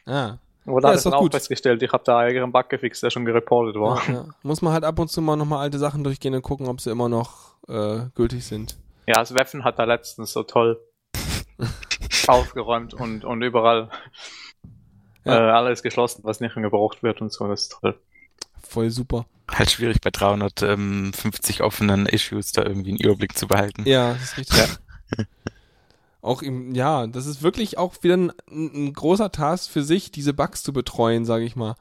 [0.05, 1.33] Ah, Aber Ja, da habe ist ich dann doch auch gut.
[1.33, 4.01] festgestellt, ich habe da einen Bug gefixt, der schon gereportet war.
[4.07, 4.25] ja, ja.
[4.43, 6.91] Muss man halt ab und zu mal nochmal alte Sachen durchgehen und gucken, ob sie
[6.91, 8.77] immer noch äh, gültig sind.
[9.07, 10.79] Ja, das Weffen hat da letztens so toll
[12.27, 13.89] aufgeräumt und, und überall
[15.25, 15.35] Ja.
[15.47, 17.99] äh, alles geschlossen, was nicht mehr gebraucht wird und so, das ist toll.
[18.61, 19.25] Voll super.
[19.49, 23.83] Halt schwierig bei 350 offenen Issues da irgendwie einen Überblick zu behalten.
[23.85, 24.77] Ja, das ist richtig.
[26.21, 30.33] Auch im, ja, das ist wirklich auch wieder ein, ein großer Task für sich, diese
[30.33, 31.75] Bugs zu betreuen, sage ich mal.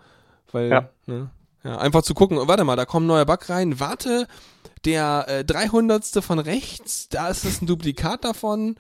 [0.53, 0.89] Weil, Ja.
[1.07, 1.31] ne,
[1.63, 4.27] ja, einfach zu gucken, warte mal, da kommt ein neuer Bug rein, warte,
[4.87, 6.25] der äh, 300.
[6.25, 8.77] von rechts, da ist es ein Duplikat davon.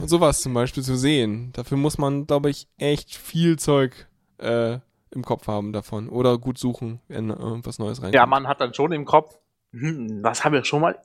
[0.00, 1.50] Und sowas zum Beispiel zu sehen.
[1.54, 4.06] Dafür muss man, glaube ich, echt viel Zeug
[4.38, 4.78] äh,
[5.10, 6.08] im Kopf haben davon.
[6.08, 8.14] Oder gut suchen, wenn irgendwas Neues reinkommt.
[8.14, 9.36] Ja, man hat dann schon im Kopf,
[9.72, 10.96] hm, das haben wir schon mal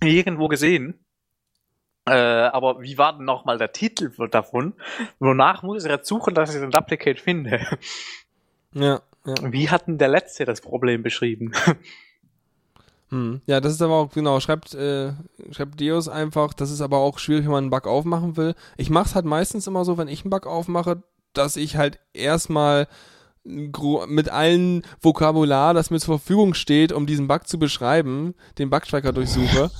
[0.00, 0.94] irgendwo gesehen.
[2.10, 4.74] Äh, aber wie war denn nochmal der Titel davon?
[5.20, 7.60] Wonach muss ich jetzt suchen, dass ich den Duplicate finde?
[8.72, 9.34] Ja, ja.
[9.42, 11.52] Wie hat denn der Letzte das Problem beschrieben?
[13.10, 13.40] Hm.
[13.46, 15.12] Ja, das ist aber auch, genau, schreibt, äh,
[15.50, 18.54] schreibt Deus einfach, das ist aber auch schwierig, wenn man einen Bug aufmachen will.
[18.76, 21.02] Ich mach's halt meistens immer so, wenn ich einen Bug aufmache,
[21.32, 22.86] dass ich halt erstmal
[23.42, 29.12] mit allen Vokabular, das mir zur Verfügung steht, um diesen Bug zu beschreiben, den Bugtracker
[29.12, 29.72] durchsuche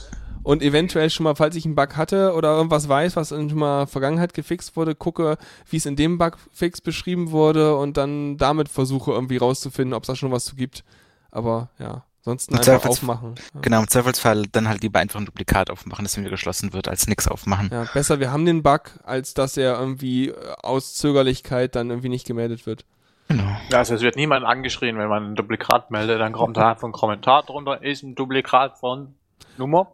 [0.43, 3.87] und eventuell schon mal, falls ich einen Bug hatte oder irgendwas weiß, was in mal
[3.87, 5.37] Vergangenheit gefixt wurde, gucke,
[5.69, 10.09] wie es in dem Bugfix beschrieben wurde und dann damit versuche irgendwie rauszufinden, ob es
[10.09, 10.85] da schon was zu gibt.
[11.31, 13.35] Aber ja, Im einfach aufmachen.
[13.55, 13.61] Ja.
[13.61, 17.07] Genau, im Zweifelsfall dann halt lieber einfach ein Duplikat aufmachen, das wieder geschlossen wird, als
[17.07, 17.71] nix aufmachen.
[17.73, 22.09] Ja, besser, wir haben den Bug, als dass er irgendwie äh, aus Zögerlichkeit dann irgendwie
[22.09, 22.85] nicht gemeldet wird.
[23.29, 23.45] Genau.
[23.71, 26.89] Ja, also es wird niemand angeschrien, wenn man ein Duplikat meldet, dann kommt da einfach
[26.89, 29.15] ein Kommentar drunter, ist ein Duplikat von
[29.57, 29.93] Nummer.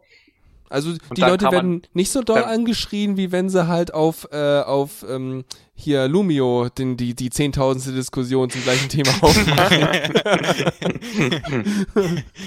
[0.69, 4.61] Also die dann Leute werden nicht so doll angeschrien, wie wenn sie halt auf, äh,
[4.61, 9.79] auf ähm, hier Lumio den, die, die zehntausendste Diskussion zum gleichen Thema aufmachen.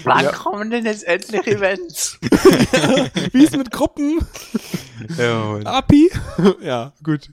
[0.05, 0.33] Wann Ja.
[0.33, 2.19] kommen denn jetzt endlich Events?
[3.33, 4.19] wie ist mit Gruppen?
[5.17, 6.11] Ja, API?
[6.63, 7.31] ja, gut.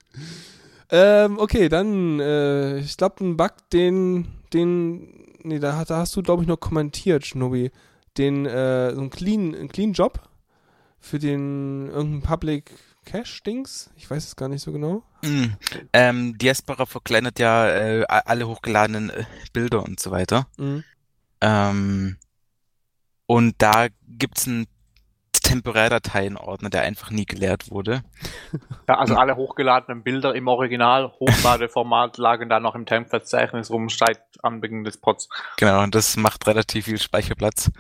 [0.89, 6.21] Ähm, okay, dann, äh, ich glaube, ein Bug, den, den, nee, da, da hast du,
[6.21, 7.71] glaube ich, noch kommentiert, Schnubi.
[8.17, 10.21] Den, äh, so ein clean, ein clean Job
[10.99, 12.71] für den, irgendein Public
[13.05, 13.89] Cache-Dings?
[13.95, 15.03] Ich weiß es gar nicht so genau.
[15.23, 15.45] Mm.
[15.93, 19.23] Ähm, Diaspora verkleinert ja äh, a- alle hochgeladenen äh,
[19.53, 20.47] Bilder und so weiter.
[20.57, 20.83] Mhm.
[21.41, 22.17] Ähm,
[23.27, 24.67] und da gibt's einen
[25.31, 28.03] Temporärdateienordner, der einfach nie geleert wurde.
[28.87, 34.21] Ja, also alle hochgeladenen Bilder im Original, Hochladeformat lagen da noch im Temp-Verzeichnis rum, steigt
[34.43, 35.29] am Beginn des Pods.
[35.57, 37.71] Genau, und das macht relativ viel Speicherplatz.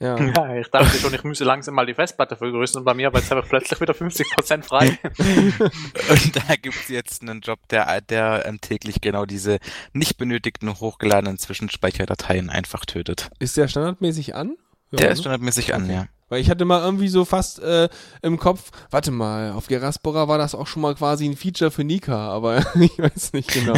[0.00, 0.16] Ja.
[0.36, 3.20] Ja, ich dachte schon, ich müsse langsam mal die Festplatte vergrößern und bei mir war
[3.20, 4.96] jetzt einfach plötzlich wieder 50% frei.
[5.58, 9.58] Und da gibt's jetzt einen Job, der, der ähm, täglich genau diese
[9.92, 13.28] nicht benötigten hochgeladenen Zwischenspeicherdateien einfach tötet.
[13.40, 14.56] Ist der standardmäßig an?
[14.92, 15.12] Ja, Der ne?
[15.14, 15.92] ist standardmäßig an, Okay.
[15.94, 16.06] ja.
[16.30, 17.88] Weil ich hatte mal irgendwie so fast äh,
[18.22, 21.84] im Kopf, warte mal, auf Geraspora war das auch schon mal quasi ein Feature für
[21.84, 23.72] Nika, aber ich weiß nicht genau.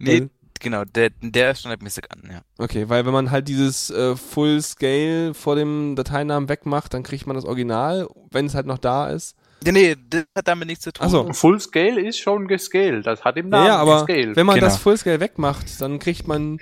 [0.00, 0.30] Nee, Weil-
[0.60, 2.40] genau, der, der ist standardmäßig an, ja.
[2.58, 7.26] Okay, weil wenn man halt dieses äh, Full Scale vor dem Dateinamen wegmacht, dann kriegt
[7.26, 9.36] man das Original, wenn es halt noch da ist.
[9.64, 11.04] Ja, nee, das hat damit nichts zu tun.
[11.06, 11.32] Ach so.
[11.32, 14.36] Full Scale ist schon gescaled, das hat im Namen ja, aber gescaled.
[14.36, 14.66] wenn man Genau.
[14.66, 16.58] das Full Scale wegmacht, dann kriegt man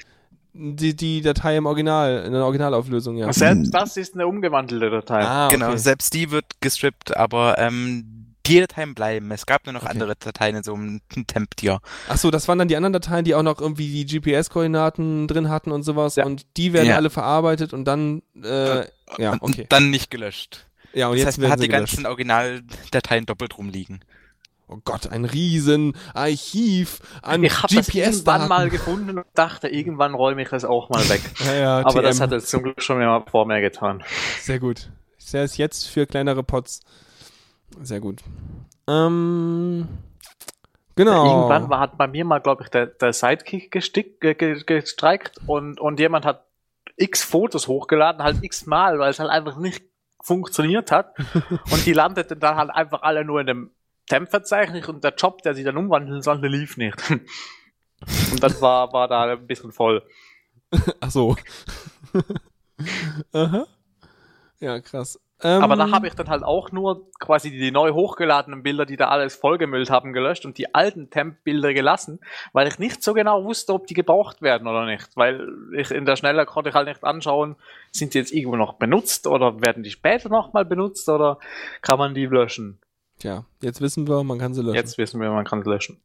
[0.55, 3.31] die, die Datei im Original, in der Originalauflösung, ja.
[3.33, 5.21] Selbst das ist eine umgewandelte Datei.
[5.23, 5.77] Ah, Genau, okay.
[5.77, 8.16] selbst die wird gestrippt, aber ähm,
[8.47, 9.31] die Dateien bleiben.
[9.31, 9.91] Es gab nur noch Okay.
[9.93, 11.81] andere Dateien in so einem Temp-Tier.
[12.09, 15.49] Ach so, das waren dann die anderen Dateien, die auch noch irgendwie die GPS-Koordinaten drin
[15.49, 16.25] hatten und sowas Ja.
[16.27, 16.97] und die werden Ja.
[16.97, 18.87] alle verarbeitet und dann, äh,
[19.19, 19.63] ja, und, okay.
[19.63, 20.67] und dann nicht gelöscht.
[20.93, 21.93] Ja, und das jetzt heißt, man hat die gelöscht.
[21.97, 24.01] ganzen Originaldateien doppelt rumliegen.
[24.69, 30.15] Oh Gott, ein riesen Archiv an ich habe das irgendwann mal gefunden und dachte, irgendwann
[30.15, 31.21] räume ich das auch mal weg.
[31.47, 32.23] Ja, ja, Aber das TM.
[32.23, 34.03] hat jetzt zum Glück schon jemand vor mir getan.
[34.41, 34.91] Sehr gut.
[35.33, 36.81] Der ist jetzt für kleinere Pots.
[37.83, 38.23] Sehr gut.
[38.89, 39.89] Ähm,
[40.95, 41.25] genau.
[41.25, 45.41] Irgendwann war, hat bei mir mal, glaube ich, der, der Sidekick gestick, ge, ge, gestreikt
[45.47, 46.47] und, und jemand hat
[46.97, 49.85] x Fotos hochgeladen, halt x Mal, weil es halt einfach nicht
[50.23, 51.15] funktioniert hat.
[51.71, 53.71] und die landeten dann halt einfach alle nur in dem
[54.09, 56.97] Temp-Verzeichnis und der Job, der sie dann umwandeln sollte, lief nicht.
[57.11, 60.03] und das war, war da ein bisschen voll.
[61.01, 61.37] Ach so.
[63.33, 63.67] Aha.
[64.61, 65.19] Ja, krass.
[65.43, 68.97] Ähm, Aber da habe ich dann halt auch nur quasi die neu hochgeladenen Bilder, die
[68.97, 72.21] da alles vollgemüllt haben, gelöscht und die alten Temp-Bilder gelassen,
[72.55, 75.09] weil ich nicht so genau wusste, ob die gebraucht werden oder nicht.
[75.15, 77.57] Weil ich in der Schnelle konnte ich halt nicht anschauen,
[77.93, 81.39] sind die jetzt irgendwo noch benutzt oder werden die später nochmal benutzt oder
[81.83, 82.81] kann man die löschen?
[83.19, 84.77] Tja, jetzt wissen wir, man kann sie löschen.
[84.77, 86.01] Jetzt wissen wir, man kann sie löschen.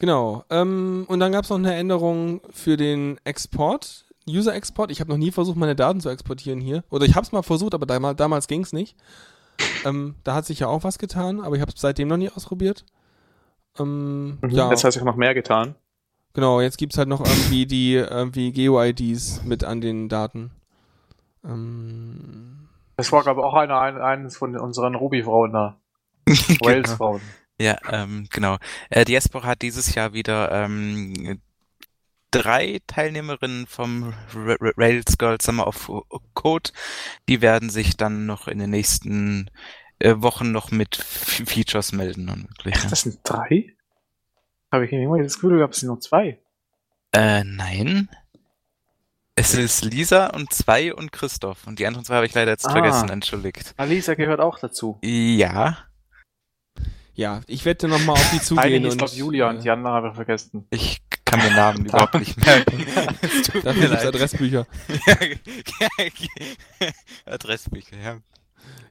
[0.00, 0.44] Genau.
[0.50, 4.90] Ähm, und dann gab es noch eine Änderung für den Export, User-Export.
[4.90, 6.84] Ich habe noch nie versucht, meine Daten zu exportieren hier.
[6.90, 8.96] Oder ich habe es mal versucht, aber damals, damals ging es nicht.
[9.84, 12.30] Ähm, da hat sich ja auch was getan, aber ich habe es seitdem noch nie
[12.30, 12.84] ausprobiert.
[13.78, 15.74] Ähm, ja, Jetzt hat sich noch mehr getan.
[16.34, 20.50] Genau, jetzt gibt's halt noch irgendwie die irgendwie GeoIDs mit an den Daten.
[21.44, 25.76] Ähm, Das war, glaube ich, auch einer, ein, eines von unseren Ruby-Frauen da.
[26.24, 26.64] Genau.
[26.64, 27.20] Wales-Frauen.
[27.60, 28.56] Ja, ähm, genau.
[28.90, 31.40] Äh, Diaspora hat dieses Jahr wieder ähm,
[32.32, 35.88] drei Teilnehmerinnen vom Ra- Ra- Rails Girl Summer of
[36.34, 36.70] Code.
[37.28, 39.48] Die werden sich dann noch in den nächsten
[40.00, 42.28] äh, Wochen noch mit F Features melden.
[42.28, 42.90] Und wirklich, ja.
[42.90, 43.76] das sind drei?
[44.72, 46.40] Habe ich immer das Gefühl gehabt, es sind nur zwei.
[47.14, 48.08] Äh, nein.
[49.34, 51.66] Es ist Lisa und zwei und Christoph.
[51.66, 52.72] Und die anderen zwei habe ich leider jetzt Ah.
[52.72, 53.74] vergessen, entschuldigt.
[53.76, 54.98] Alisa gehört auch dazu.
[55.02, 55.78] Ja,
[57.14, 59.70] ja, ich werde nochmal auf die zugehen Eine hieß, und glaube Julia und äh, die
[59.70, 60.66] andere habe ich vergessen.
[60.70, 61.02] ich
[61.32, 62.86] kann den Namen überhaupt nicht merken.
[63.22, 64.14] Es tut dafür gibt's leid.
[64.14, 64.66] Adressbücher.
[67.26, 68.18] Adressbücher, ja.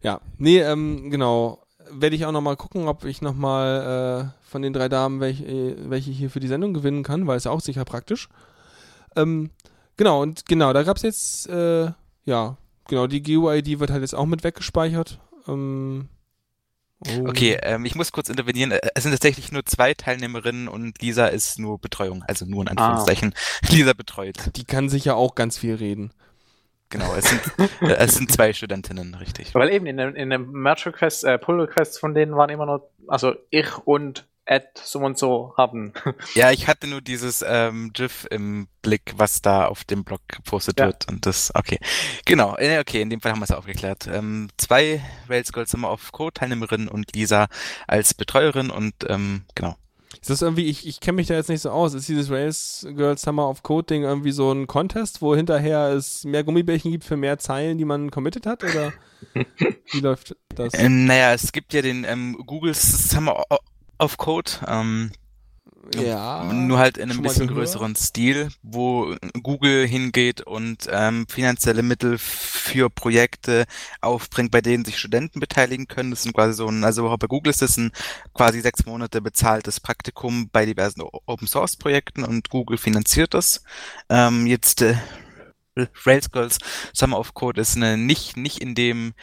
[0.02, 1.64] Ja, nee, ähm, genau.
[1.92, 5.76] Werde ich auch nochmal gucken, ob ich nochmal äh, von den drei Damen welche, äh,
[5.90, 8.30] welche hier für die Sendung gewinnen kann, weil es ja auch sicher praktisch.
[9.16, 9.52] Ähm,
[9.98, 11.92] genau, und genau, da gab's jetzt, äh,
[12.26, 15.20] ja, genau, die GUID wird halt jetzt auch mit weggespeichert.
[15.48, 16.10] Ähm,
[17.08, 17.30] oh.
[17.30, 18.72] Okay, ähm, ich muss kurz intervenieren.
[18.72, 22.68] Äh, Es sind tatsächlich nur zwei Teilnehmerinnen und Lisa ist nur Betreuung, also nur in
[22.70, 23.34] Anführungszeichen.
[23.70, 24.38] Lisa betreut.
[24.56, 26.12] Die kann sicher auch ganz viel reden.
[26.90, 27.42] Genau, es sind,
[27.82, 29.56] äh, es sind zwei Studentinnen, richtig.
[29.56, 32.66] Weil eben in dem, in dem Merch Request, äh, Pull Requests von denen waren immer
[32.66, 35.94] nur, also ich und Ed so und so haben.
[36.36, 40.78] Ja, ich hatte nur dieses ähm, GIF im Blick, was da auf dem Blog gepostet
[40.80, 40.88] Ja.
[40.88, 41.80] wird und das, okay.
[42.26, 44.08] Genau, äh, okay, in dem Fall haben wir es aufgeklärt.
[44.08, 47.48] Ähm, zwei Rails Girls Summer of Code Teilnehmerinnen und Lisa
[47.88, 49.78] als Betreuerin und ähm, genau.
[50.20, 52.86] Ist das irgendwie, ich, ich kenne mich da jetzt nicht so aus, ist dieses Rails
[52.96, 57.06] Girls Summer of Code Ding irgendwie so ein Contest, wo hinterher es mehr Gummibärchen gibt
[57.06, 58.92] für mehr Zeilen, die man committed hat, oder
[59.92, 60.74] wie läuft das?
[60.76, 63.44] Ähm, naja, es gibt ja den ähm, Google Summer
[64.02, 65.12] of Code, ähm,
[65.96, 66.44] ja.
[66.52, 72.90] nur halt in einem bisschen größeren Stil, wo Google hingeht und ähm, finanzielle Mittel für
[72.90, 73.66] Projekte
[74.00, 76.12] aufbringt, bei denen sich Studenten beteiligen können.
[76.12, 77.92] Das sind quasi so ein, also bei Google ist das ein
[78.34, 83.64] quasi sechs Monate bezahltes Praktikum bei diversen Open Source Projekten und Google finanziert das.
[84.10, 84.96] Ähm, jetzt äh,
[86.06, 86.60] Rails Girls
[86.94, 89.14] Summer of Code ist eine nicht nicht in dem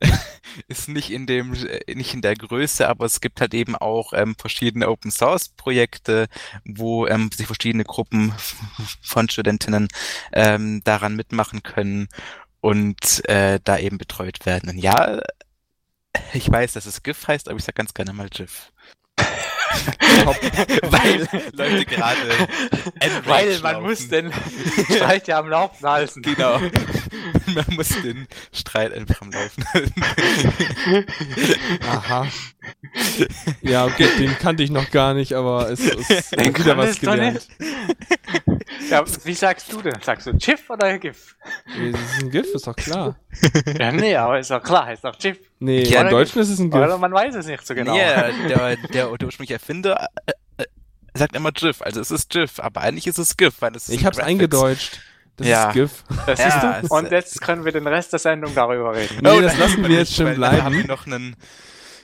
[0.68, 4.12] ist nicht in dem äh, nicht in der Größe, aber es gibt halt eben auch
[4.12, 6.28] ähm, verschiedene Open Source Projekte,
[6.64, 8.32] wo ähm, sich verschiedene Gruppen
[9.02, 9.88] von Studentinnen
[10.32, 12.08] ähm, daran mitmachen können
[12.60, 14.70] und äh, da eben betreut werden.
[14.70, 15.20] Und ja,
[16.32, 18.72] ich weiß, dass es GIF heißt, aber ich sag ganz gerne mal GIF.
[20.90, 22.18] Weil Leute gerade
[23.26, 24.32] Weil man muss den
[24.84, 26.22] Streit ja am Laufen halten.
[26.22, 26.58] Genau.
[27.54, 29.94] Man muss den Streit einfach am Laufen halten.
[31.88, 32.26] Aha.
[33.62, 37.46] Ja, okay, den kannte ich noch gar nicht, aber es ist Den wieder was gelernt.
[38.90, 39.94] Ja, wie sagst du denn?
[40.02, 41.36] Sagst du GIF oder GIF?
[41.76, 43.18] Nee, Das ist ein GIF, ist doch klar.
[43.78, 45.38] Ja, nee, aber ist doch klar, ist doch GIF.
[45.58, 46.98] Nee, Ja, im oder Deutschen ist es ein Oder GIF.
[46.98, 47.92] man weiß es nicht so genau.
[47.94, 47.98] Nee,
[48.48, 50.32] der, der, der ursprüngliche Erfinder äh,
[50.62, 50.66] äh,
[51.14, 53.94] sagt immer GIF, also es ist GIF, aber eigentlich ist es GIF, weil es ist
[53.94, 54.30] Ich ein hab's Graphics.
[54.30, 55.00] eingedeutscht.
[55.38, 55.68] Das Ja.
[55.68, 56.04] ist GIF.
[56.26, 59.18] Das Ja, es- Und jetzt können wir den Rest der Sendung darüber reden.
[59.22, 60.88] Nee, Oh, das lassen wir jetzt schön weil Dann haben wir bleiben.
[60.88, 61.36] noch einen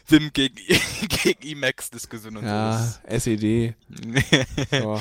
[0.07, 0.55] Sim gegen,
[1.23, 3.01] gegen Emacs-Diskussion und Ja, so.
[3.09, 3.75] SED.
[4.71, 5.01] So.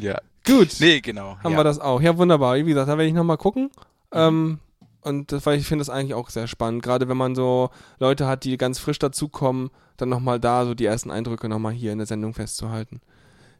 [0.00, 0.18] ja.
[0.46, 0.68] Gut.
[0.80, 1.36] Nee, genau.
[1.42, 1.58] haben ja.
[1.58, 2.00] wir das auch.
[2.00, 2.56] Ja, wunderbar.
[2.56, 3.70] Wie gesagt, da werde ich nochmal gucken.
[4.12, 4.58] Ähm,
[5.02, 6.82] und das, weil ich finde das eigentlich auch sehr spannend.
[6.82, 10.86] Gerade wenn man so Leute hat, die ganz frisch dazukommen, dann nochmal da so die
[10.86, 13.00] ersten Eindrücke nochmal hier in der Sendung festzuhalten.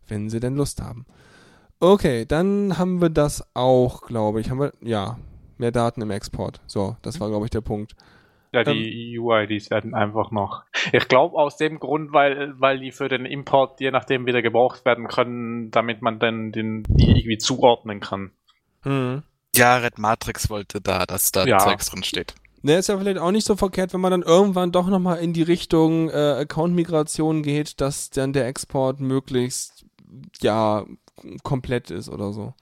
[0.06, 1.04] Wenn sie denn Lust haben.
[1.80, 4.50] Okay, dann haben wir das auch, glaube ich.
[4.50, 5.18] Haben wir, ja,
[5.58, 6.60] mehr Daten im Export.
[6.66, 7.94] So, das war, glaube ich, der Punkt.
[8.52, 10.62] Ja, die UIDs werden einfach noch.
[10.92, 14.86] Ich glaube aus dem Grund, weil, weil die für den Import je nachdem wieder gebraucht
[14.86, 18.30] werden können, damit man dann den, die irgendwie zuordnen kann.
[18.82, 19.22] Hm.
[19.54, 21.58] Ja, Red Matrix wollte da, dass da Ja.
[21.58, 22.34] Zeugs drin steht.
[22.62, 25.32] Ne, ist ja vielleicht auch nicht so verkehrt, wenn man dann irgendwann doch nochmal in
[25.32, 29.84] die Richtung äh, Account-Migration geht, dass dann der Export möglichst,
[30.40, 30.84] ja,
[31.42, 32.54] komplett ist oder so.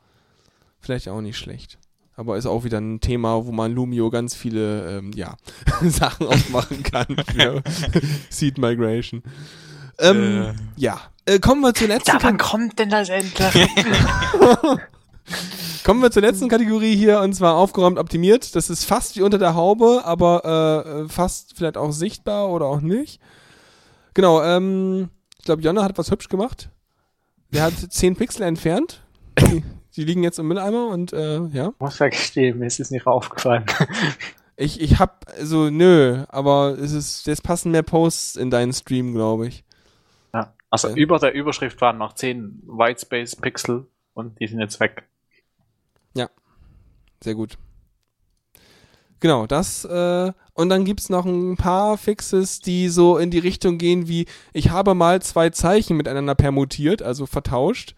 [0.80, 1.78] Vielleicht auch nicht schlecht.
[2.14, 5.36] Aber ist auch wieder ein Thema, wo man Lumio ganz viele, ähm, ja,
[5.82, 7.62] Sachen aufmachen kann für
[8.30, 9.22] Seed Migration.
[9.98, 11.00] Ähm, ja.
[11.26, 13.68] Äh, kommen wir zur letzten Ja, wann kommt denn das endlich?
[15.84, 18.56] Kommen wir zur letzten Kategorie hier und zwar aufgeräumt optimiert.
[18.56, 22.80] Das ist fast wie unter der Haube, aber äh, fast vielleicht auch sichtbar oder auch
[22.80, 23.20] nicht.
[24.14, 26.70] Genau, ähm, ich glaube, Jonna hat was hübsch gemacht.
[27.52, 29.02] Der hat 10 Pixel entfernt.
[29.38, 29.62] Die,
[29.96, 31.72] die liegen jetzt im Mülleimer und äh, ja.
[31.78, 33.64] Muss ja gestehen, mir ist es nicht aufgefallen.
[34.58, 39.12] Ich, ich hab, also nö, aber es ist, es passen mehr Posts in deinen Stream,
[39.12, 39.64] glaube ich.
[40.32, 40.54] Ja.
[40.70, 40.94] Also Ja.
[40.94, 45.02] über der Überschrift waren noch 10 Whitespace Pixel und die sind jetzt weg.
[47.22, 47.56] Sehr gut.
[49.20, 53.76] Genau, das, äh, und dann gibt's noch ein paar Fixes, die so in die Richtung
[53.76, 54.24] gehen wie,
[54.54, 57.94] ich habe mal zwei Zeichen miteinander permutiert, also vertauscht,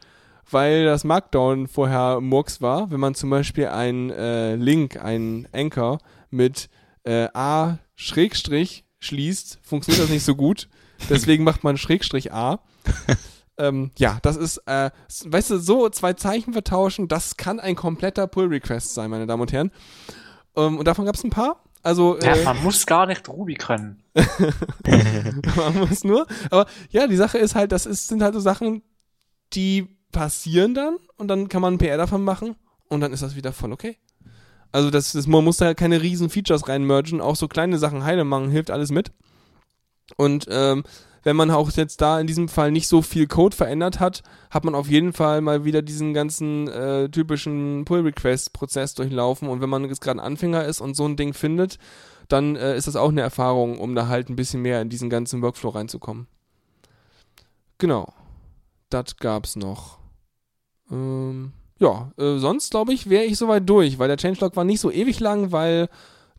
[0.50, 2.90] weil das Markdown vorher Murks war.
[2.90, 5.98] Wenn man zum Beispiel einen äh, Link, einen Anchor
[6.30, 6.68] mit
[7.04, 10.68] äh, A Schrägstrich schließt, funktioniert das nicht so gut.
[11.08, 12.58] Deswegen macht man Schrägstrich A.
[13.58, 14.90] ähm, ja, das ist, äh,
[15.26, 19.52] weißt du, so zwei Zeichen vertauschen, das kann ein kompletter Pull-Request sein, meine Damen und
[19.52, 19.70] Herren.
[20.56, 21.62] Ähm, und davon gab es ein paar.
[21.88, 24.02] Also, Ja, äh, man muss gar nicht Ruby können.
[25.56, 26.26] man muss nur.
[26.50, 28.82] Aber ja, die Sache ist halt, das ist, sind halt so Sachen,
[29.54, 32.56] die passieren dann und dann kann man ein PR davon machen
[32.90, 33.96] und dann ist das wieder voll okay.
[34.70, 38.24] Also das, das man muss da keine riesen Features reinmergen, auch so kleine Sachen heile
[38.24, 39.10] machen, hilft alles mit.
[40.18, 40.84] Und ähm,
[41.22, 44.64] wenn man auch jetzt da in diesem Fall nicht so viel Code verändert hat, hat
[44.64, 49.48] man auf jeden Fall mal wieder diesen ganzen äh, typischen Pull-Request-Prozess durchlaufen.
[49.48, 51.78] Und wenn man jetzt gerade ein Anfänger ist und so ein Ding findet,
[52.28, 55.10] dann äh, ist das auch eine Erfahrung, um da halt ein bisschen mehr in diesen
[55.10, 56.26] ganzen Workflow reinzukommen.
[57.78, 58.12] Genau.
[58.90, 59.98] Das gab's noch.
[60.90, 64.80] Ähm, ja, äh, sonst glaube ich, wäre ich soweit durch, weil der Changelog war nicht
[64.80, 65.88] so ewig lang, weil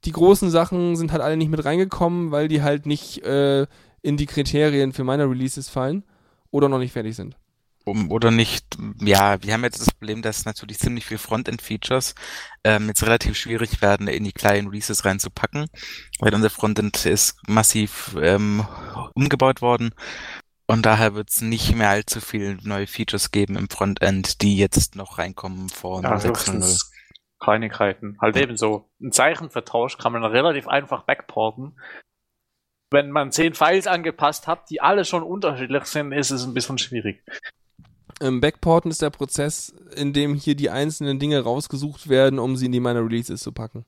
[0.06, 3.68] die großen Sachen sind halt alle nicht mit reingekommen, weil die halt nicht äh,
[4.02, 6.04] in die Kriterien für meine Releases fallen
[6.52, 7.36] oder noch nicht fertig sind.
[7.86, 12.14] Um, oder nicht, ja, wir haben jetzt das Problem, dass natürlich ziemlich viel Frontend-Features
[12.64, 15.68] ähm, jetzt relativ schwierig werden, in die kleinen Releases reinzupacken,
[16.20, 18.68] weil unser Frontend ist massiv ähm,
[19.16, 19.92] umgebaut worden
[20.68, 24.96] und daher wird es nicht mehr allzu viel neue Features geben im Frontend, die jetzt
[24.96, 26.28] noch reinkommen vor Ja, 6.0.
[26.30, 26.92] höchstens
[27.40, 28.18] Kleinigkeiten.
[28.22, 28.92] Halt ebenso.
[29.02, 31.80] Ein Zeichenvertausch kann man relativ einfach backporten.
[32.92, 36.78] Wenn man zehn Files angepasst hat, die alle schon unterschiedlich sind, ist es ein bisschen
[36.78, 37.24] schwierig.
[38.22, 42.66] Ähm, Backporten ist der Prozess, in dem hier die einzelnen Dinge rausgesucht werden, um sie
[42.66, 43.86] in die meiner Releases zu packen.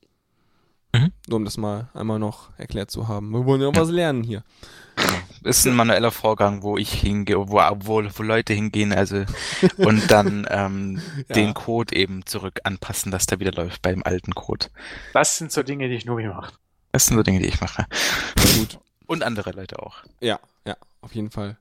[0.94, 1.12] Mhm.
[1.28, 3.32] Nur um das mal einmal noch erklärt zu haben.
[3.32, 4.44] Wir wollen ja auch was lernen hier.
[5.44, 9.24] ist ein manueller Vorgang, wo ich hingehe, wo, wo, wo Leute hingehen, also
[9.78, 11.36] und dann ähm, Ja.
[11.36, 14.68] den Code eben zurück anpassen, dass der wieder läuft beim alten Code.
[15.14, 16.56] Das sind so Dinge, die ich nur gemacht.
[16.92, 17.86] Das sind so Dinge, die ich mache.
[18.58, 18.80] Gut.
[19.12, 19.98] Und andere Leute auch.
[20.22, 21.58] Ja, ja, auf jeden Fall.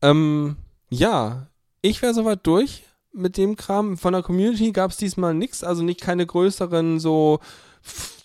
[0.00, 0.56] Ähm,
[0.90, 1.48] ja,
[1.82, 3.96] ich wäre soweit durch mit dem Kram.
[3.96, 7.40] Von der Community gab es diesmal nichts, also nicht keine größeren so
[7.84, 8.22] F-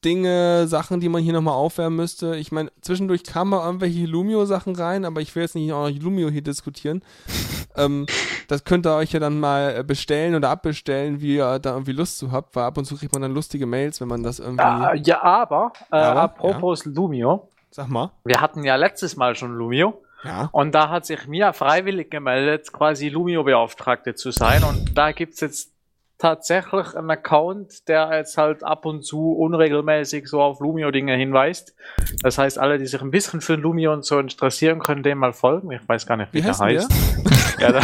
[0.00, 2.36] Diskussionsdinge, Sachen, die man hier nochmal aufwärmen müsste.
[2.36, 6.00] Ich meine, zwischendurch kamen mal irgendwelche Lumio-Sachen rein, aber ich will jetzt nicht auch noch
[6.00, 7.02] Lumio hier diskutieren.
[7.76, 8.06] ähm,
[8.48, 11.92] das könnt ihr euch ja dann mal äh, bestellen oder abbestellen, wie ihr da irgendwie
[11.92, 14.38] Lust zu habt, weil ab und zu kriegt man dann lustige Mails, wenn man das
[14.38, 14.62] irgendwie.
[14.62, 17.48] Ah, ja, aber, äh, Aber, apropos Lumio.
[17.70, 18.10] Sag mal.
[18.24, 20.02] Wir hatten ja letztes Mal schon Lumio.
[20.24, 20.48] Ja.
[20.52, 24.64] Und da hat sich mir freiwillig gemeldet, quasi Lumio-Beauftragte zu sein.
[24.64, 25.72] Und da gibt's jetzt
[26.20, 31.74] tatsächlich einen Account, der jetzt halt ab und zu unregelmäßig so auf Lumio-Dinge hinweist.
[32.22, 35.32] Das heißt, alle, die sich ein bisschen für Lumio und so interessieren, können dem mal
[35.32, 35.72] folgen.
[35.72, 36.88] Ich weiß gar nicht, wie, Wie der heißt der?
[37.60, 37.80] Ja, da,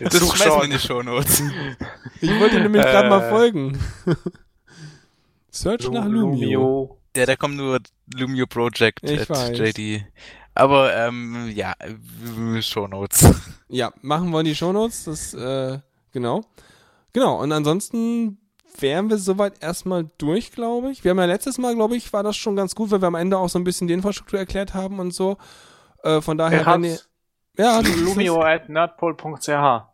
[0.00, 1.42] Das Such schmeißen wir in die Shownotes.
[2.22, 3.28] Ich wollte nämlich gerade mal Äh.
[3.28, 3.78] folgen.
[5.50, 6.60] Search nach Lumio.
[6.60, 6.98] Lumio.
[7.16, 7.80] Ja, da kommt nur
[8.14, 9.58] Lumio Project Ich at weiß.
[9.58, 10.04] JD.
[10.54, 11.74] Aber ähm, ja,
[12.60, 13.34] Shownotes.
[13.68, 15.04] Ja, machen wir in die Shownotes.
[15.04, 15.78] Das, äh,
[16.12, 16.42] genau.
[17.12, 18.38] Genau, und ansonsten
[18.78, 21.04] wären wir soweit erstmal durch, glaube ich.
[21.04, 23.14] Wir haben ja letztes Mal, glaube ich, war das schon ganz gut, weil wir am
[23.14, 25.36] Ende auch so ein bisschen die Infrastruktur erklärt haben und so.
[26.02, 26.98] Äh, von daher, Er wenn ihr,
[27.58, 27.82] ja,
[28.68, 29.84] nerdpol.ch,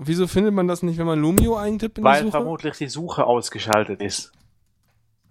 [0.00, 2.30] Wieso findet man das nicht, wenn man Lumio eintippt in die weil Suche?
[2.30, 4.32] vermutlich die Suche ausgeschaltet ist.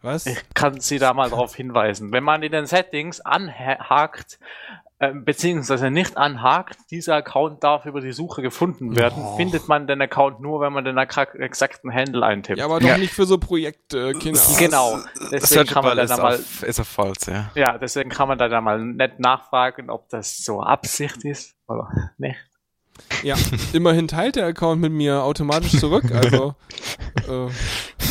[0.02, 0.26] Was?
[0.26, 2.12] Ich kann Sie da mal darauf hinweisen.
[2.12, 4.40] Wenn man in den Settings anhakt,
[5.00, 9.38] äh, beziehungsweise nicht anhakt, dieser Account darf über die Suche gefunden werden, Oh.
[9.38, 12.58] findet man den Account nur, wenn man den exa- exakten Handle eintippt.
[12.58, 12.98] Ja, aber doch Ja.
[12.98, 14.40] nicht für so Projekte, Kinder.
[14.58, 14.98] Genau.
[15.32, 17.52] Deswegen kann man Searchable dann ist mal, auf, ist auf false, ja.
[17.54, 22.40] ja, deswegen kann man da mal nicht nachfragen, ob das so Absicht ist oder nicht.
[23.22, 23.36] Ja,
[23.74, 26.06] immerhin teilt der Account mit mir automatisch zurück.
[26.12, 26.56] Also,
[27.30, 27.48] äh,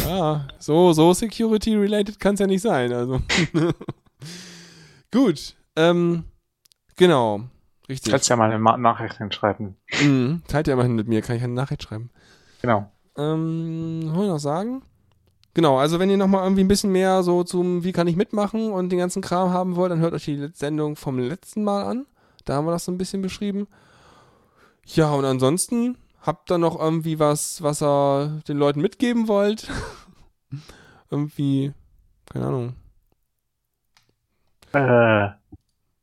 [0.09, 2.93] ja, so, so security-related kann es ja nicht sein.
[2.93, 3.21] Also,
[5.13, 5.57] gut.
[5.75, 6.25] Ähm,
[6.97, 7.43] genau.
[7.89, 8.11] Richtig.
[8.11, 9.77] Kannst ja mal eine Ma Nachricht hinschreiben.
[10.03, 12.11] Mhm, teilt ja immerhin mit mir, kann ich eine Nachricht schreiben.
[12.63, 12.91] Genau.
[13.17, 14.83] Ähm, was wollen wir noch sagen?
[15.55, 18.73] Genau, also wenn ihr nochmal irgendwie ein bisschen mehr so zum Wie kann ich mitmachen
[18.73, 22.07] und den ganzen Kram haben wollt, dann hört euch die Sendung vom letzten Mal an.
[22.45, 23.67] Da haben wir das so ein bisschen beschrieben.
[24.85, 29.71] Ja, und ansonsten habt ihr noch irgendwie was, was ihr den Leuten mitgeben wollt?
[31.11, 31.73] irgendwie,
[32.31, 32.75] keine Ahnung.
[34.73, 35.31] Äh,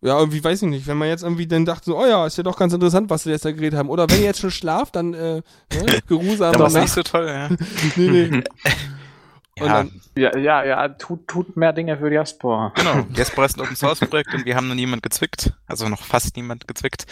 [0.05, 0.85] Ja, irgendwie weiß ich nicht.
[0.85, 3.23] Wenn man jetzt irgendwie dann dachte, so, oh ja, ist ja doch ganz interessant, was
[3.23, 3.89] sie jetzt da geredet haben.
[3.89, 5.43] Oder wenn ihr jetzt schon schlaft, dann äh, ne,
[6.07, 7.47] geruhsam Da war es nicht so toll, ja.
[7.95, 8.43] nee, nee.
[9.59, 12.73] Und ja, dann- Ja, ja, ja, tut, tut mehr Dinge für Diaspora.
[12.75, 13.03] genau.
[13.15, 15.53] Diaspora ist ein Open Source Projekt und wir haben noch niemand gezwickt.
[15.67, 17.05] Also noch fast niemand gezwickt.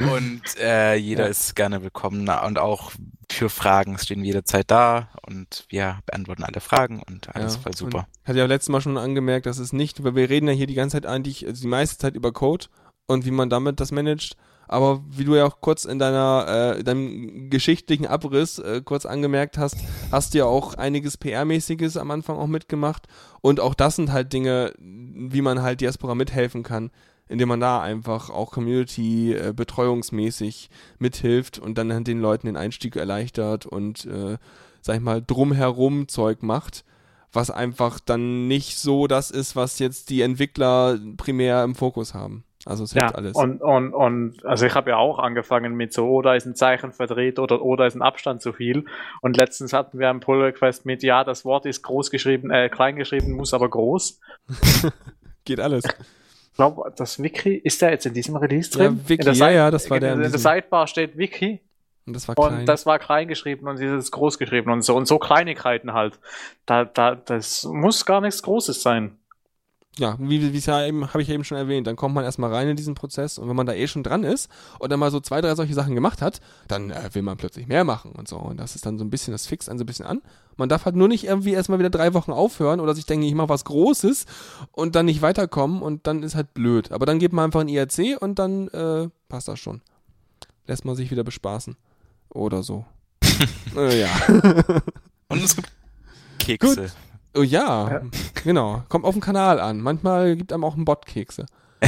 [0.00, 1.30] Und äh, jeder Ja.
[1.30, 2.92] ist gerne willkommen und auch
[3.36, 7.76] für Fragen stehen wir jederzeit da und wir beantworten alle Fragen und alles Ja, voll
[7.76, 8.06] super.
[8.24, 10.74] Hat ja letztes Mal schon angemerkt, dass es nicht, weil wir reden ja hier die
[10.74, 12.66] ganze Zeit eigentlich, also die meiste Zeit über Code
[13.06, 14.36] und wie man damit das managt.
[14.66, 19.58] Aber wie du ja auch kurz in deiner, äh, deinem geschichtlichen Abriss äh, kurz angemerkt
[19.58, 19.76] hast,
[20.10, 23.06] hast du ja auch einiges PR-mäßiges am Anfang auch mitgemacht.
[23.42, 26.90] Und auch das sind halt Dinge, wie man halt Diaspora mithelfen kann,
[27.28, 32.96] indem man da einfach auch Community äh, betreuungsmäßig mithilft und dann den Leuten den Einstieg
[32.96, 34.36] erleichtert und äh,
[34.80, 36.84] sag ich mal drumherum Zeug macht,
[37.32, 42.44] was einfach dann nicht so das ist, was jetzt die Entwickler primär im Fokus haben.
[42.66, 43.36] Also es hilft Ja, alles.
[43.36, 46.92] und, und, und also ich habe ja auch angefangen mit so, oder ist ein Zeichen
[46.92, 48.86] verdreht oder oder ist ein Abstand zu viel.
[49.20, 52.68] Und letztens hatten wir einen Pull Request mit, ja, das Wort ist groß geschrieben, äh,
[52.70, 54.20] klein geschrieben, muss aber groß.
[55.44, 55.84] Geht alles.
[56.54, 59.00] Ich glaube, das Wiki, ist der jetzt in diesem Release Ja, drin?
[59.08, 61.60] Wiki, in der ja, ja, das war der in In, der Sidebar steht Wiki
[62.06, 62.66] Und das war und klein.
[62.66, 66.20] das war klein geschrieben und dieses groß geschrieben und so und so Kleinigkeiten halt.
[66.64, 69.18] Da, da, das muss gar nichts Großes sein.
[69.98, 72.24] Ja, wie wie es ja eben, habe ich ja eben schon erwähnt, dann kommt man
[72.24, 74.50] erstmal rein in diesen Prozess und wenn man da eh schon dran ist
[74.80, 77.66] und dann mal so zwei, drei solche Sachen gemacht hat, dann äh, will man plötzlich
[77.68, 78.36] mehr machen und so.
[78.36, 80.20] Und das ist dann so ein bisschen, das fixt einen so ein bisschen an.
[80.56, 83.34] Man darf halt nur nicht irgendwie erstmal wieder drei Wochen aufhören oder sich denken, ich
[83.34, 84.26] mache was Großes
[84.72, 86.90] und dann nicht weiterkommen und dann ist halt blöd.
[86.90, 89.80] Aber dann geht man einfach in IRC und dann äh, passt das schon.
[90.66, 91.76] Lässt man sich wieder bespaßen.
[92.30, 92.84] Oder so.
[93.76, 94.08] äh, ja.
[95.28, 95.70] Und es gibt
[96.38, 96.90] Kekse.
[97.36, 98.00] Oh ja, Ja.
[98.44, 98.82] genau.
[98.88, 99.80] Kommt auf den Kanal an.
[99.80, 101.46] Manchmal gibt einem auch ein Bot Kekse.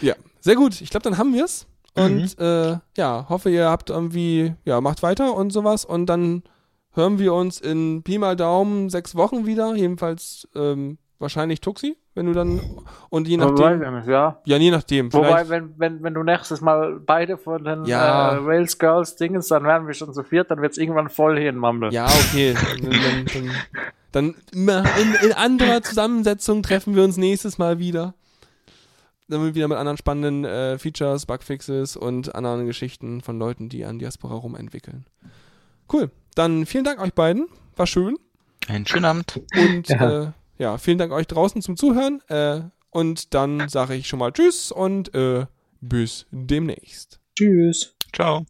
[0.00, 0.80] ja, sehr gut.
[0.80, 1.66] Ich glaube, dann haben wir's.
[1.94, 5.84] Und äh, ja, hoffe, ihr habt irgendwie, ja, macht weiter und sowas.
[5.84, 6.42] Und dann
[6.92, 9.74] hören wir uns in Pi mal Daumen sechs Wochen wieder.
[9.74, 12.60] Jedenfalls ähm, wahrscheinlich Tuxi, wenn du dann
[13.08, 14.02] und je nachdem.
[14.08, 14.40] ja.
[14.44, 15.12] Ja, je nachdem.
[15.12, 18.36] Wobei, Vielleicht, wenn, wenn, wenn du nächstes Mal beide von den Ja.
[18.36, 21.50] äh, Wales Girls Dingens, dann werden wir schon zu viert, dann wird's irgendwann voll hier
[21.50, 21.92] in Mumble.
[21.92, 22.54] ja, okay.
[22.82, 23.50] Dann, dann,
[24.12, 24.34] dann,
[24.66, 28.14] dann in, in anderer Zusammensetzung treffen wir uns nächstes Mal wieder.
[29.28, 33.98] Dann wieder mit anderen spannenden äh, Features, Bugfixes und anderen Geschichten von Leuten, die an
[33.98, 35.06] Diaspora rumentwickeln.
[35.90, 36.10] Cool.
[36.34, 37.46] Dann vielen Dank euch beiden.
[37.76, 38.18] War schön.
[38.68, 39.40] Einen schönen Abend.
[39.56, 40.22] Und Ja.
[40.24, 40.26] äh,
[40.58, 42.20] ja, vielen Dank euch draußen zum Zuhören.
[42.28, 45.46] Äh, und dann sage ich schon mal Tschüss und äh,
[45.80, 47.20] bis demnächst.
[47.36, 47.96] Tschüss.
[48.12, 48.44] Ciao.